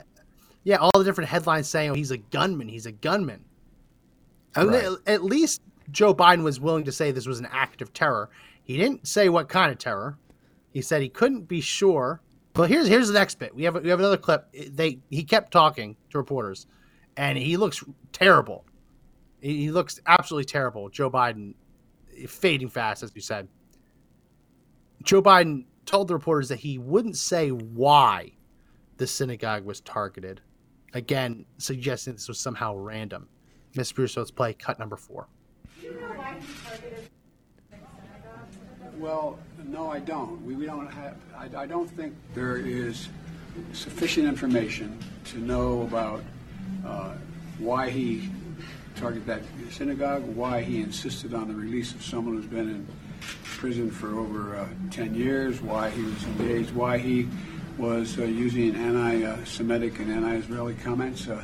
yeah, 0.63 0.77
all 0.77 0.91
the 0.93 1.03
different 1.03 1.29
headlines 1.29 1.67
saying, 1.67 1.89
"Oh, 1.89 1.93
he's 1.95 2.11
a 2.11 2.17
gunman. 2.17 2.69
He's 2.69 2.85
a 2.85 2.91
gunman." 2.91 3.43
Right. 4.55 4.97
at 5.05 5.23
least 5.23 5.61
Joe 5.91 6.13
Biden 6.13 6.43
was 6.43 6.59
willing 6.59 6.83
to 6.85 6.91
say 6.91 7.11
this 7.11 7.27
was 7.27 7.39
an 7.39 7.47
act 7.51 7.81
of 7.81 7.93
terror. 7.93 8.29
He 8.69 8.77
didn't 8.77 9.07
say 9.07 9.29
what 9.29 9.49
kind 9.49 9.71
of 9.71 9.79
terror. 9.79 10.19
He 10.71 10.83
said 10.83 11.01
he 11.01 11.09
couldn't 11.09 11.47
be 11.47 11.59
sure. 11.59 12.21
Well, 12.55 12.67
here's 12.67 12.87
here's 12.87 13.07
the 13.07 13.15
next 13.15 13.39
bit. 13.39 13.55
We 13.55 13.63
have 13.63 13.73
we 13.81 13.89
have 13.89 13.97
another 13.97 14.15
clip. 14.15 14.45
They 14.53 14.99
he 15.09 15.23
kept 15.23 15.51
talking 15.51 15.95
to 16.11 16.19
reporters, 16.19 16.67
and 17.17 17.35
he 17.35 17.57
looks 17.57 17.83
terrible. 18.11 18.63
He, 19.41 19.57
he 19.57 19.71
looks 19.71 19.99
absolutely 20.05 20.45
terrible. 20.45 20.87
Joe 20.89 21.09
Biden, 21.09 21.55
fading 22.27 22.69
fast, 22.69 23.01
as 23.01 23.11
you 23.15 23.21
said. 23.21 23.47
Joe 25.01 25.23
Biden 25.23 25.65
told 25.87 26.07
the 26.07 26.13
reporters 26.13 26.49
that 26.49 26.59
he 26.59 26.77
wouldn't 26.77 27.17
say 27.17 27.49
why 27.49 28.33
the 28.97 29.07
synagogue 29.07 29.65
was 29.65 29.81
targeted. 29.81 30.41
Again, 30.93 31.43
suggesting 31.57 32.13
this 32.13 32.27
was 32.27 32.39
somehow 32.39 32.75
random. 32.75 33.29
Miss 33.73 33.91
Bruce, 33.91 34.15
let's 34.15 34.29
play 34.29 34.53
cut 34.53 34.77
number 34.77 34.95
four. 34.95 35.27
Well, 38.99 39.39
no, 39.65 39.89
I 39.89 39.99
don't. 39.99 40.45
We, 40.45 40.55
we 40.55 40.65
don't 40.65 40.87
have, 40.87 41.15
I, 41.35 41.61
I 41.61 41.65
don't 41.65 41.89
think 41.89 42.13
there 42.33 42.57
is 42.57 43.07
sufficient 43.71 44.27
information 44.27 44.99
to 45.25 45.39
know 45.39 45.83
about 45.83 46.21
uh, 46.85 47.13
why 47.59 47.89
he 47.89 48.29
targeted 48.97 49.25
that 49.27 49.41
synagogue, 49.71 50.23
why 50.35 50.61
he 50.61 50.81
insisted 50.81 51.33
on 51.33 51.47
the 51.47 51.53
release 51.53 51.93
of 51.93 52.03
someone 52.03 52.35
who's 52.35 52.45
been 52.45 52.69
in 52.69 52.87
prison 53.45 53.89
for 53.89 54.17
over 54.17 54.57
uh, 54.57 54.67
10 54.91 55.15
years, 55.15 55.61
why 55.61 55.89
he 55.89 56.03
was 56.03 56.23
engaged, 56.25 56.71
why 56.71 56.97
he 56.97 57.25
was 57.77 58.19
uh, 58.19 58.23
using 58.23 58.75
anti-Semitic 58.75 59.99
and 59.99 60.11
anti-Israeli 60.11 60.73
comments. 60.75 61.29
Uh, 61.29 61.43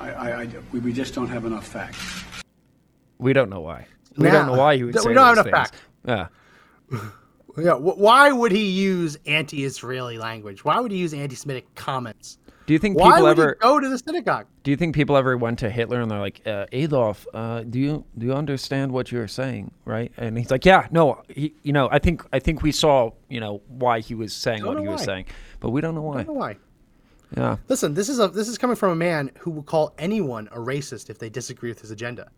I, 0.00 0.10
I, 0.10 0.40
I, 0.42 0.48
we, 0.72 0.80
we 0.80 0.92
just 0.92 1.14
don't 1.14 1.28
have 1.28 1.44
enough 1.44 1.66
facts. 1.68 2.24
We 3.18 3.32
don't 3.32 3.48
know 3.48 3.60
why. 3.60 3.86
We 4.16 4.24
Now- 4.24 4.32
don't 4.32 4.46
know 4.48 4.58
why 4.58 4.76
he 4.76 4.82
would 4.82 4.94
we 4.96 5.00
say 5.00 5.14
don't 5.14 5.36
have 5.36 5.46
enough 5.46 5.68
things. 5.70 5.80
Yeah. 6.04 6.26
Yeah, 7.58 7.76
wh- 7.76 7.98
why 7.98 8.30
would 8.32 8.52
he 8.52 8.68
use 8.68 9.16
anti-Israeli 9.24 10.18
language? 10.18 10.62
Why 10.62 10.78
would 10.78 10.92
he 10.92 10.98
use 10.98 11.14
anti-Semitic 11.14 11.74
comments? 11.74 12.36
Do 12.66 12.74
you 12.74 12.78
think 12.78 12.98
Why 12.98 13.12
people 13.12 13.22
would 13.22 13.30
ever 13.38 13.56
he 13.58 13.66
go 13.66 13.80
to 13.80 13.88
the 13.88 13.96
synagogue? 13.98 14.46
Do 14.62 14.70
you 14.72 14.76
think 14.76 14.94
people 14.94 15.16
ever 15.16 15.36
went 15.38 15.60
to 15.60 15.70
Hitler 15.70 16.00
and 16.02 16.10
they're 16.10 16.18
like, 16.20 16.42
uh, 16.46 16.66
Adolf, 16.72 17.26
uh, 17.32 17.62
do 17.62 17.78
you 17.78 18.04
do 18.18 18.26
you 18.26 18.34
understand 18.34 18.92
what 18.92 19.10
you're 19.10 19.28
saying, 19.28 19.70
right? 19.86 20.12
And 20.18 20.36
he's 20.36 20.50
like, 20.50 20.66
Yeah, 20.66 20.88
no, 20.90 21.22
he, 21.28 21.54
you 21.62 21.72
know, 21.72 21.88
I 21.90 21.98
think 21.98 22.26
I 22.32 22.40
think 22.40 22.62
we 22.62 22.72
saw, 22.72 23.12
you 23.30 23.40
know, 23.40 23.62
why 23.68 24.00
he 24.00 24.14
was 24.14 24.34
saying 24.34 24.58
Don't 24.58 24.74
what 24.74 24.82
he 24.82 24.88
was 24.88 25.02
saying, 25.04 25.24
but 25.60 25.70
we 25.70 25.80
don't 25.80 25.94
know 25.94 26.02
why. 26.02 26.16
don't 26.18 26.26
know 26.26 26.32
why. 26.34 26.56
Yeah, 27.36 27.56
Listen, 27.68 27.94
this 27.94 28.08
is 28.08 28.18
a 28.18 28.28
this 28.28 28.48
is 28.48 28.58
coming 28.58 28.76
from 28.76 28.90
a 28.90 28.96
man 28.96 29.30
who 29.38 29.50
will 29.50 29.62
call 29.62 29.94
anyone 29.96 30.48
a 30.52 30.58
racist 30.58 31.08
if 31.08 31.18
they 31.18 31.30
disagree 31.30 31.70
with 31.70 31.80
his 31.80 31.90
agenda. 31.90 32.30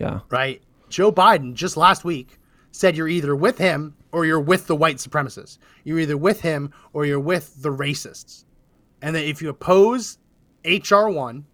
yeah, 0.00 0.20
right? 0.30 0.62
Joe 0.88 1.12
Biden 1.12 1.54
just 1.54 1.76
last 1.76 2.04
week 2.04 2.38
said 2.78 2.96
you're 2.96 3.08
either 3.08 3.34
with 3.34 3.58
him 3.58 3.92
or 4.12 4.24
you're 4.24 4.38
with 4.38 4.68
the 4.68 4.76
white 4.76 4.98
supremacists. 4.98 5.58
You're 5.82 5.98
either 5.98 6.16
with 6.16 6.42
him 6.42 6.72
or 6.92 7.04
you're 7.04 7.18
with 7.18 7.60
the 7.60 7.70
racists. 7.70 8.44
And 9.02 9.16
that 9.16 9.28
if 9.28 9.42
you 9.42 9.48
oppose 9.48 10.18
HR 10.64 11.08
one, 11.08 11.44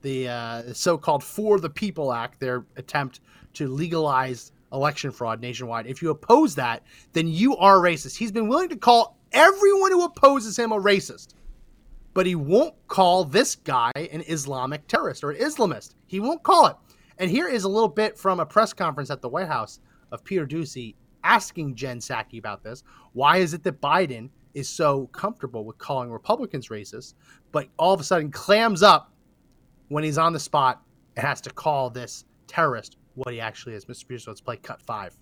the 0.00 0.28
uh, 0.28 0.72
so-called 0.72 1.22
For 1.22 1.60
the 1.60 1.68
People 1.68 2.14
Act, 2.14 2.40
their 2.40 2.64
attempt 2.76 3.20
to 3.52 3.68
legalize 3.68 4.52
election 4.72 5.10
fraud 5.10 5.42
nationwide, 5.42 5.86
if 5.86 6.00
you 6.00 6.08
oppose 6.08 6.54
that, 6.54 6.82
then 7.12 7.28
you 7.28 7.58
are 7.58 7.76
racist. 7.76 8.16
He's 8.16 8.32
been 8.32 8.48
willing 8.48 8.70
to 8.70 8.76
call 8.76 9.18
everyone 9.32 9.92
who 9.92 10.06
opposes 10.06 10.58
him 10.58 10.72
a 10.72 10.80
racist 10.80 11.34
but 12.14 12.26
he 12.26 12.36
won't 12.36 12.74
call 12.86 13.24
this 13.24 13.56
guy 13.56 13.90
an 13.96 14.22
Islamic 14.28 14.86
terrorist 14.86 15.24
or 15.24 15.32
an 15.32 15.40
Islamist. 15.40 15.96
He 16.06 16.20
won't 16.20 16.44
call 16.44 16.68
it. 16.68 16.76
And 17.18 17.28
here 17.28 17.48
is 17.48 17.64
a 17.64 17.68
little 17.68 17.88
bit 17.88 18.16
from 18.16 18.38
a 18.38 18.46
press 18.46 18.72
conference 18.72 19.10
at 19.10 19.20
the 19.20 19.28
White 19.28 19.48
House 19.48 19.80
of 20.14 20.24
Peter 20.24 20.46
Doocy 20.46 20.94
asking 21.24 21.74
Jen 21.74 21.98
Psaki 21.98 22.38
about 22.38 22.62
this. 22.62 22.84
Why 23.12 23.38
is 23.38 23.52
it 23.52 23.62
that 23.64 23.80
Biden 23.80 24.30
is 24.54 24.68
so 24.68 25.08
comfortable 25.08 25.64
with 25.64 25.76
calling 25.78 26.10
Republicans 26.10 26.68
racist, 26.68 27.14
but 27.50 27.68
all 27.76 27.92
of 27.92 28.00
a 28.00 28.04
sudden 28.04 28.30
clams 28.30 28.82
up 28.82 29.12
when 29.88 30.04
he's 30.04 30.18
on 30.18 30.32
the 30.32 30.40
spot 30.40 30.82
and 31.16 31.26
has 31.26 31.40
to 31.42 31.50
call 31.50 31.90
this 31.90 32.24
terrorist 32.46 32.96
what 33.14 33.32
he 33.32 33.40
actually 33.40 33.74
is. 33.74 33.84
Mr. 33.84 34.06
Producer, 34.06 34.30
let's 34.30 34.40
play 34.40 34.56
cut 34.56 34.80
five. 34.80 35.16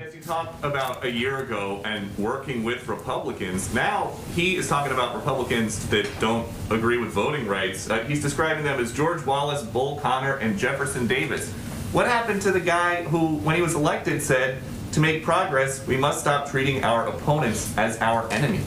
As 0.00 0.12
he 0.12 0.20
talked 0.20 0.62
about 0.64 1.04
a 1.04 1.10
year 1.10 1.38
ago 1.38 1.80
and 1.84 2.14
working 2.18 2.64
with 2.64 2.88
Republicans, 2.88 3.72
now 3.72 4.12
he 4.34 4.56
is 4.56 4.68
talking 4.68 4.92
about 4.92 5.14
Republicans 5.14 5.86
that 5.88 6.08
don't 6.18 6.48
agree 6.70 6.98
with 6.98 7.10
voting 7.10 7.46
rights. 7.46 7.88
Uh, 7.88 8.02
he's 8.04 8.20
describing 8.20 8.64
them 8.64 8.80
as 8.80 8.92
George 8.92 9.24
Wallace, 9.24 9.62
Bull 9.62 9.98
Connor, 10.00 10.36
and 10.36 10.58
Jefferson 10.58 11.06
Davis. 11.06 11.54
What 11.92 12.06
happened 12.06 12.42
to 12.42 12.52
the 12.52 12.60
guy 12.60 13.04
who, 13.04 13.36
when 13.36 13.56
he 13.56 13.62
was 13.62 13.74
elected, 13.74 14.20
said, 14.20 14.62
to 14.92 15.00
make 15.00 15.22
progress, 15.22 15.86
we 15.86 15.96
must 15.96 16.20
stop 16.20 16.50
treating 16.50 16.84
our 16.84 17.06
opponents 17.08 17.76
as 17.78 17.98
our 18.00 18.30
enemy? 18.32 18.60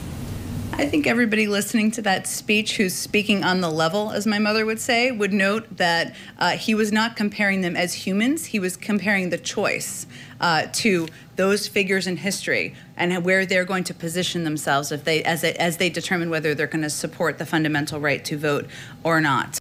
I 0.72 0.86
think 0.86 1.06
everybody 1.06 1.46
listening 1.46 1.90
to 1.92 2.02
that 2.02 2.26
speech 2.26 2.76
who's 2.76 2.94
speaking 2.94 3.44
on 3.44 3.60
the 3.60 3.70
level, 3.70 4.12
as 4.12 4.26
my 4.26 4.38
mother 4.38 4.64
would 4.64 4.80
say, 4.80 5.10
would 5.10 5.32
note 5.32 5.76
that 5.76 6.14
uh, 6.38 6.52
he 6.52 6.74
was 6.74 6.90
not 6.90 7.16
comparing 7.16 7.60
them 7.60 7.76
as 7.76 7.92
humans. 7.92 8.46
He 8.46 8.58
was 8.58 8.76
comparing 8.76 9.30
the 9.30 9.38
choice 9.38 10.06
uh, 10.40 10.68
to 10.74 11.08
those 11.36 11.68
figures 11.68 12.06
in 12.06 12.16
history 12.16 12.74
and 12.96 13.24
where 13.24 13.44
they're 13.44 13.64
going 13.64 13.84
to 13.84 13.94
position 13.94 14.44
themselves 14.44 14.90
if 14.90 15.04
they, 15.04 15.22
as, 15.24 15.42
they, 15.42 15.52
as 15.54 15.76
they 15.76 15.90
determine 15.90 16.30
whether 16.30 16.54
they're 16.54 16.66
going 16.66 16.82
to 16.82 16.90
support 16.90 17.38
the 17.38 17.46
fundamental 17.46 18.00
right 18.00 18.24
to 18.24 18.38
vote 18.38 18.66
or 19.04 19.20
not. 19.20 19.58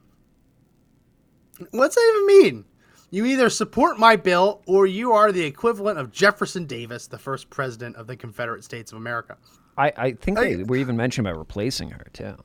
What's 1.71 1.95
that 1.95 2.13
even 2.15 2.27
mean? 2.27 2.65
You 3.11 3.25
either 3.25 3.49
support 3.49 3.97
my 3.97 4.15
bill 4.15 4.61
or 4.67 4.85
you 4.85 5.13
are 5.13 5.31
the 5.31 5.43
equivalent 5.43 5.97
of 5.97 6.11
Jefferson 6.11 6.65
Davis, 6.65 7.07
the 7.07 7.17
first 7.17 7.49
president 7.49 7.95
of 7.95 8.05
the 8.07 8.15
Confederate 8.15 8.63
States 8.63 8.91
of 8.91 8.97
America. 8.97 9.37
I, 9.77 9.91
I 9.97 10.11
think 10.13 10.37
they 10.37 10.57
were 10.57 10.75
even 10.75 10.95
mentioned 10.97 11.27
about 11.27 11.39
replacing 11.39 11.89
her 11.91 12.05
too. 12.13 12.35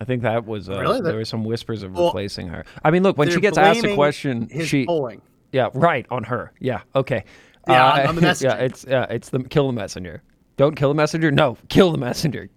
I 0.00 0.04
think 0.04 0.22
that 0.22 0.44
was 0.44 0.68
uh, 0.68 0.80
Really? 0.80 1.00
there 1.00 1.14
were 1.16 1.24
some 1.24 1.44
whispers 1.44 1.82
of 1.84 1.92
Well, 1.94 2.06
replacing 2.06 2.48
her. 2.48 2.64
I 2.84 2.90
mean, 2.90 3.02
look 3.02 3.16
when 3.16 3.30
she 3.30 3.40
gets 3.40 3.56
asked 3.56 3.84
a 3.84 3.94
question, 3.94 4.48
his 4.50 4.68
she 4.68 4.84
polling. 4.84 5.22
yeah 5.52 5.68
right 5.74 6.04
on 6.10 6.24
her 6.24 6.52
yeah 6.58 6.80
okay 6.96 7.24
Yeah, 7.68 7.86
Uh, 7.86 8.00
on- 8.02 8.06
on 8.08 8.14
the 8.16 8.20
yeah 8.22 8.26
messenger. 8.28 8.56
it's 8.58 8.84
yeah 8.88 9.06
it's 9.08 9.28
the 9.28 9.44
kill 9.44 9.68
the 9.68 9.72
messenger 9.74 10.22
don't 10.56 10.74
kill 10.74 10.88
the 10.88 10.94
messenger 10.96 11.30
no 11.30 11.56
kill 11.68 11.92
the 11.92 11.98
messenger. 11.98 12.48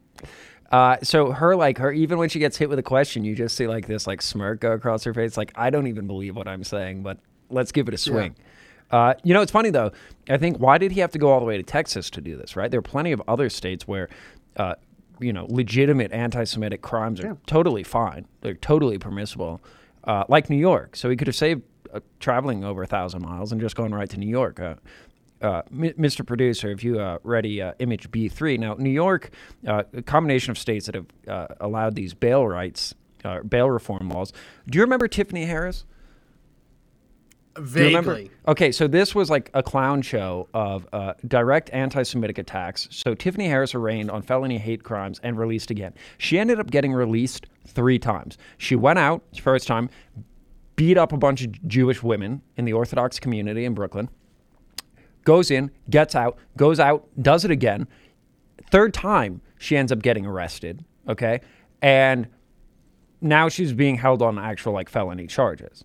Uh, 0.72 0.97
so 1.03 1.32
her 1.32 1.55
like 1.55 1.78
her 1.78 1.91
even 1.91 2.18
when 2.18 2.30
she 2.30 2.39
gets 2.39 2.57
hit 2.57 2.70
with 2.70 2.80
a 2.80 2.84
question, 2.84 3.24
you 3.24 3.36
just 3.36 3.55
see 3.55 3.68
like 3.68 3.88
this 3.88 4.07
like 4.07 4.22
smirk 4.22 4.61
go 4.61 4.72
across 4.72 5.03
her 5.03 5.13
face. 5.13 5.38
Like 5.38 5.51
I 5.55 5.70
don't 5.70 5.88
even 5.88 6.07
believe 6.07 6.36
what 6.36 6.47
I'm 6.47 6.63
saying, 6.63 7.03
but 7.03 7.20
let's 7.49 7.72
give 7.72 7.88
it 7.88 7.93
a 7.93 7.97
swing. 7.97 8.36
Uh, 8.91 9.13
you 9.24 9.34
know, 9.34 9.41
it's 9.41 9.51
funny 9.51 9.70
though. 9.70 9.91
I 10.30 10.38
think 10.38 10.57
why 10.57 10.78
did 10.78 10.91
he 10.91 10.99
have 11.01 11.11
to 11.11 11.20
go 11.20 11.32
all 11.32 11.39
the 11.39 11.45
way 11.45 11.57
to 11.57 11.63
Texas 11.63 12.09
to 12.11 12.22
do 12.22 12.36
this? 12.36 12.55
Right? 12.55 12.70
There 12.70 12.80
are 12.80 12.84
plenty 12.84 13.11
of 13.11 13.22
other 13.28 13.49
states 13.49 13.88
where, 13.88 14.09
uh, 14.57 14.76
you 15.20 15.34
know, 15.34 15.45
legitimate 15.49 16.11
anti-Semitic 16.11 16.82
crimes 16.82 17.20
are 17.22 17.38
totally 17.45 17.84
fine. 17.84 18.28
They're 18.41 18.53
totally 18.55 18.97
permissible, 18.97 19.61
uh, 20.03 20.26
like 20.30 20.49
New 20.49 20.57
York. 20.57 20.95
So 20.95 21.09
he 21.09 21.16
could 21.16 21.28
have 21.28 21.36
saved 21.36 21.61
uh, 21.93 21.99
traveling 22.20 22.63
over 22.63 22.84
a 22.84 22.88
thousand 22.88 23.22
miles 23.22 23.51
and 23.51 23.61
just 23.61 23.76
going 23.76 23.93
right 23.93 24.09
to 24.09 24.18
New 24.20 24.30
York. 24.30 24.59
Uh, 25.42 25.62
Mr. 25.74 26.26
Producer, 26.26 26.72
if 26.72 26.84
you 26.84 27.00
uh, 27.00 27.18
ready 27.24 27.62
uh, 27.62 27.74
image 27.80 28.10
B3. 28.10 28.58
Now, 28.58 28.76
New 28.76 28.90
York, 28.90 29.32
uh, 29.68 29.84
a 29.94 30.02
combination 30.02 30.52
of 30.52 30.58
states 30.58 30.86
that 30.86 30.96
have 30.96 31.06
uh, 31.28 31.48
allowed 31.60 31.96
these 31.96 32.14
bail 32.14 32.48
rights, 32.48 32.96
uh, 33.26 33.42
bail 33.42 33.70
reform 33.70 34.10
laws. 34.10 34.32
Do 34.68 34.78
you 34.78 34.84
remember 34.84 35.08
Tiffany 35.08 35.46
Harris? 35.46 35.86
Vaguely. 37.58 38.32
Okay, 38.48 38.72
so 38.72 38.88
this 38.88 39.16
was 39.16 39.30
like 39.30 39.50
a 39.54 39.64
clown 39.64 40.02
show 40.02 40.48
of 40.54 40.88
uh, 40.92 41.14
direct 41.28 41.70
anti-Semitic 41.72 42.38
attacks. 42.38 42.88
So 42.92 43.14
Tiffany 43.14 43.48
Harris 43.48 43.74
arraigned 43.74 44.12
on 44.12 44.22
felony 44.22 44.58
hate 44.58 44.84
crimes 44.84 45.20
and 45.24 45.38
released 45.38 45.72
again. 45.72 45.94
She 46.18 46.38
ended 46.38 46.60
up 46.60 46.70
getting 46.70 46.92
released 46.92 47.48
three 47.68 47.98
times. 47.98 48.38
She 48.58 48.76
went 48.76 49.00
out 49.00 49.24
first 49.42 49.68
time, 49.68 49.90
beat 50.76 50.98
up 50.98 51.14
a 51.14 51.18
bunch 51.18 51.46
of 51.46 51.68
Jewish 51.68 52.04
women 52.04 52.42
in 52.58 52.66
the 52.66 52.74
Orthodox 52.74 53.20
community 53.20 53.64
in 53.64 53.74
Brooklyn. 53.74 54.10
Goes 55.26 55.52
in, 55.52 55.72
gets 55.90 56.16
out, 56.16 56.38
goes 56.56 56.80
out, 56.80 57.08
does 57.22 57.44
it 57.44 57.52
again. 57.52 57.88
Third 58.72 58.94
time, 58.94 59.42
she 59.58 59.76
ends 59.76 59.92
up 59.92 60.02
getting 60.02 60.26
arrested. 60.26 60.86
Okay, 61.10 61.42
and 61.82 62.28
now 63.20 63.50
she's 63.50 63.74
being 63.74 63.98
held 63.98 64.22
on 64.22 64.40
actual 64.40 64.72
like 64.72 64.88
felony 64.88 65.28
charges 65.28 65.84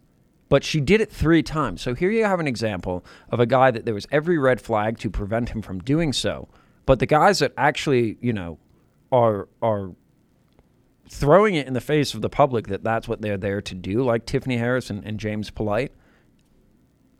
but 0.50 0.64
she 0.64 0.80
did 0.80 1.00
it 1.00 1.10
three 1.10 1.42
times. 1.42 1.80
So 1.80 1.94
here 1.94 2.10
you 2.10 2.24
have 2.24 2.40
an 2.40 2.48
example 2.48 3.04
of 3.30 3.40
a 3.40 3.46
guy 3.46 3.70
that 3.70 3.86
there 3.86 3.94
was 3.94 4.06
every 4.10 4.36
red 4.36 4.60
flag 4.60 4.98
to 4.98 5.08
prevent 5.08 5.50
him 5.50 5.62
from 5.62 5.78
doing 5.78 6.12
so. 6.12 6.48
But 6.84 6.98
the 6.98 7.06
guys 7.06 7.38
that 7.38 7.52
actually, 7.56 8.18
you 8.20 8.34
know, 8.34 8.58
are 9.12 9.48
are 9.62 9.92
throwing 11.08 11.54
it 11.54 11.66
in 11.66 11.72
the 11.72 11.80
face 11.80 12.14
of 12.14 12.20
the 12.20 12.28
public 12.28 12.66
that 12.66 12.82
that's 12.82 13.08
what 13.08 13.22
they're 13.22 13.38
there 13.38 13.62
to 13.62 13.74
do, 13.74 14.02
like 14.02 14.26
Tiffany 14.26 14.56
Harris 14.56 14.90
and, 14.90 15.04
and 15.04 15.18
James 15.18 15.50
Polite. 15.50 15.92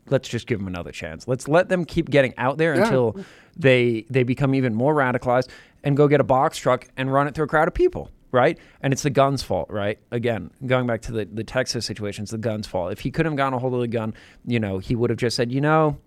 Let's 0.09 0.27
just 0.27 0.47
give 0.47 0.59
them 0.59 0.67
another 0.67 0.91
chance. 0.91 1.27
Let's 1.27 1.47
let 1.47 1.69
them 1.69 1.85
keep 1.85 2.09
getting 2.09 2.33
out 2.37 2.57
there 2.57 2.75
Yeah. 2.75 2.83
until 2.83 3.15
they 3.55 4.05
they 4.09 4.23
become 4.23 4.55
even 4.55 4.73
more 4.73 4.93
radicalized 4.95 5.49
and 5.83 5.95
go 5.97 6.07
get 6.07 6.19
a 6.21 6.23
box 6.23 6.57
truck 6.57 6.87
and 6.97 7.11
run 7.11 7.27
it 7.27 7.35
through 7.35 7.45
a 7.45 7.47
crowd 7.47 7.67
of 7.67 7.73
people 7.73 8.09
right? 8.33 8.57
And 8.81 8.93
it's 8.93 9.03
the 9.03 9.09
gun's 9.09 9.43
fault, 9.43 9.69
right? 9.69 9.99
Again, 10.09 10.51
going 10.65 10.87
back 10.87 11.01
to 11.01 11.11
the, 11.11 11.25
the 11.25 11.43
Texas 11.43 11.85
situation, 11.85 12.21
it's 12.23 12.31
the 12.31 12.37
gun's 12.37 12.65
fault. 12.65 12.93
If 12.93 13.01
he 13.01 13.11
couldn't 13.11 13.33
have 13.33 13.37
gotten 13.37 13.53
a 13.55 13.59
hold 13.59 13.73
of 13.73 13.81
the 13.81 13.89
gun, 13.89 14.13
you 14.45 14.57
know, 14.57 14.77
he 14.77 14.95
would 14.95 15.09
have 15.09 15.19
just 15.19 15.35
said, 15.35 15.51
you 15.51 15.59
know, 15.59 15.97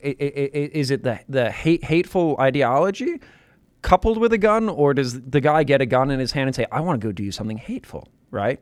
is 0.00 0.90
it 0.90 1.02
the 1.02 1.20
the 1.28 1.50
hate 1.50 1.84
hateful 1.84 2.36
ideology 2.40 3.20
coupled 3.82 4.18
with 4.18 4.32
a 4.32 4.38
gun, 4.38 4.68
or 4.68 4.94
does 4.94 5.20
the 5.20 5.40
guy 5.40 5.64
get 5.64 5.80
a 5.80 5.86
gun 5.86 6.10
in 6.10 6.18
his 6.18 6.32
hand 6.32 6.48
and 6.48 6.54
say, 6.56 6.66
I 6.72 6.80
want 6.80 7.00
to 7.00 7.06
go 7.06 7.12
do 7.12 7.30
something 7.30 7.58
hateful, 7.58 8.08
right? 8.30 8.60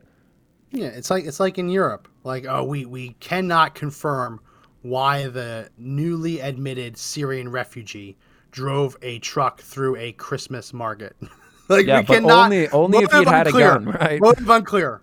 Yeah, 0.75 0.87
it's 0.87 1.09
like 1.09 1.25
it's 1.25 1.39
like 1.39 1.57
in 1.57 1.69
Europe. 1.69 2.07
Like, 2.23 2.45
oh, 2.47 2.63
we 2.63 2.85
we 2.85 3.09
cannot 3.19 3.75
confirm 3.75 4.39
why 4.81 5.27
the 5.27 5.69
newly 5.77 6.39
admitted 6.41 6.97
Syrian 6.97 7.49
refugee 7.49 8.17
drove 8.51 8.95
a 9.01 9.19
truck 9.19 9.61
through 9.61 9.95
a 9.95 10.11
Christmas 10.13 10.73
market. 10.73 11.15
like, 11.69 11.85
Yeah, 11.87 11.99
we 12.01 12.05
but 12.05 12.13
cannot. 12.15 12.45
only- 12.45 12.69
only 12.69 12.97
if 12.99 13.11
he'd 13.11 13.27
had 13.27 13.47
a 13.47 13.49
unclear. 13.49 13.71
gun, 13.73 13.85
right? 14.01 14.21
Motive 14.21 14.49
unclear. 14.49 15.01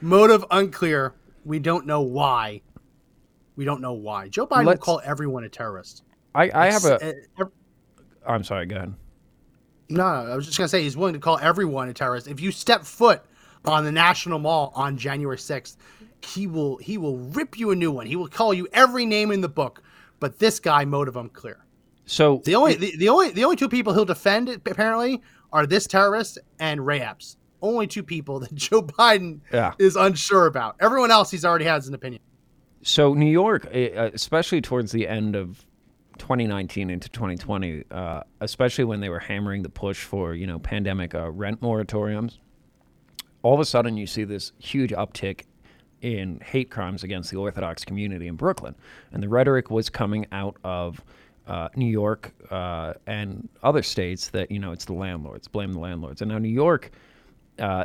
Motive 0.00 0.44
unclear. 0.50 1.14
We 1.44 1.58
don't 1.58 1.86
know 1.86 2.02
why. 2.02 2.62
We 3.56 3.64
don't 3.64 3.80
know 3.80 3.92
why. 3.94 4.28
Joe 4.28 4.46
Biden 4.46 4.58
will 4.60 4.66
Let's- 4.72 4.80
call 4.84 5.00
everyone 5.04 5.44
a 5.44 5.48
terrorist. 5.48 6.02
I, 6.34 6.50
I 6.54 6.70
have 6.70 6.84
a. 6.84 7.14
Uh, 7.38 7.44
I'm 8.26 8.42
sorry. 8.44 8.66
Go 8.66 8.76
ahead. 8.76 8.94
No, 9.90 10.04
I 10.04 10.34
was 10.34 10.46
just 10.46 10.56
gonna 10.56 10.68
say 10.68 10.82
he's 10.82 10.96
willing 10.96 11.12
to 11.14 11.20
call 11.20 11.38
everyone 11.38 11.88
a 11.90 11.92
terrorist. 11.94 12.26
If 12.26 12.40
you 12.40 12.50
step 12.52 12.84
foot 12.84 13.22
on 13.64 13.84
the 13.84 13.92
National 13.92 14.38
Mall 14.38 14.72
on 14.74 14.96
January 14.96 15.38
sixth, 15.38 15.76
he 16.24 16.46
will 16.46 16.76
he 16.78 16.98
will 16.98 17.18
rip 17.18 17.58
you 17.58 17.70
a 17.70 17.76
new 17.76 17.90
one. 17.92 18.06
He 18.06 18.16
will 18.16 18.28
call 18.28 18.52
you 18.54 18.68
every 18.72 19.06
name 19.06 19.30
in 19.30 19.40
the 19.40 19.48
book. 19.48 19.82
But 20.20 20.38
this 20.38 20.60
guy, 20.60 20.84
motive 20.84 21.16
unclear. 21.16 21.64
So 22.06 22.42
The 22.44 22.54
only 22.54 22.74
the, 22.74 22.96
the 22.96 23.08
only 23.08 23.30
the 23.30 23.44
only 23.44 23.56
two 23.56 23.68
people 23.68 23.92
he'll 23.92 24.04
defend 24.04 24.48
apparently 24.48 25.20
are 25.52 25.66
this 25.66 25.86
terrorist 25.86 26.38
and 26.58 26.84
Ray 26.86 27.00
Epps. 27.00 27.36
Only 27.60 27.86
two 27.86 28.02
people 28.02 28.40
that 28.40 28.54
Joe 28.54 28.82
Biden 28.82 29.40
Yeah. 29.52 29.72
is 29.78 29.96
unsure 29.96 30.46
about. 30.46 30.76
Everyone 30.80 31.10
else 31.10 31.30
he's 31.30 31.44
already 31.44 31.64
has 31.64 31.88
an 31.88 31.94
opinion. 31.94 32.20
So 32.82 33.14
New 33.14 33.30
York, 33.30 33.68
eh, 33.70 33.90
uh, 33.94 34.10
especially 34.12 34.60
towards 34.60 34.90
the 34.90 35.06
end 35.06 35.36
of 35.36 35.64
2019 36.18 36.90
into 36.90 37.08
2020, 37.08 37.84
uh, 37.90 38.22
especially 38.40 38.84
when 38.84 39.00
they 39.00 39.08
were 39.08 39.20
hammering 39.20 39.62
the 39.62 39.68
push 39.68 40.02
for 40.04 40.34
you 40.34 40.46
know 40.46 40.58
pandemic 40.58 41.14
uh, 41.14 41.30
rent 41.30 41.60
moratoriums, 41.60 42.38
all 43.42 43.54
of 43.54 43.60
a 43.60 43.64
sudden 43.64 43.96
you 43.96 44.06
see 44.06 44.24
this 44.24 44.52
huge 44.58 44.90
uptick 44.90 45.42
in 46.00 46.40
hate 46.44 46.70
crimes 46.70 47.04
against 47.04 47.30
the 47.30 47.36
Orthodox 47.36 47.84
community 47.84 48.26
in 48.26 48.36
Brooklyn, 48.36 48.74
and 49.12 49.22
the 49.22 49.28
rhetoric 49.28 49.70
was 49.70 49.88
coming 49.88 50.26
out 50.32 50.56
of 50.64 51.02
uh, 51.46 51.68
New 51.76 51.86
York 51.86 52.32
uh, 52.50 52.94
and 53.06 53.48
other 53.62 53.82
states 53.82 54.30
that 54.30 54.50
you 54.50 54.58
know 54.58 54.72
it's 54.72 54.84
the 54.84 54.92
landlords, 54.92 55.48
blame 55.48 55.72
the 55.72 55.80
landlords, 55.80 56.22
and 56.22 56.30
now 56.30 56.38
New 56.38 56.48
York. 56.48 56.90
Uh, 57.58 57.84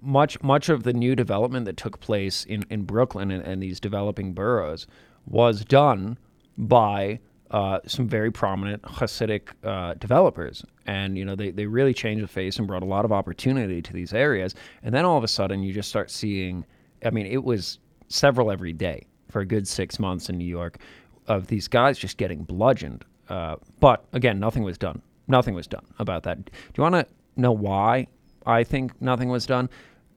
much 0.00 0.42
much 0.42 0.68
of 0.68 0.82
the 0.82 0.92
new 0.92 1.14
development 1.14 1.64
that 1.66 1.76
took 1.76 2.00
place 2.00 2.44
in, 2.44 2.64
in 2.70 2.82
Brooklyn 2.82 3.30
and, 3.30 3.42
and 3.44 3.62
these 3.62 3.78
developing 3.78 4.32
boroughs 4.32 4.86
was 5.26 5.64
done 5.64 6.18
by 6.58 7.20
uh, 7.50 7.80
some 7.86 8.08
very 8.08 8.30
prominent 8.30 8.82
Hasidic 8.82 9.48
uh, 9.64 9.94
developers. 9.94 10.64
And, 10.86 11.16
you 11.16 11.24
know, 11.24 11.34
they, 11.34 11.50
they 11.50 11.66
really 11.66 11.94
changed 11.94 12.22
the 12.22 12.28
face 12.28 12.58
and 12.58 12.66
brought 12.66 12.82
a 12.82 12.86
lot 12.86 13.04
of 13.04 13.12
opportunity 13.12 13.82
to 13.82 13.92
these 13.92 14.12
areas. 14.12 14.54
And 14.82 14.94
then 14.94 15.04
all 15.04 15.18
of 15.18 15.24
a 15.24 15.28
sudden 15.28 15.62
you 15.62 15.72
just 15.72 15.88
start 15.88 16.10
seeing, 16.10 16.64
I 17.04 17.10
mean, 17.10 17.26
it 17.26 17.42
was 17.42 17.78
several 18.08 18.50
every 18.50 18.72
day 18.72 19.06
for 19.30 19.40
a 19.40 19.46
good 19.46 19.66
six 19.66 19.98
months 19.98 20.28
in 20.28 20.38
New 20.38 20.46
York 20.46 20.78
of 21.26 21.46
these 21.48 21.68
guys 21.68 21.98
just 21.98 22.16
getting 22.16 22.42
bludgeoned. 22.42 23.04
Uh, 23.28 23.56
but 23.80 24.04
again, 24.12 24.38
nothing 24.38 24.62
was 24.62 24.78
done. 24.78 25.02
Nothing 25.28 25.54
was 25.54 25.66
done 25.66 25.84
about 25.98 26.22
that. 26.22 26.44
Do 26.44 26.52
you 26.76 26.82
want 26.82 26.94
to 26.94 27.06
know 27.36 27.52
why 27.52 28.06
I 28.44 28.62
think 28.62 29.00
nothing 29.00 29.28
was 29.28 29.44
done? 29.46 29.68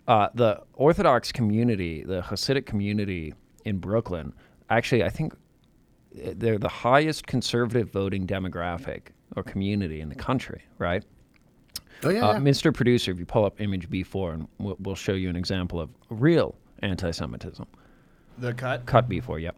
Uh, 0.08 0.30
the 0.36 0.62
Orthodox 0.74 1.32
community, 1.32 2.04
the 2.04 2.22
Hasidic 2.22 2.66
community 2.66 3.34
in 3.66 3.78
Brooklyn, 3.78 4.34
actually, 4.70 5.04
I 5.04 5.10
think 5.10 5.34
they're 6.14 6.58
the 6.58 6.68
highest 6.70 7.28
conservative 7.28 7.92
voting 7.92 8.26
demographic 8.26 9.02
or 9.36 9.44
community 9.44 10.02
in 10.02 10.10
the 10.10 10.16
country, 10.16 10.64
right? 10.78 11.04
Oh 12.04 12.10
yeah, 12.10 12.28
Uh, 12.30 12.34
yeah. 12.34 12.40
Mr. 12.40 12.74
Producer, 12.74 13.12
if 13.12 13.20
you 13.20 13.26
pull 13.26 13.46
up 13.46 13.60
image 13.62 13.90
B4, 13.90 14.34
and 14.34 14.48
we'll, 14.58 14.78
we'll 14.80 14.96
show 14.96 15.14
you 15.14 15.30
an 15.30 15.36
example 15.36 15.80
of 15.80 15.90
real 16.10 16.56
anti 16.82 17.12
Semitism. 17.12 17.66
The 18.38 18.54
cut? 18.54 18.86
Cut 18.86 19.10
before, 19.10 19.40
yep. 19.40 19.56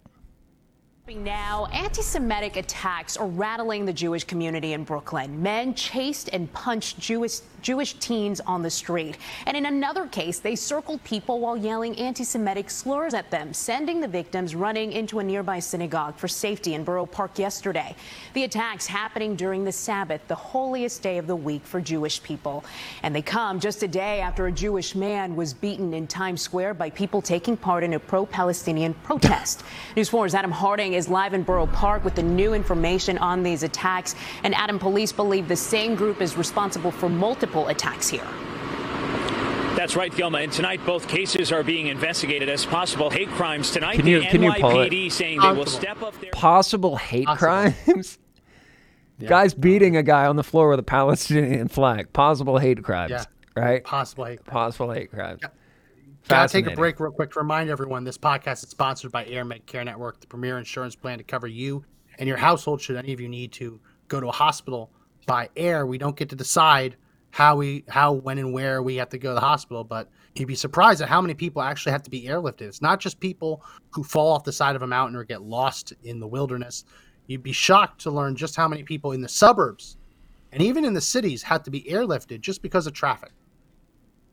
Now, 1.08 1.66
anti 1.68 2.02
Semitic 2.02 2.56
attacks 2.56 3.18
are 3.18 3.28
rattling 3.28 3.86
the 3.86 3.91
Jewish 3.93 4.24
community 4.24 4.74
in 4.74 4.84
Brooklyn. 4.86 5.41
Men 5.41 5.74
chased 5.74 6.30
and 6.32 6.52
punched 6.54 6.99
Jewish, 6.99 7.39
Jewish 7.62 7.93
teens 7.95 8.41
on 8.41 8.62
the 8.62 8.70
street. 8.70 9.18
And 9.45 9.55
in 9.55 9.66
another 9.66 10.07
case, 10.07 10.39
they 10.39 10.55
circled 10.55 11.03
people 11.03 11.39
while 11.39 11.57
yelling 11.57 11.97
anti 11.97 12.24
Semitic 12.24 12.70
slurs 12.70 13.14
at 13.14 13.30
them, 13.30 13.53
sending 13.53 14.01
the 14.01 14.07
victims 14.07 14.55
running 14.55 14.91
into 14.91 15.20
a 15.20 15.24
nearby 15.24 15.59
synagogue 15.59 16.16
for 16.18 16.28
safety 16.28 16.74
in 16.74 16.84
Borough 16.84 17.05
Park 17.05 17.38
yesterday. 17.38 17.95
The 18.34 18.43
attacks 18.43 18.88
happening 18.88 19.36
during 19.36 19.64
the 19.64 19.72
Sabbath, 19.72 20.22
the 20.28 20.36
holiest 20.36 21.03
day 21.03 21.18
of 21.18 21.28
the 21.28 21.36
week 21.36 21.64
for 21.64 21.82
Jewish 21.82 22.24
people. 22.24 22.64
And 23.03 23.16
they 23.16 23.22
come 23.22 23.59
just 23.59 23.84
a 23.84 23.88
day 23.88 24.22
after 24.22 24.47
a 24.47 24.51
Jewish 24.51 24.95
man 24.95 25.36
was 25.36 25.53
beaten 25.53 25.93
in 25.93 26.07
Times 26.07 26.41
Square 26.41 26.76
by 26.76 26.89
people 26.89 27.22
taking 27.22 27.57
part 27.57 27.84
in 27.84 27.93
a 27.93 27.99
pro 27.99 28.26
Palestinian 28.26 28.93
protest. 28.95 29.64
News 29.95 30.09
4's 30.09 30.34
Adam 30.34 30.51
Harding 30.51 30.93
is 30.93 31.09
live 31.09 31.34
in 31.34 31.43
Borough 31.43 31.68
Park 31.68 32.03
with 32.03 32.16
the 32.16 32.24
new 32.24 32.53
information 32.53 33.18
on 33.18 33.43
these 33.43 33.64
attacks. 33.64 34.16
And 34.43 34.55
Adam, 34.55 34.80
police 34.80 35.12
believe 35.12 35.47
the 35.47 35.55
same 35.55 35.95
group 35.95 36.22
is 36.22 36.38
responsible 36.38 36.91
for 36.91 37.09
multiple 37.09 37.51
attacks 37.56 38.08
here. 38.10 38.28
That's 39.76 39.95
right, 39.95 40.14
Gilma. 40.16 40.39
And 40.39 40.52
tonight, 40.52 40.86
both 40.86 41.08
cases 41.08 41.52
are 41.52 41.64
being 41.64 41.88
investigated 41.88 42.49
as 42.49 42.66
possible 42.66 43.10
hate 43.10 43.30
crimes. 43.30 43.72
Tonight, 43.72 43.95
Can 43.95 44.06
you- 44.06 44.20
the 44.20 44.28
can 44.28 44.43
you 44.43 44.52
pull 44.54 44.80
it? 44.82 44.91
NYPD 44.91 45.12
saying 45.12 45.39
they 45.39 45.52
will 45.54 45.66
step 45.66 46.02
up 46.02 46.20
their. 46.20 46.32
Possible 46.32 46.97
hate 46.97 47.28
crimes. 47.28 48.20
Guys 49.26 49.54
beating 49.54 49.95
a 49.97 50.04
guy 50.04 50.26
on 50.26 50.36
the 50.36 50.43
floor 50.43 50.70
with 50.70 50.80
a 50.80 50.84
Palestinian 50.84 51.68
flag. 51.68 52.12
Possible 52.12 52.58
hate 52.58 52.84
crimes. 52.84 53.12
Yeah. 53.12 53.24
Right. 53.56 53.84
Possible 53.84 54.26
hate. 54.26 54.43
Possible 54.45 54.91
hate 54.91 55.12
crimes. 55.12 55.41
Gotta 56.28 56.52
take 56.52 56.68
a 56.68 56.76
break 56.76 56.99
real 56.99 57.12
quick 57.12 57.32
to 57.34 57.39
remind 57.39 57.70
everyone 57.70 58.04
this 58.04 58.18
podcast 58.18 58.64
is 58.64 58.70
sponsored 58.70 59.12
by 59.12 59.26
Air 59.26 59.43
Med 59.45 59.66
Care 59.66 59.84
Network, 59.84 60.20
the 60.22 60.28
premier 60.28 60.58
insurance 60.58 60.95
plan 60.95 61.18
to 61.18 61.24
cover 61.24 61.47
you 61.47 61.84
and 62.20 62.28
your 62.28 62.38
household 62.38 62.82
should 62.82 62.95
any 62.95 63.14
of 63.14 63.20
you 63.20 63.28
need 63.28 63.52
to 63.54 63.80
go 64.08 64.20
to 64.20 64.28
a 64.28 64.32
hospital 64.32 64.91
by 65.26 65.49
air. 65.56 65.86
We 65.86 65.97
don't 65.97 66.16
get 66.16 66.30
to 66.30 66.36
decide 66.36 66.95
how 67.32 67.56
we 67.56 67.84
how 67.90 68.14
when 68.14 68.38
and 68.38 68.54
where 68.54 68.84
we 68.84 68.96
have 68.96 69.10
to 69.10 69.18
go 69.18 69.30
to 69.30 69.36
the 69.36 69.42
hospital, 69.42 69.84
but 69.84 70.10
you'd 70.36 70.48
be 70.48 70.56
surprised 70.56 71.02
at 71.02 71.10
how 71.10 71.22
many 71.22 71.34
people 71.34 71.62
actually 71.62 71.92
have 71.92 72.04
to 72.04 72.10
be 72.10 72.24
airlifted. 72.24 72.62
It's 72.62 72.82
not 72.82 73.00
just 73.00 73.20
people 73.20 73.64
who 73.90 74.04
fall 74.04 74.34
off 74.34 74.44
the 74.44 74.52
side 74.52 74.76
of 74.76 74.82
a 74.82 74.88
mountain 74.88 75.16
or 75.16 75.24
get 75.24 75.42
lost 75.42 75.94
in 76.04 76.20
the 76.20 76.28
wilderness. 76.28 76.86
You'd 77.28 77.44
be 77.44 77.54
shocked 77.54 78.02
to 78.02 78.12
learn 78.12 78.36
just 78.36 78.56
how 78.56 78.68
many 78.68 78.84
people 78.84 79.14
in 79.14 79.22
the 79.22 79.30
suburbs 79.30 79.98
and 80.52 80.62
even 80.62 80.86
in 80.86 80.94
the 80.94 81.02
cities 81.02 81.42
had 81.42 81.64
to 81.66 81.72
be 81.72 81.84
airlifted 81.84 82.42
just 82.42 82.62
because 82.62 82.88
of 82.88 82.94
traffic. 82.94 83.32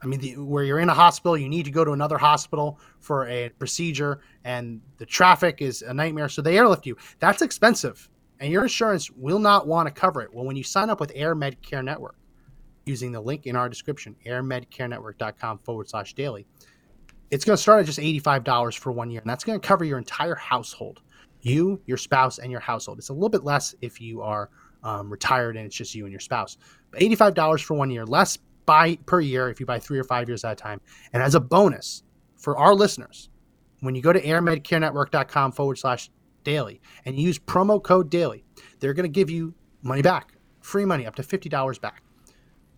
I 0.00 0.06
mean, 0.06 0.20
the, 0.20 0.36
where 0.36 0.62
you're 0.64 0.78
in 0.78 0.88
a 0.88 0.94
hospital, 0.94 1.36
you 1.36 1.48
need 1.48 1.64
to 1.64 1.70
go 1.70 1.84
to 1.84 1.92
another 1.92 2.18
hospital 2.18 2.78
for 3.00 3.26
a 3.28 3.48
procedure, 3.58 4.20
and 4.44 4.80
the 4.98 5.06
traffic 5.06 5.60
is 5.60 5.82
a 5.82 5.92
nightmare. 5.92 6.28
So 6.28 6.40
they 6.40 6.56
airlift 6.56 6.86
you. 6.86 6.96
That's 7.18 7.42
expensive, 7.42 8.08
and 8.38 8.52
your 8.52 8.62
insurance 8.62 9.10
will 9.10 9.40
not 9.40 9.66
want 9.66 9.88
to 9.88 9.92
cover 9.92 10.22
it. 10.22 10.32
Well, 10.32 10.44
when 10.44 10.56
you 10.56 10.62
sign 10.62 10.88
up 10.88 11.00
with 11.00 11.10
Air 11.14 11.34
medcare 11.34 11.84
Network, 11.84 12.16
using 12.88 13.12
the 13.12 13.20
link 13.20 13.46
in 13.46 13.54
our 13.54 13.68
description, 13.68 14.16
airmedcarenetwork.com 14.26 15.58
forward 15.58 15.88
slash 15.88 16.14
daily, 16.14 16.46
it's 17.30 17.44
going 17.44 17.56
to 17.56 17.62
start 17.62 17.80
at 17.80 17.86
just 17.86 17.98
$85 17.98 18.78
for 18.78 18.90
one 18.90 19.10
year, 19.10 19.20
and 19.20 19.28
that's 19.28 19.44
going 19.44 19.60
to 19.60 19.66
cover 19.66 19.84
your 19.84 19.98
entire 19.98 20.34
household 20.34 21.02
you, 21.40 21.80
your 21.86 21.96
spouse, 21.96 22.38
and 22.38 22.50
your 22.50 22.60
household. 22.60 22.98
It's 22.98 23.08
a 23.08 23.12
little 23.12 23.28
bit 23.28 23.44
less 23.44 23.74
if 23.80 24.00
you 24.00 24.22
are 24.22 24.50
um, 24.82 25.10
retired 25.10 25.56
and 25.56 25.66
it's 25.66 25.76
just 25.76 25.94
you 25.94 26.04
and 26.04 26.12
your 26.12 26.20
spouse. 26.20 26.56
But 26.90 27.00
$85 27.00 27.62
for 27.62 27.74
one 27.74 27.90
year, 27.90 28.06
less 28.06 28.38
buy 28.66 28.98
per 29.06 29.20
year 29.20 29.48
if 29.48 29.60
you 29.60 29.66
buy 29.66 29.78
three 29.78 29.98
or 29.98 30.04
five 30.04 30.28
years 30.28 30.44
at 30.44 30.52
a 30.52 30.56
time. 30.56 30.80
And 31.12 31.22
as 31.22 31.34
a 31.34 31.40
bonus 31.40 32.02
for 32.36 32.56
our 32.58 32.74
listeners, 32.74 33.28
when 33.80 33.94
you 33.94 34.02
go 34.02 34.12
to 34.12 34.20
airmedcarenetwork.com 34.20 35.52
forward 35.52 35.78
slash 35.78 36.10
daily 36.44 36.80
and 37.04 37.18
use 37.18 37.38
promo 37.38 37.82
code 37.82 38.10
daily, 38.10 38.44
they're 38.80 38.94
going 38.94 39.04
to 39.04 39.08
give 39.08 39.30
you 39.30 39.54
money 39.82 40.02
back, 40.02 40.34
free 40.60 40.84
money, 40.84 41.06
up 41.06 41.14
to 41.16 41.22
$50 41.22 41.80
back. 41.80 42.02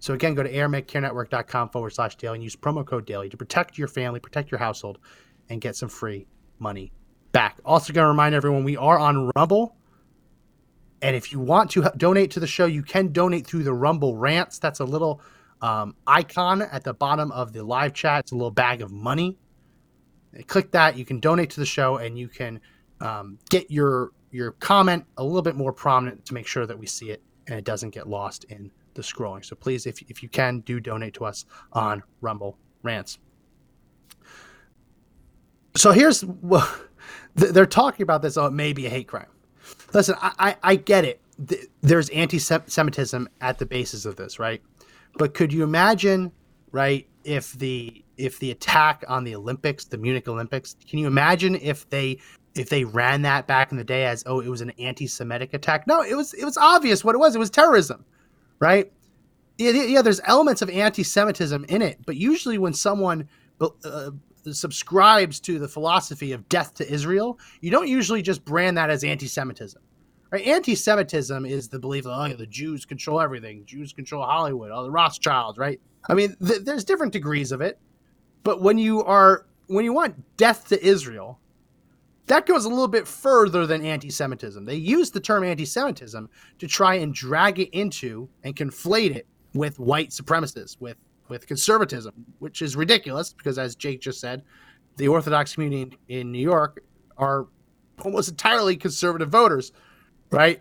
So 0.00 0.14
again, 0.14 0.34
go 0.34 0.42
to 0.42 0.52
airmedcarenetwork.com 0.52 1.68
forward 1.68 1.90
slash 1.90 2.16
daily 2.16 2.36
and 2.36 2.42
use 2.42 2.56
promo 2.56 2.84
code 2.84 3.06
daily 3.06 3.28
to 3.28 3.36
protect 3.36 3.78
your 3.78 3.86
family, 3.86 4.18
protect 4.18 4.50
your 4.50 4.58
household, 4.58 4.98
and 5.50 5.60
get 5.60 5.76
some 5.76 5.88
free 5.88 6.26
money 6.58 6.90
back. 7.32 7.58
Also, 7.64 7.92
going 7.92 8.04
to 8.04 8.08
remind 8.08 8.34
everyone 8.34 8.64
we 8.64 8.76
are 8.76 8.98
on 8.98 9.30
Rumble. 9.36 9.76
And 11.02 11.14
if 11.14 11.32
you 11.32 11.38
want 11.38 11.70
to 11.72 11.92
donate 11.96 12.30
to 12.32 12.40
the 12.40 12.46
show, 12.46 12.66
you 12.66 12.82
can 12.82 13.12
donate 13.12 13.46
through 13.46 13.62
the 13.62 13.72
Rumble 13.72 14.16
Rants. 14.16 14.58
That's 14.58 14.80
a 14.80 14.84
little 14.84 15.20
um, 15.60 15.94
icon 16.06 16.62
at 16.62 16.82
the 16.82 16.94
bottom 16.94 17.30
of 17.32 17.52
the 17.52 17.62
live 17.62 17.92
chat. 17.92 18.20
It's 18.20 18.32
a 18.32 18.34
little 18.34 18.50
bag 18.50 18.82
of 18.82 18.90
money. 18.90 19.38
Click 20.46 20.70
that. 20.72 20.96
You 20.96 21.04
can 21.04 21.20
donate 21.20 21.50
to 21.50 21.60
the 21.60 21.66
show, 21.66 21.96
and 21.96 22.18
you 22.18 22.28
can 22.28 22.60
um, 23.00 23.38
get 23.50 23.70
your 23.70 24.12
your 24.30 24.52
comment 24.52 25.04
a 25.16 25.24
little 25.24 25.42
bit 25.42 25.56
more 25.56 25.72
prominent 25.72 26.24
to 26.26 26.34
make 26.34 26.46
sure 26.46 26.64
that 26.64 26.78
we 26.78 26.86
see 26.86 27.10
it 27.10 27.22
and 27.48 27.58
it 27.58 27.64
doesn't 27.64 27.90
get 27.90 28.08
lost 28.08 28.44
in 28.44 28.70
the 29.00 29.06
scrolling. 29.06 29.44
So 29.44 29.56
please, 29.56 29.86
if 29.86 30.02
if 30.02 30.22
you 30.22 30.28
can, 30.28 30.60
do 30.60 30.80
donate 30.80 31.14
to 31.14 31.24
us 31.24 31.44
on 31.72 32.02
Rumble 32.20 32.58
Rants. 32.82 33.18
So 35.76 35.92
here's 35.92 36.24
well, 36.24 36.68
they're 37.34 37.66
talking 37.66 38.02
about 38.02 38.22
this. 38.22 38.36
Oh, 38.36 38.46
it 38.46 38.52
may 38.52 38.72
be 38.72 38.86
a 38.86 38.90
hate 38.90 39.08
crime. 39.08 39.28
Listen, 39.92 40.16
I, 40.20 40.32
I, 40.38 40.56
I 40.62 40.76
get 40.76 41.04
it. 41.04 41.20
There's 41.80 42.10
anti-Semitism 42.10 43.28
at 43.40 43.58
the 43.58 43.66
basis 43.66 44.04
of 44.04 44.16
this, 44.16 44.38
right? 44.38 44.62
But 45.14 45.32
could 45.32 45.52
you 45.52 45.64
imagine, 45.64 46.32
right, 46.70 47.06
if 47.24 47.52
the 47.54 48.04
if 48.16 48.38
the 48.38 48.50
attack 48.50 49.04
on 49.08 49.24
the 49.24 49.34
Olympics, 49.34 49.86
the 49.86 49.96
Munich 49.96 50.28
Olympics, 50.28 50.76
can 50.86 50.98
you 50.98 51.06
imagine 51.06 51.54
if 51.56 51.88
they 51.88 52.18
if 52.54 52.68
they 52.68 52.84
ran 52.84 53.22
that 53.22 53.46
back 53.46 53.70
in 53.70 53.78
the 53.78 53.84
day 53.84 54.04
as 54.04 54.22
oh 54.26 54.40
it 54.40 54.48
was 54.48 54.60
an 54.60 54.70
anti-Semitic 54.78 55.54
attack? 55.54 55.86
No, 55.86 56.02
it 56.02 56.14
was 56.14 56.34
it 56.34 56.44
was 56.44 56.56
obvious 56.56 57.04
what 57.04 57.14
it 57.14 57.18
was. 57.18 57.34
It 57.34 57.38
was 57.38 57.50
terrorism, 57.50 58.04
right? 58.60 58.92
Yeah, 59.58 59.70
yeah, 59.72 60.02
there's 60.02 60.20
elements 60.24 60.62
of 60.62 60.70
anti-Semitism 60.70 61.64
in 61.68 61.82
it, 61.82 61.98
but 62.06 62.16
usually 62.16 62.56
when 62.56 62.72
someone 62.72 63.28
uh, 63.60 64.10
subscribes 64.52 65.40
to 65.40 65.58
the 65.58 65.68
philosophy 65.68 66.32
of 66.32 66.48
death 66.48 66.74
to 66.74 66.90
Israel, 66.90 67.38
you 67.60 67.70
don't 67.70 67.88
usually 67.88 68.22
just 68.22 68.44
brand 68.44 68.76
that 68.78 68.88
as 68.88 69.04
anti-Semitism. 69.04 69.82
Right? 70.30 70.46
Anti-Semitism 70.46 71.44
is 71.44 71.68
the 71.68 71.78
belief 71.78 72.04
that 72.04 72.12
oh, 72.12 72.28
the 72.34 72.46
Jews 72.46 72.84
control 72.84 73.20
everything, 73.20 73.64
Jews 73.66 73.92
control 73.92 74.24
Hollywood, 74.24 74.70
all 74.70 74.84
the 74.84 74.90
Rothschilds, 74.90 75.58
right? 75.58 75.80
I 76.08 76.14
mean, 76.14 76.36
th- 76.44 76.62
there's 76.62 76.84
different 76.84 77.12
degrees 77.12 77.52
of 77.52 77.60
it, 77.60 77.78
but 78.44 78.62
when 78.62 78.78
you 78.78 79.02
are 79.04 79.46
when 79.66 79.84
you 79.84 79.92
want 79.92 80.36
death 80.36 80.68
to 80.68 80.84
Israel, 80.84 81.38
that 82.30 82.46
goes 82.46 82.64
a 82.64 82.68
little 82.68 82.88
bit 82.88 83.08
further 83.08 83.66
than 83.66 83.84
anti-Semitism. 83.84 84.64
They 84.64 84.76
use 84.76 85.10
the 85.10 85.20
term 85.20 85.42
anti-Semitism 85.42 86.30
to 86.60 86.66
try 86.66 86.94
and 86.94 87.12
drag 87.12 87.58
it 87.58 87.70
into 87.70 88.28
and 88.44 88.54
conflate 88.54 89.16
it 89.16 89.26
with 89.52 89.80
white 89.80 90.10
supremacists, 90.10 90.80
with 90.80 90.96
with 91.30 91.46
conservatism, 91.46 92.12
which 92.40 92.60
is 92.60 92.76
ridiculous 92.76 93.32
because, 93.32 93.58
as 93.58 93.74
Jake 93.76 94.00
just 94.00 94.20
said, 94.20 94.42
the 94.96 95.08
Orthodox 95.08 95.54
community 95.54 95.96
in, 96.08 96.30
New 96.30 96.40
York 96.40 96.82
are 97.16 97.46
almost 98.02 98.28
entirely 98.28 98.76
conservative 98.76 99.30
voters, 99.30 99.72
right? 100.30 100.60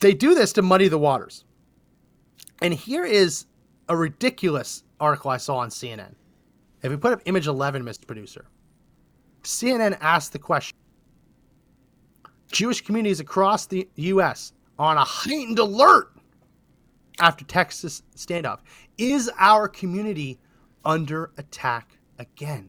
They 0.00 0.14
do 0.14 0.34
this 0.34 0.52
to 0.54 0.62
muddy 0.62 0.88
the 0.88 0.98
waters. 0.98 1.44
And 2.62 2.72
here 2.72 3.04
is 3.04 3.46
a 3.88 3.96
ridiculous 3.96 4.84
article 5.00 5.30
I 5.30 5.36
saw 5.36 5.56
on 5.56 5.68
CNN. 5.68 6.14
If 6.82 6.90
we 6.90 6.96
put 6.96 7.12
up 7.12 7.22
image 7.26 7.46
11, 7.46 7.82
Mr. 7.82 8.06
Producer, 8.06 8.46
CNN 9.42 9.96
asked 10.00 10.32
the 10.32 10.38
question 10.38 10.76
Jewish 12.50 12.80
communities 12.82 13.20
across 13.20 13.66
the 13.66 13.88
U.S. 13.96 14.52
on 14.78 14.96
a 14.96 15.04
heightened 15.04 15.58
alert 15.58 16.12
after 17.18 17.44
Texas 17.44 18.02
standoff. 18.16 18.60
Is 18.98 19.30
our 19.38 19.68
community 19.68 20.38
under 20.84 21.30
attack 21.38 21.98
again? 22.18 22.68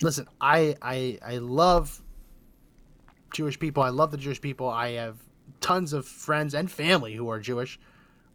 Listen, 0.00 0.26
I 0.40 0.76
I 0.80 1.18
I 1.24 1.36
love 1.38 2.02
Jewish 3.32 3.58
people. 3.58 3.82
I 3.82 3.90
love 3.90 4.10
the 4.10 4.16
Jewish 4.16 4.40
people. 4.40 4.68
I 4.68 4.92
have 4.92 5.18
tons 5.60 5.92
of 5.92 6.06
friends 6.06 6.54
and 6.54 6.70
family 6.70 7.14
who 7.14 7.28
are 7.28 7.38
Jewish. 7.38 7.78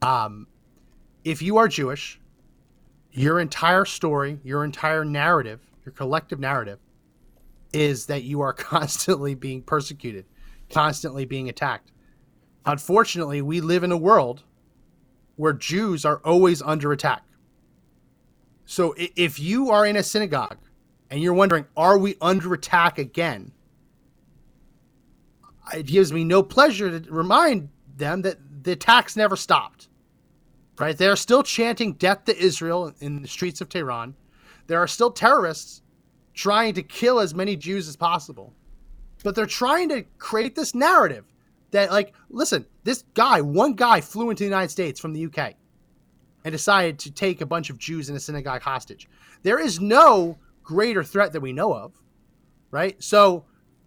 Um, 0.01 0.47
if 1.23 1.41
you 1.41 1.57
are 1.57 1.67
Jewish, 1.67 2.19
your 3.11 3.39
entire 3.39 3.85
story, 3.85 4.39
your 4.43 4.63
entire 4.63 5.03
narrative, 5.03 5.59
your 5.85 5.93
collective 5.93 6.39
narrative 6.39 6.79
is 7.73 8.05
that 8.07 8.23
you 8.23 8.41
are 8.41 8.53
constantly 8.53 9.35
being 9.35 9.61
persecuted, 9.61 10.25
constantly 10.69 11.25
being 11.25 11.49
attacked. 11.49 11.91
Unfortunately, 12.65 13.41
we 13.41 13.61
live 13.61 13.83
in 13.83 13.91
a 13.91 13.97
world 13.97 14.43
where 15.37 15.53
Jews 15.53 16.03
are 16.03 16.19
always 16.25 16.61
under 16.61 16.91
attack. 16.91 17.23
So 18.65 18.93
if 18.97 19.39
you 19.39 19.69
are 19.69 19.85
in 19.85 19.95
a 19.95 20.03
synagogue 20.03 20.57
and 21.09 21.21
you're 21.21 21.33
wondering, 21.33 21.65
are 21.77 21.97
we 21.97 22.17
under 22.19 22.53
attack 22.53 22.97
again? 22.97 23.53
It 25.73 25.85
gives 25.85 26.11
me 26.11 26.25
no 26.25 26.43
pleasure 26.43 26.99
to 26.99 27.11
remind 27.11 27.69
them 27.95 28.23
that 28.23 28.37
the 28.63 28.73
attacks 28.73 29.15
never 29.15 29.37
stopped. 29.37 29.87
Right? 30.77 30.97
They 30.97 31.07
are 31.07 31.15
still 31.15 31.43
chanting 31.43 31.93
death 31.93 32.25
to 32.25 32.37
Israel 32.37 32.93
in 32.99 33.21
the 33.21 33.27
streets 33.27 33.61
of 33.61 33.69
Tehran. 33.69 34.15
There 34.67 34.79
are 34.79 34.87
still 34.87 35.11
terrorists 35.11 35.81
trying 36.37 36.75
to 36.75 36.83
kill 36.83 37.19
as 37.19 37.33
many 37.33 37.55
Jews 37.55 37.89
as 37.89 37.95
possible. 37.95 38.53
But 39.23 39.35
they're 39.35 39.47
trying 39.47 39.89
to 39.89 40.03
create 40.19 40.55
this 40.55 40.75
narrative 40.75 41.25
that, 41.71 41.91
like, 41.91 42.13
listen, 42.29 42.65
this 42.83 43.03
guy, 43.15 43.41
one 43.41 43.73
guy 43.73 43.99
flew 43.99 44.29
into 44.29 44.43
the 44.43 44.49
United 44.49 44.69
States 44.69 44.99
from 44.99 45.13
the 45.13 45.25
UK 45.25 45.55
and 46.45 46.51
decided 46.51 46.99
to 46.99 47.11
take 47.11 47.41
a 47.41 47.45
bunch 47.45 47.71
of 47.71 47.79
Jews 47.79 48.09
in 48.09 48.15
a 48.15 48.19
synagogue 48.19 48.61
hostage. 48.61 49.09
There 49.41 49.59
is 49.59 49.81
no 49.81 50.37
greater 50.63 51.03
threat 51.03 51.33
that 51.33 51.41
we 51.41 51.51
know 51.51 51.73
of, 51.73 51.93
right? 52.69 53.01
So 53.03 53.45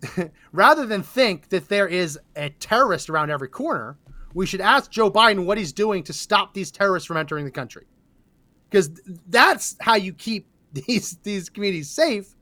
rather 0.52 0.86
than 0.86 1.04
think 1.04 1.48
that 1.50 1.68
there 1.68 1.86
is 1.86 2.18
a 2.34 2.50
terrorist 2.50 3.08
around 3.08 3.30
every 3.30 3.48
corner, 3.48 3.96
we 4.34 4.44
should 4.44 4.60
ask 4.60 4.90
Joe 4.90 5.10
Biden 5.10 5.44
what 5.44 5.56
he's 5.56 5.72
doing 5.72 6.02
to 6.04 6.12
stop 6.12 6.52
these 6.52 6.72
terrorists 6.72 7.06
from 7.06 7.16
entering 7.16 7.44
the 7.44 7.50
country. 7.50 7.86
Because 8.68 8.90
that's 9.28 9.76
how 9.80 9.94
you 9.94 10.12
keep 10.12 10.48
these 10.72 11.16
these 11.22 11.48
communities 11.48 11.90
safe. 11.90 12.34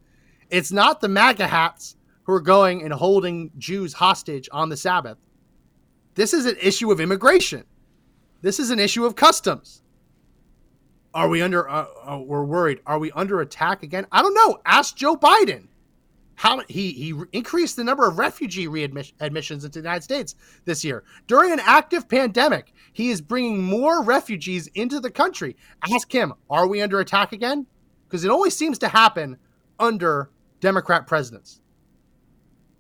It's 0.51 0.73
not 0.73 1.01
the 1.01 1.09
MAGA 1.09 1.47
hats 1.47 1.97
who 2.25 2.33
are 2.33 2.41
going 2.41 2.83
and 2.83 2.93
holding 2.93 3.51
Jews 3.59 3.93
hostage 3.95 4.49
on 4.53 4.69
the 4.69 4.77
Sabbath. 4.77 5.19
This 6.15 6.35
is 6.35 6.47
an 6.47 6.57
issue 6.61 6.91
of 6.91 7.01
immigration. 7.01 7.65
This 8.43 8.59
is 8.59 8.71
an 8.71 8.79
issue 8.79 9.05
of 9.05 9.15
customs. 9.15 9.83
Are 11.15 11.29
we 11.29 11.43
under? 11.43 11.69
Uh, 11.69 11.87
uh, 12.05 12.19
we're 12.19 12.45
worried. 12.45 12.81
Are 12.87 12.99
we 12.99 13.11
under 13.13 13.41
attack 13.41 13.83
again? 13.83 14.07
I 14.13 14.23
don't 14.23 14.35
know. 14.35 14.59
Ask 14.65 14.97
Joe 14.97 15.17
Biden. 15.17 15.69
How 16.35 16.63
he 16.69 16.93
he 16.93 17.15
increased 17.33 17.77
the 17.77 17.83
number 17.83 18.07
of 18.07 18.19
refugee 18.19 18.69
readmissions 18.69 19.65
into 19.65 19.71
the 19.71 19.79
United 19.81 20.05
States 20.05 20.37
this 20.65 20.85
year 20.85 21.03
during 21.27 21.53
an 21.53 21.61
active 21.61 22.09
pandemic. 22.09 22.73
He 22.93 23.11
is 23.11 23.21
bringing 23.21 23.63
more 23.63 24.05
refugees 24.05 24.69
into 24.75 25.01
the 25.01 25.11
country. 25.11 25.57
Ask 25.93 26.13
him. 26.13 26.35
Are 26.49 26.69
we 26.69 26.81
under 26.81 27.01
attack 27.01 27.33
again? 27.33 27.67
Because 28.07 28.25
it 28.25 28.31
always 28.31 28.55
seems 28.55 28.79
to 28.79 28.89
happen 28.89 29.37
under 29.81 30.31
Democrat 30.61 31.07
presidents. 31.07 31.61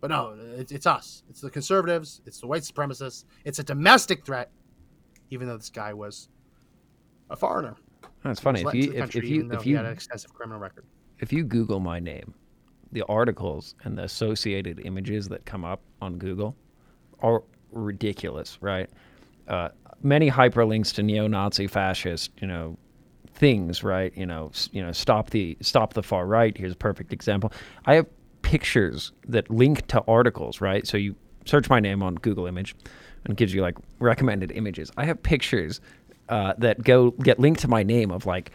But 0.01 0.11
no, 0.11 0.37
it's, 0.57 0.71
it's 0.71 0.87
us. 0.87 1.25
It's 1.29 1.41
the 1.41 1.51
conservatives. 1.51 2.21
It's 2.25 2.41
the 2.41 2.47
white 2.47 2.63
supremacists. 2.63 3.25
It's 3.45 3.59
a 3.59 3.65
domestic 3.65 4.25
threat, 4.25 4.51
even 5.31 5.49
though 5.49 5.57
this 5.57 5.71
guy 5.71 5.93
was 5.93 6.29
a 7.31 7.37
foreigner. 7.37 7.77
That's 8.23 8.41
funny. 8.41 8.63
If 8.63 8.75
you 8.75 8.93
if, 8.93 9.17
if 9.17 9.25
you 9.25 9.51
if 9.53 9.67
you 9.67 9.77
had 9.77 9.87
an 9.87 9.93
extensive 9.93 10.33
criminal 10.33 10.61
record, 10.61 10.85
if 11.19 11.33
you 11.33 11.45
Google 11.45 11.81
my 11.81 11.99
name, 11.99 12.35
the 12.93 13.03
articles 13.09 13.75
and 13.85 13.99
the 13.99 14.05
associated 14.05 14.81
images 14.85 15.29
that 15.29 15.45
come 15.45 15.65
up 15.65 15.81
on 16.01 16.19
Google 16.19 16.57
are 17.21 17.43
ridiculous, 17.73 18.59
right? 18.61 18.89
Uh, 19.49 19.69
many 20.03 20.31
hyperlinks 20.31 20.95
to 20.95 21.03
neo-Nazi 21.03 21.67
fascist, 21.67 22.31
you 22.41 22.47
know, 22.47 22.77
things, 23.39 23.83
right? 23.83 24.13
You 24.17 24.27
know, 24.27 24.51
you 24.73 24.83
know, 24.83 24.93
stop 24.93 25.31
the 25.31 25.57
stop 25.61 25.95
the 25.95 26.03
far 26.03 26.27
right. 26.27 26.57
Here's 26.57 26.73
a 26.73 26.77
perfect 26.77 27.13
example. 27.13 27.53
I 27.87 27.95
have 27.95 28.07
pictures 28.43 29.13
that 29.29 29.49
link 29.51 29.87
to 29.89 30.03
articles, 30.09 30.61
right? 30.61 30.87
So 30.87 30.97
you 30.97 31.15
search 31.45 31.71
my 31.71 31.81
name 31.81 32.03
on 32.03 32.17
Google 32.17 32.47
Image 32.47 32.75
and 33.25 33.33
it 33.33 33.37
gives 33.37 33.55
you 33.55 33.63
like 33.63 33.77
recommended 33.99 34.53
images. 34.53 34.91
I 34.97 35.05
have 35.05 35.23
pictures 35.23 35.81
uh, 36.29 36.55
that 36.59 36.83
go 36.83 37.13
get 37.13 37.39
linked 37.39 37.61
to 37.61 37.69
my 37.69 37.83
name 37.83 38.11
of 38.11 38.27
like 38.27 38.51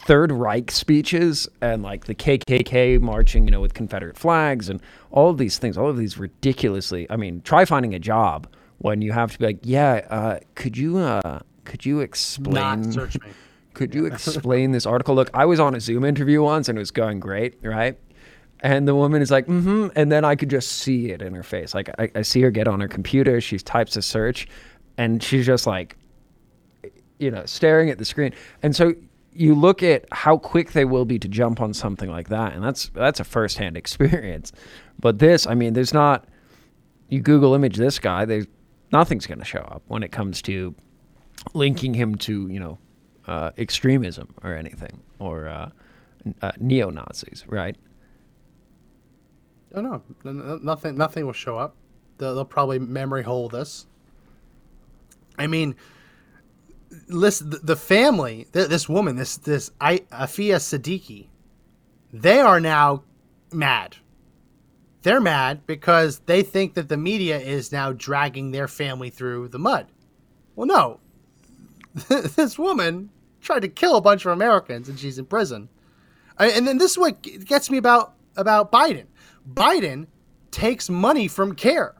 Third 0.00 0.32
Reich 0.32 0.70
speeches 0.70 1.48
and 1.60 1.82
like 1.82 2.04
the 2.04 2.14
KKK 2.14 3.00
marching, 3.00 3.44
you 3.44 3.50
know, 3.50 3.60
with 3.60 3.74
Confederate 3.74 4.18
flags 4.18 4.68
and 4.68 4.80
all 5.10 5.30
of 5.30 5.38
these 5.38 5.58
things, 5.58 5.78
all 5.78 5.88
of 5.88 5.96
these 5.96 6.18
ridiculously. 6.18 7.06
I 7.08 7.16
mean, 7.16 7.40
try 7.42 7.64
finding 7.64 7.94
a 7.94 7.98
job 7.98 8.46
when 8.78 9.00
you 9.00 9.12
have 9.12 9.32
to 9.32 9.38
be 9.38 9.46
like, 9.46 9.60
yeah, 9.62 10.06
uh, 10.10 10.40
could 10.54 10.76
you, 10.76 10.98
uh, 10.98 11.40
could 11.64 11.86
you 11.86 12.00
explain? 12.00 12.82
Not 12.82 12.92
search 12.92 13.18
me. 13.20 13.28
Could 13.74 13.94
you 13.94 14.06
explain 14.12 14.72
this 14.72 14.86
article? 14.86 15.14
Look, 15.14 15.30
I 15.34 15.44
was 15.44 15.60
on 15.60 15.74
a 15.74 15.80
Zoom 15.80 16.04
interview 16.04 16.42
once 16.42 16.68
and 16.68 16.78
it 16.78 16.80
was 16.80 16.90
going 16.90 17.20
great, 17.20 17.58
right? 17.62 17.98
And 18.60 18.88
the 18.88 18.94
woman 18.94 19.20
is 19.20 19.30
like, 19.30 19.46
mm-hmm. 19.46 19.88
And 19.94 20.10
then 20.10 20.24
I 20.24 20.36
could 20.36 20.48
just 20.48 20.72
see 20.72 21.10
it 21.10 21.20
in 21.20 21.34
her 21.34 21.42
face. 21.42 21.74
Like 21.74 21.90
I, 21.98 22.10
I 22.14 22.22
see 22.22 22.40
her 22.42 22.50
get 22.50 22.66
on 22.66 22.80
her 22.80 22.88
computer, 22.88 23.40
she 23.40 23.58
types 23.58 23.96
a 23.96 24.02
search, 24.02 24.48
and 24.96 25.22
she's 25.22 25.44
just 25.44 25.66
like, 25.66 25.96
you 27.18 27.30
know, 27.30 27.44
staring 27.44 27.90
at 27.90 27.98
the 27.98 28.04
screen. 28.04 28.32
And 28.62 28.74
so 28.74 28.94
you 29.34 29.54
look 29.54 29.82
at 29.82 30.06
how 30.12 30.38
quick 30.38 30.72
they 30.72 30.84
will 30.84 31.04
be 31.04 31.18
to 31.18 31.28
jump 31.28 31.60
on 31.60 31.74
something 31.74 32.10
like 32.10 32.28
that, 32.28 32.54
and 32.54 32.62
that's 32.62 32.88
that's 32.90 33.20
a 33.20 33.24
firsthand 33.24 33.76
experience. 33.82 34.52
But 34.98 35.18
this, 35.18 35.46
I 35.46 35.54
mean, 35.54 35.74
there's 35.74 35.92
not. 35.92 36.26
You 37.08 37.20
Google 37.20 37.54
image 37.54 37.76
this 37.76 37.98
guy, 37.98 38.24
there's 38.24 38.46
nothing's 38.92 39.26
going 39.26 39.38
to 39.38 39.44
show 39.44 39.58
up 39.58 39.82
when 39.88 40.02
it 40.02 40.10
comes 40.10 40.40
to 40.42 40.74
linking 41.52 41.92
him 41.92 42.14
to 42.14 42.48
you 42.48 42.58
know 42.58 42.78
uh, 43.26 43.50
extremism 43.58 44.34
or 44.42 44.54
anything 44.54 45.02
or 45.18 45.48
uh, 45.48 45.70
uh, 46.42 46.52
neo 46.58 46.90
Nazis, 46.90 47.44
right? 47.48 47.76
Oh 49.74 49.80
no, 49.80 50.02
nothing. 50.62 50.96
Nothing 50.96 51.26
will 51.26 51.32
show 51.32 51.58
up. 51.58 51.74
They'll, 52.18 52.34
they'll 52.34 52.44
probably 52.44 52.78
memory 52.78 53.24
hole 53.24 53.48
this. 53.48 53.86
I 55.36 55.48
mean, 55.48 55.74
listen, 57.08 57.52
the 57.62 57.76
family, 57.76 58.46
this 58.52 58.88
woman, 58.88 59.16
this 59.16 59.36
this 59.36 59.72
I, 59.80 59.98
Aafia 60.12 60.56
Siddiqui, 60.56 61.26
they 62.12 62.38
are 62.38 62.60
now 62.60 63.02
mad. 63.52 63.96
They're 65.02 65.20
mad 65.20 65.66
because 65.66 66.20
they 66.20 66.42
think 66.42 66.74
that 66.74 66.88
the 66.88 66.96
media 66.96 67.38
is 67.38 67.72
now 67.72 67.92
dragging 67.92 68.52
their 68.52 68.68
family 68.68 69.10
through 69.10 69.48
the 69.48 69.58
mud. 69.58 69.86
Well, 70.56 70.66
no. 70.66 71.00
this 72.08 72.58
woman 72.58 73.10
tried 73.44 73.60
to 73.60 73.68
kill 73.68 73.96
a 73.96 74.00
bunch 74.00 74.24
of 74.24 74.32
Americans 74.32 74.88
and 74.88 74.98
she's 74.98 75.18
in 75.18 75.26
prison. 75.26 75.68
And 76.38 76.66
then 76.66 76.78
this 76.78 76.92
is 76.92 76.98
what 76.98 77.22
gets 77.22 77.70
me 77.70 77.78
about 77.78 78.14
about 78.36 78.72
Biden. 78.72 79.06
Biden 79.52 80.06
takes 80.50 80.90
money 80.90 81.28
from 81.28 81.54
CAIR. 81.54 81.94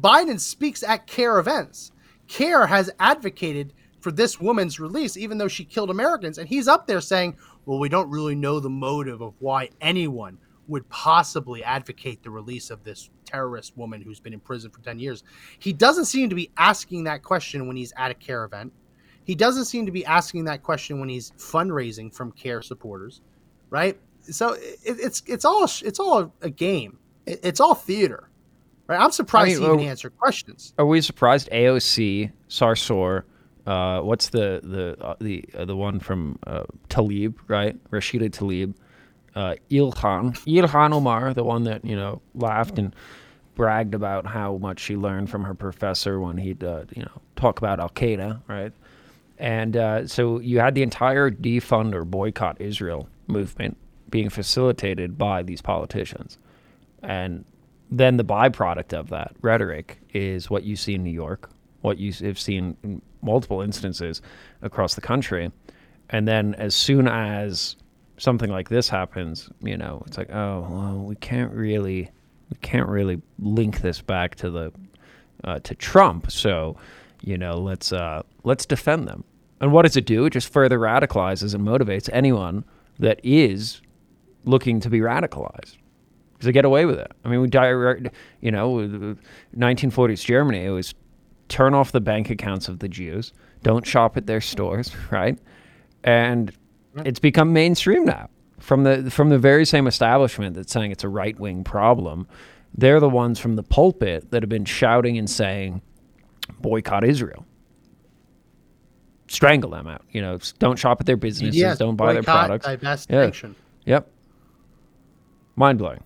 Biden 0.00 0.38
speaks 0.38 0.82
at 0.82 1.06
CAIR 1.06 1.38
events. 1.38 1.90
CAIR 2.28 2.66
has 2.66 2.90
advocated 3.00 3.72
for 4.00 4.12
this 4.12 4.40
woman's 4.40 4.78
release, 4.78 5.16
even 5.16 5.38
though 5.38 5.48
she 5.48 5.64
killed 5.64 5.90
Americans. 5.90 6.38
And 6.38 6.48
he's 6.48 6.68
up 6.68 6.86
there 6.86 7.00
saying, 7.00 7.36
well, 7.64 7.78
we 7.78 7.88
don't 7.88 8.10
really 8.10 8.34
know 8.34 8.60
the 8.60 8.70
motive 8.70 9.20
of 9.20 9.34
why 9.38 9.70
anyone 9.80 10.38
would 10.68 10.88
possibly 10.88 11.64
advocate 11.64 12.22
the 12.22 12.30
release 12.30 12.70
of 12.70 12.84
this 12.84 13.10
terrorist 13.24 13.76
woman 13.76 14.00
who's 14.00 14.20
been 14.20 14.32
in 14.32 14.40
prison 14.40 14.70
for 14.70 14.80
10 14.80 14.98
years. 14.98 15.24
He 15.58 15.72
doesn't 15.72 16.06
seem 16.06 16.28
to 16.28 16.34
be 16.34 16.50
asking 16.56 17.04
that 17.04 17.22
question 17.22 17.66
when 17.66 17.76
he's 17.76 17.92
at 17.96 18.10
a 18.10 18.14
CAIR 18.14 18.44
event. 18.44 18.72
He 19.24 19.34
doesn't 19.34 19.64
seem 19.64 19.86
to 19.86 19.92
be 19.92 20.04
asking 20.04 20.44
that 20.44 20.62
question 20.62 21.00
when 21.00 21.08
he's 21.08 21.32
fundraising 21.32 22.14
from 22.14 22.32
CAIR 22.32 22.62
supporters, 22.62 23.20
right? 23.70 23.98
So 24.22 24.52
it, 24.52 24.78
it's 24.84 25.22
it's 25.26 25.44
all 25.44 25.64
it's 25.64 25.98
all 26.00 26.32
a 26.42 26.50
game. 26.50 26.98
It, 27.26 27.40
it's 27.42 27.60
all 27.60 27.74
theater, 27.74 28.28
right? 28.86 29.00
I'm 29.00 29.10
surprised 29.10 29.56
I 29.56 29.60
mean, 29.60 29.68
he 29.68 29.74
even 29.74 29.88
answered 29.88 30.16
questions. 30.18 30.74
Are 30.78 30.86
we 30.86 31.00
surprised? 31.00 31.48
AOC, 31.50 32.32
Sarsour, 32.48 33.24
uh, 33.66 34.00
what's 34.00 34.28
the 34.28 34.60
the 34.62 35.04
uh, 35.04 35.14
the 35.20 35.44
uh, 35.56 35.64
the 35.64 35.76
one 35.76 36.00
from 36.00 36.38
uh, 36.46 36.64
Tlaib, 36.88 37.34
right? 37.48 37.82
Rashida 37.90 38.30
Tlaib, 38.30 38.74
uh, 39.34 39.54
Ilhan 39.70 40.34
Ilhan 40.46 40.92
Omar, 40.92 41.32
the 41.32 41.44
one 41.44 41.64
that 41.64 41.84
you 41.84 41.96
know 41.96 42.20
laughed 42.34 42.78
and 42.78 42.94
bragged 43.54 43.94
about 43.94 44.26
how 44.26 44.56
much 44.58 44.80
she 44.80 44.96
learned 44.96 45.30
from 45.30 45.44
her 45.44 45.54
professor 45.54 46.20
when 46.20 46.36
he'd 46.36 46.62
uh, 46.62 46.84
you 46.94 47.02
know 47.02 47.20
talk 47.36 47.58
about 47.58 47.80
Al 47.80 47.88
Qaeda, 47.90 48.40
right? 48.48 48.72
And 49.38 49.76
uh, 49.76 50.06
so 50.06 50.38
you 50.40 50.60
had 50.60 50.74
the 50.74 50.82
entire 50.82 51.30
defund 51.30 51.94
or 51.94 52.04
boycott 52.04 52.60
Israel 52.60 53.08
movement 53.26 53.76
being 54.10 54.28
facilitated 54.30 55.18
by 55.18 55.42
these 55.42 55.60
politicians, 55.60 56.38
and 57.02 57.44
then 57.90 58.16
the 58.16 58.24
byproduct 58.24 58.92
of 58.92 59.08
that 59.10 59.34
rhetoric 59.40 59.98
is 60.12 60.50
what 60.50 60.64
you 60.64 60.76
see 60.76 60.94
in 60.94 61.02
New 61.02 61.10
York, 61.10 61.50
what 61.82 61.98
you 61.98 62.12
have 62.26 62.38
seen 62.38 62.76
in 62.82 63.02
multiple 63.22 63.60
instances 63.60 64.22
across 64.62 64.94
the 64.94 65.00
country. 65.00 65.50
And 66.10 66.28
then 66.28 66.54
as 66.54 66.74
soon 66.74 67.08
as 67.08 67.76
something 68.18 68.50
like 68.50 68.68
this 68.68 68.88
happens, 68.88 69.48
you 69.62 69.76
know, 69.76 70.02
it's 70.06 70.18
like, 70.18 70.30
oh, 70.30 70.66
well, 70.70 70.98
we 70.98 71.16
can't 71.16 71.52
really, 71.52 72.10
we 72.50 72.56
can't 72.62 72.88
really 72.88 73.20
link 73.38 73.80
this 73.80 74.00
back 74.00 74.34
to 74.36 74.50
the, 74.50 74.72
uh, 75.44 75.58
to 75.60 75.74
Trump. 75.74 76.30
So, 76.30 76.76
you 77.26 77.38
know, 77.38 77.58
let's, 77.58 77.92
uh, 77.92 78.22
let's 78.42 78.66
defend 78.66 79.08
them. 79.08 79.24
And 79.60 79.72
what 79.72 79.82
does 79.82 79.96
it 79.96 80.04
do? 80.04 80.26
It 80.26 80.30
just 80.30 80.52
further 80.52 80.78
radicalizes 80.78 81.54
and 81.54 81.66
motivates 81.66 82.10
anyone 82.12 82.64
that 82.98 83.20
is 83.22 83.80
looking 84.44 84.80
to 84.80 84.90
be 84.90 85.00
radicalized 85.00 85.76
because 86.32 86.46
they 86.46 86.52
get 86.52 86.64
away 86.64 86.84
with 86.84 86.98
it. 86.98 87.10
I 87.24 87.28
mean, 87.28 87.40
we 87.40 87.48
direct, 87.48 88.08
you 88.40 88.50
know, 88.50 89.16
1940s 89.56 90.24
Germany, 90.24 90.64
it 90.64 90.70
was 90.70 90.94
turn 91.48 91.74
off 91.74 91.92
the 91.92 92.00
bank 92.00 92.30
accounts 92.30 92.68
of 92.68 92.80
the 92.80 92.88
Jews, 92.88 93.32
don't 93.62 93.86
shop 93.86 94.16
at 94.16 94.26
their 94.26 94.40
stores, 94.40 94.92
right? 95.10 95.38
And 96.02 96.52
it's 96.96 97.20
become 97.20 97.52
mainstream 97.52 98.04
now. 98.04 98.28
From 98.60 98.84
the 98.84 99.10
from 99.10 99.28
the 99.28 99.38
very 99.38 99.66
same 99.66 99.86
establishment 99.86 100.54
that's 100.54 100.72
saying 100.72 100.90
it's 100.90 101.04
a 101.04 101.08
right 101.08 101.38
wing 101.38 101.64
problem, 101.64 102.26
they're 102.72 103.00
the 103.00 103.08
ones 103.08 103.38
from 103.38 103.56
the 103.56 103.62
pulpit 103.62 104.30
that 104.30 104.42
have 104.42 104.48
been 104.48 104.64
shouting 104.64 105.18
and 105.18 105.28
saying, 105.28 105.82
boycott 106.60 107.04
Israel. 107.04 107.44
Strangle 109.28 109.70
them 109.70 109.86
out. 109.86 110.02
You 110.10 110.20
know, 110.20 110.38
don't 110.58 110.78
shop 110.78 111.00
at 111.00 111.06
their 111.06 111.16
businesses, 111.16 111.78
don't 111.78 111.96
buy 111.96 112.12
their 112.12 112.22
products. 112.22 112.66
Divest, 112.66 113.10
yeah. 113.10 113.30
Yep. 113.86 114.10
Mind 115.56 115.78
blowing. 115.78 116.02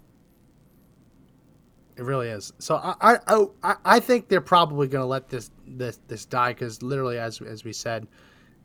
It 1.97 2.05
really 2.05 2.29
is. 2.29 2.53
So 2.59 2.77
I 2.77 2.95
I 3.01 3.19
oh, 3.27 3.53
I, 3.63 3.75
I 3.85 4.01
think 4.01 4.29
they're 4.29 4.41
probably 4.41 4.87
going 4.87 5.03
to 5.03 5.07
let 5.07 5.29
this 5.29 5.51
this 5.67 5.99
this 6.07 6.25
die 6.25 6.53
because 6.53 6.81
literally 6.81 7.19
as 7.19 7.41
as 7.41 7.65
we 7.65 7.73
said, 7.73 8.07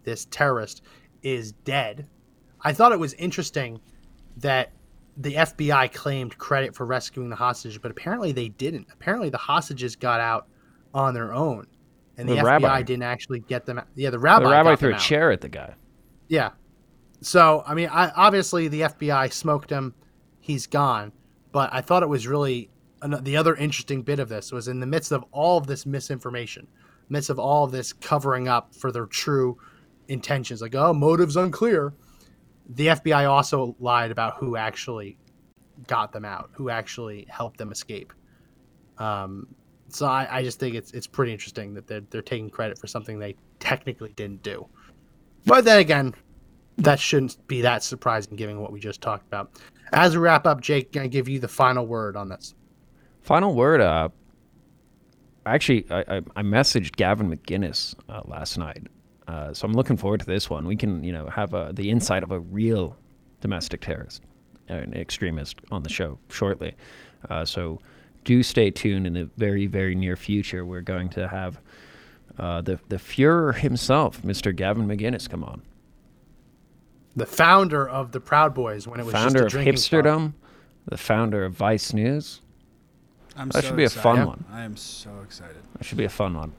this 0.03 0.25
terrorist 0.25 0.83
is 1.23 1.51
dead. 1.51 2.07
I 2.61 2.73
thought 2.73 2.91
it 2.91 2.99
was 2.99 3.13
interesting 3.15 3.79
that 4.37 4.71
the 5.17 5.33
FBI 5.33 5.91
claimed 5.93 6.37
credit 6.37 6.75
for 6.75 6.85
rescuing 6.85 7.29
the 7.29 7.35
hostages, 7.35 7.77
but 7.79 7.91
apparently 7.91 8.31
they 8.31 8.49
didn't. 8.49 8.87
Apparently 8.91 9.29
the 9.29 9.37
hostages 9.37 9.95
got 9.95 10.19
out 10.19 10.47
on 10.93 11.13
their 11.13 11.33
own, 11.33 11.67
and 12.17 12.27
the, 12.27 12.35
The 12.35 12.39
FBI 12.41 12.43
rabbi. 12.43 12.81
didn't 12.83 13.03
actually 13.03 13.39
get 13.39 13.65
them. 13.65 13.81
Yeah, 13.95 14.09
the 14.09 14.19
rabbi. 14.19 14.45
the 14.45 14.51
rabbi 14.51 14.75
threw 14.75 14.91
a 14.91 14.95
out. 14.95 14.99
chair 14.99 15.31
at 15.31 15.41
the 15.41 15.49
guy. 15.49 15.73
Yeah. 16.27 16.51
So 17.21 17.63
I 17.65 17.73
mean, 17.73 17.89
I, 17.91 18.11
obviously 18.11 18.67
the 18.67 18.81
FBI 18.81 19.31
smoked 19.31 19.69
him. 19.69 19.93
He's 20.39 20.67
gone. 20.67 21.11
But 21.51 21.69
I 21.71 21.81
thought 21.81 22.03
it 22.03 22.09
was 22.09 22.27
really 22.27 22.69
an, 23.01 23.23
the 23.23 23.37
other 23.37 23.55
interesting 23.55 24.01
bit 24.01 24.19
of 24.19 24.27
this 24.29 24.51
was 24.51 24.67
in 24.67 24.79
the 24.79 24.87
midst 24.87 25.11
of 25.11 25.23
all 25.31 25.57
of 25.57 25.67
this 25.67 25.85
misinformation, 25.85 26.67
midst 27.09 27.29
of 27.29 27.37
all 27.39 27.63
of 27.63 27.71
this 27.71 27.93
covering 27.93 28.47
up 28.47 28.73
for 28.73 28.91
their 28.91 29.05
true 29.05 29.57
intentions, 30.07 30.61
like 30.61 30.75
oh, 30.75 30.93
motives 30.93 31.35
unclear. 31.35 31.93
The 32.67 32.87
FBI 32.87 33.29
also 33.29 33.75
lied 33.79 34.09
about 34.11 34.37
who 34.37 34.55
actually 34.55 35.17
got 35.87 36.11
them 36.11 36.25
out, 36.25 36.49
who 36.53 36.69
actually 36.69 37.25
helped 37.29 37.57
them 37.57 37.71
escape. 37.71 38.13
Um, 38.97 39.47
so 39.95 40.07
I, 40.07 40.27
I 40.29 40.43
just 40.43 40.59
think 40.59 40.75
it's 40.75 40.91
it's 40.91 41.07
pretty 41.07 41.31
interesting 41.31 41.73
that 41.75 41.87
they're 41.87 42.03
they're 42.09 42.21
taking 42.21 42.49
credit 42.49 42.77
for 42.77 42.87
something 42.87 43.19
they 43.19 43.35
technically 43.59 44.13
didn't 44.15 44.43
do. 44.43 44.67
But 45.45 45.65
then 45.65 45.79
again, 45.79 46.15
that 46.77 46.99
shouldn't 46.99 47.45
be 47.47 47.61
that 47.61 47.83
surprising 47.83 48.35
given 48.35 48.59
what 48.59 48.71
we 48.71 48.79
just 48.79 49.01
talked 49.01 49.27
about. 49.27 49.51
As 49.91 50.15
we 50.15 50.23
wrap 50.23 50.45
up, 50.45 50.61
Jake, 50.61 50.91
gonna 50.91 51.07
give 51.07 51.29
you 51.29 51.39
the 51.39 51.47
final 51.47 51.85
word 51.85 52.15
on 52.15 52.29
this. 52.29 52.55
Final 53.21 53.53
word. 53.53 53.81
Uh, 53.81 54.09
actually, 55.45 55.85
I, 55.89 55.99
I, 55.99 56.21
I 56.37 56.41
messaged 56.41 56.95
Gavin 56.95 57.29
McInnes 57.29 57.95
uh, 58.09 58.21
last 58.25 58.57
night, 58.57 58.87
uh, 59.27 59.53
so 59.53 59.65
I'm 59.65 59.73
looking 59.73 59.97
forward 59.97 60.21
to 60.21 60.25
this 60.25 60.49
one. 60.49 60.65
We 60.65 60.75
can, 60.75 61.03
you 61.03 61.11
know, 61.11 61.27
have 61.29 61.53
uh 61.53 61.71
the 61.71 61.89
insight 61.89 62.23
of 62.23 62.31
a 62.31 62.39
real 62.39 62.97
domestic 63.41 63.81
terrorist, 63.81 64.23
an 64.69 64.93
extremist, 64.93 65.57
on 65.71 65.83
the 65.83 65.89
show 65.89 66.17
shortly. 66.29 66.73
Uh, 67.29 67.45
so 67.45 67.79
do 68.23 68.43
stay 68.43 68.71
tuned. 68.71 69.05
In 69.07 69.13
the 69.13 69.29
very, 69.37 69.67
very 69.67 69.95
near 69.95 70.15
future, 70.15 70.65
we're 70.65 70.81
going 70.81 71.09
to 71.09 71.27
have 71.27 71.59
uh, 72.37 72.61
the 72.61 72.79
the 72.89 72.97
Fuhrer 72.97 73.55
himself, 73.55 74.21
Mr. 74.21 74.55
Gavin 74.55 74.87
McInnes, 74.87 75.29
come 75.29 75.43
on. 75.43 75.61
The 77.15 77.25
founder 77.25 77.87
of 77.87 78.11
the 78.11 78.19
Proud 78.19 78.53
Boys 78.55 78.87
when 78.87 78.99
it 78.99 79.05
was 79.05 79.13
founder 79.13 79.45
of 79.45 79.51
just 79.51 79.55
a 79.55 79.63
drinking 79.63 79.75
club. 79.83 80.05
Hipsterdom, 80.05 80.33
the 80.87 80.97
founder 80.97 81.45
of 81.45 81.53
Vice 81.53 81.93
News. 81.93 82.41
I'm 83.35 83.49
that 83.49 83.61
so 83.63 83.67
should 83.69 83.77
be 83.77 83.83
a 83.83 83.85
excited. 83.85 84.03
fun 84.03 84.17
Yeah. 84.17 84.25
one. 84.25 84.45
I 84.51 84.61
am 84.63 84.75
so 84.77 85.09
excited. 85.23 85.57
That 85.77 85.83
should 85.85 85.97
be 85.97 86.05
a 86.05 86.09
fun 86.09 86.33
one. 86.35 86.53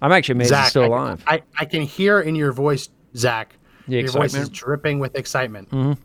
I'm 0.00 0.10
actually 0.12 0.32
amazed 0.34 0.50
Zach, 0.50 0.62
he's 0.64 0.70
still 0.70 0.82
I- 0.82 0.86
alive. 0.86 1.24
I, 1.26 1.42
I 1.58 1.64
can 1.64 1.82
hear 1.82 2.20
in 2.20 2.34
your 2.34 2.52
voice, 2.52 2.88
Zach. 3.16 3.54
The 3.88 4.00
your 4.00 4.10
voice 4.10 4.34
is 4.34 4.48
dripping 4.48 4.98
with 5.00 5.16
excitement. 5.16 5.70
Mhm. 5.70 5.96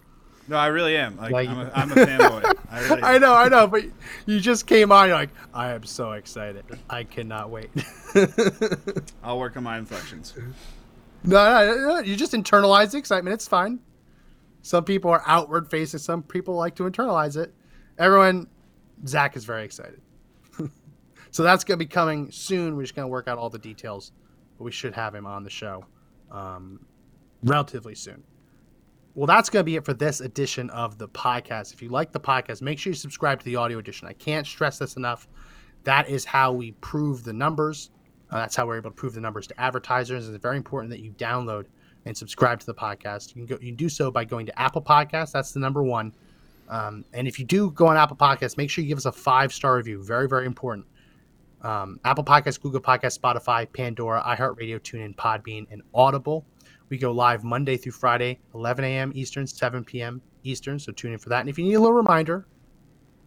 No, 0.48 0.56
I 0.58 0.68
really 0.68 0.96
am. 0.96 1.18
Like, 1.18 1.32
Like- 1.32 1.50
I'm, 1.50 1.60
a, 1.60 1.72
I'm 1.76 1.92
a 1.92 1.96
fanboy. 1.96 2.56
I, 2.72 2.80
really 2.88 3.04
I 3.04 3.18
know, 3.18 3.34
I 3.34 3.50
know, 3.50 3.68
but 3.68 3.84
you 4.26 4.40
just 4.40 4.66
came 4.68 4.92
on. 4.92 5.08
You're 5.08 5.18
like, 5.18 5.30
I 5.54 5.72
am 5.72 5.84
so 5.84 6.14
excited. 6.14 6.64
I 6.90 7.04
cannot 7.04 7.50
wait. 7.50 7.70
I'll 9.24 9.40
work 9.40 9.58
on 9.58 9.64
my 9.64 9.78
inflections. 9.78 10.34
No, 11.24 11.66
no, 11.66 11.76
no, 11.76 12.00
you 12.00 12.16
just 12.16 12.32
internalize 12.34 12.92
the 12.92 12.98
excitement. 12.98 13.34
It's 13.34 13.48
fine. 13.48 13.80
Some 14.62 14.84
people 14.84 15.12
are 15.12 15.24
outward 15.26 15.70
facing. 15.70 16.00
Some 16.00 16.24
people 16.24 16.56
like 16.56 16.76
to 16.76 16.84
internalize 16.84 17.38
it. 17.38 17.54
Everyone, 17.98 18.48
Zach 19.06 19.36
is 19.36 19.44
very 19.46 19.64
excited. 19.64 20.02
so 21.32 21.44
that's 21.44 21.64
going 21.64 21.78
to 21.80 21.86
be 21.86 21.90
coming 21.90 22.32
soon. 22.32 22.76
We're 22.76 22.84
just 22.84 22.96
going 22.96 23.06
to 23.06 23.12
work 23.12 23.28
out 23.28 23.38
all 23.38 23.50
the 23.50 23.60
details, 23.60 24.12
but 24.58 24.64
we 24.64 24.72
should 24.72 24.94
have 24.94 25.14
him 25.16 25.26
on 25.26 25.44
the 25.44 25.50
show 25.50 25.86
um, 26.32 26.86
relatively 27.44 27.96
soon. 27.96 28.24
Well, 29.18 29.26
that's 29.26 29.50
going 29.50 29.62
to 29.62 29.66
be 29.66 29.78
it 29.78 29.84
for 29.84 29.96
this 29.96 30.22
edition 30.22 30.70
of 30.70 31.00
the 31.00 31.08
podcast. 31.08 31.74
If 31.74 31.82
you 31.82 31.90
like 31.90 32.12
the 32.12 32.20
podcast, 32.20 32.62
make 32.62 32.78
sure 32.78 32.92
you 32.92 32.96
subscribe 32.96 33.40
to 33.40 33.46
the 33.46 33.56
audio 33.56 33.80
edition. 33.80 34.08
I 34.08 34.14
can't 34.14 34.46
stress 34.46 34.78
this 34.78 34.96
enough. 34.96 35.28
That 35.86 36.08
is 36.08 36.24
how 36.24 36.52
we 36.52 36.74
prove 36.74 37.24
the 37.24 37.34
numbers. 37.34 37.90
Uh, 38.30 38.38
that's 38.38 38.56
how 38.56 38.68
we're 38.68 38.78
able 38.78 38.92
to 38.92 38.96
prove 38.96 39.16
the 39.16 39.20
numbers 39.20 39.48
to 39.48 39.60
advertisers. 39.60 40.30
It's 40.30 40.38
very 40.38 40.56
important 40.56 40.92
that 40.92 41.00
you 41.00 41.14
download 41.14 41.66
and 42.06 42.16
subscribe 42.16 42.60
to 42.60 42.68
the 42.68 42.76
podcast. 42.76 43.30
You 43.30 43.44
can 43.44 43.46
go, 43.48 43.56
you 43.60 43.70
can 43.70 43.76
do 43.76 43.90
so 43.90 44.12
by 44.12 44.24
going 44.24 44.46
to 44.46 44.62
Apple 44.62 44.84
Podcasts. 44.84 45.32
That's 45.32 45.52
the 45.52 45.62
number 45.62 45.82
one. 45.82 46.14
Um, 46.70 47.04
and 47.12 47.28
if 47.28 47.40
you 47.40 47.46
do 47.46 47.72
go 47.72 47.88
on 47.88 47.98
Apple 47.98 48.18
Podcasts, 48.18 48.56
make 48.56 48.70
sure 48.70 48.84
you 48.84 48.88
give 48.88 49.00
us 49.00 49.06
a 49.06 49.12
five 49.12 49.52
star 49.52 49.78
review. 49.78 50.04
Very 50.04 50.30
very 50.30 50.46
important. 50.46 50.86
Um, 51.64 52.00
Apple 52.06 52.24
Podcasts, 52.24 52.62
Google 52.62 52.82
Podcasts, 52.82 53.18
Spotify, 53.18 53.68
Pandora, 53.74 54.22
iHeartRadio, 54.22 54.80
TuneIn, 54.80 55.16
Podbean, 55.16 55.66
and 55.72 55.82
Audible. 55.92 56.46
We 56.90 56.98
go 56.98 57.12
live 57.12 57.44
Monday 57.44 57.78
through 57.78 57.92
Friday, 57.94 58.40
11 58.54 58.86
a.m. 58.86 59.12
Eastern, 59.14 59.46
7 59.46 59.84
p.m. 59.84 60.22
Eastern. 60.44 60.80
So 60.80 60.92
tune 60.92 61.14
in 61.14 61.20
for 61.20 61.30
that. 61.30 61.42
And 61.42 61.50
if 61.50 61.58
you 61.58 61.66
need 61.66 61.74
a 61.74 61.80
little 61.80 61.96
reminder, 61.96 62.48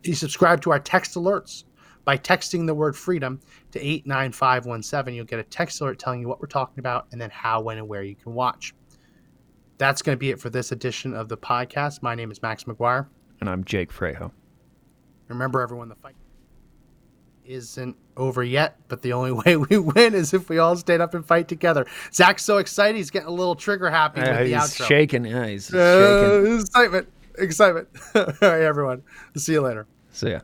you 0.02 0.14
subscribe 0.14 0.62
to 0.62 0.70
our 0.70 0.78
text 0.78 1.14
alerts 1.14 1.64
by 2.04 2.16
texting 2.16 2.66
the 2.66 2.74
word 2.74 2.96
freedom 2.96 3.38
to 3.72 3.78
89517. 3.78 5.14
You'll 5.14 5.26
get 5.26 5.38
a 5.38 5.44
text 5.44 5.80
alert 5.80 5.98
telling 5.98 6.20
you 6.20 6.28
what 6.28 6.40
we're 6.40 6.46
talking 6.46 6.78
about 6.78 7.06
and 7.12 7.20
then 7.20 7.30
how, 7.30 7.61
when, 7.61 7.76
and 7.76 7.86
where 7.86 8.02
you 8.02 8.16
can 8.16 8.32
watch. 8.32 8.74
That's 9.76 10.02
going 10.02 10.16
to 10.16 10.18
be 10.18 10.30
it 10.30 10.40
for 10.40 10.50
this 10.50 10.72
edition 10.72 11.14
of 11.14 11.28
the 11.28 11.36
podcast. 11.36 12.02
My 12.02 12.14
name 12.14 12.30
is 12.30 12.40
Max 12.42 12.64
McGuire. 12.64 13.06
And 13.40 13.48
I'm 13.48 13.64
Jake 13.64 13.92
Frejo. 13.92 14.30
Remember, 15.28 15.61
everyone, 15.61 15.88
the 15.88 15.94
fight 15.94 16.14
isn't 17.53 17.96
over 18.16 18.42
yet, 18.44 18.76
but 18.88 19.03
the 19.03 19.12
only 19.12 19.32
way 19.44 19.57
we 19.57 19.78
win 19.78 20.14
is 20.14 20.32
if 20.34 20.48
we 20.48 20.59
all 20.59 20.76
stand 20.76 21.03
up 21.03 21.14
and 21.14 21.24
fight 21.26 21.48
together. 21.48 21.86
Zach's 22.12 22.44
so 22.44 22.59
excited, 22.59 22.96
he's 22.96 23.11
getting 23.11 23.28
a 23.28 23.32
little 23.32 23.55
trigger 23.55 23.90
happy 23.90 24.20
Yeah, 24.20 24.40
with 24.42 24.51
the 24.51 24.55
he's 24.55 24.62
outro. 24.74 24.86
shaking. 24.86 25.24
Yeah, 25.24 25.46
he's 25.46 25.72
Uh, 25.72 25.98
shaking. 26.20 26.61
excitement. 26.61 27.09
Excitement. 27.38 27.88
all 28.14 28.24
right, 28.42 28.62
everyone. 28.62 29.03
See 29.36 29.53
you 29.53 29.61
later. 29.62 29.86
See 30.12 30.30
ya. 30.30 30.40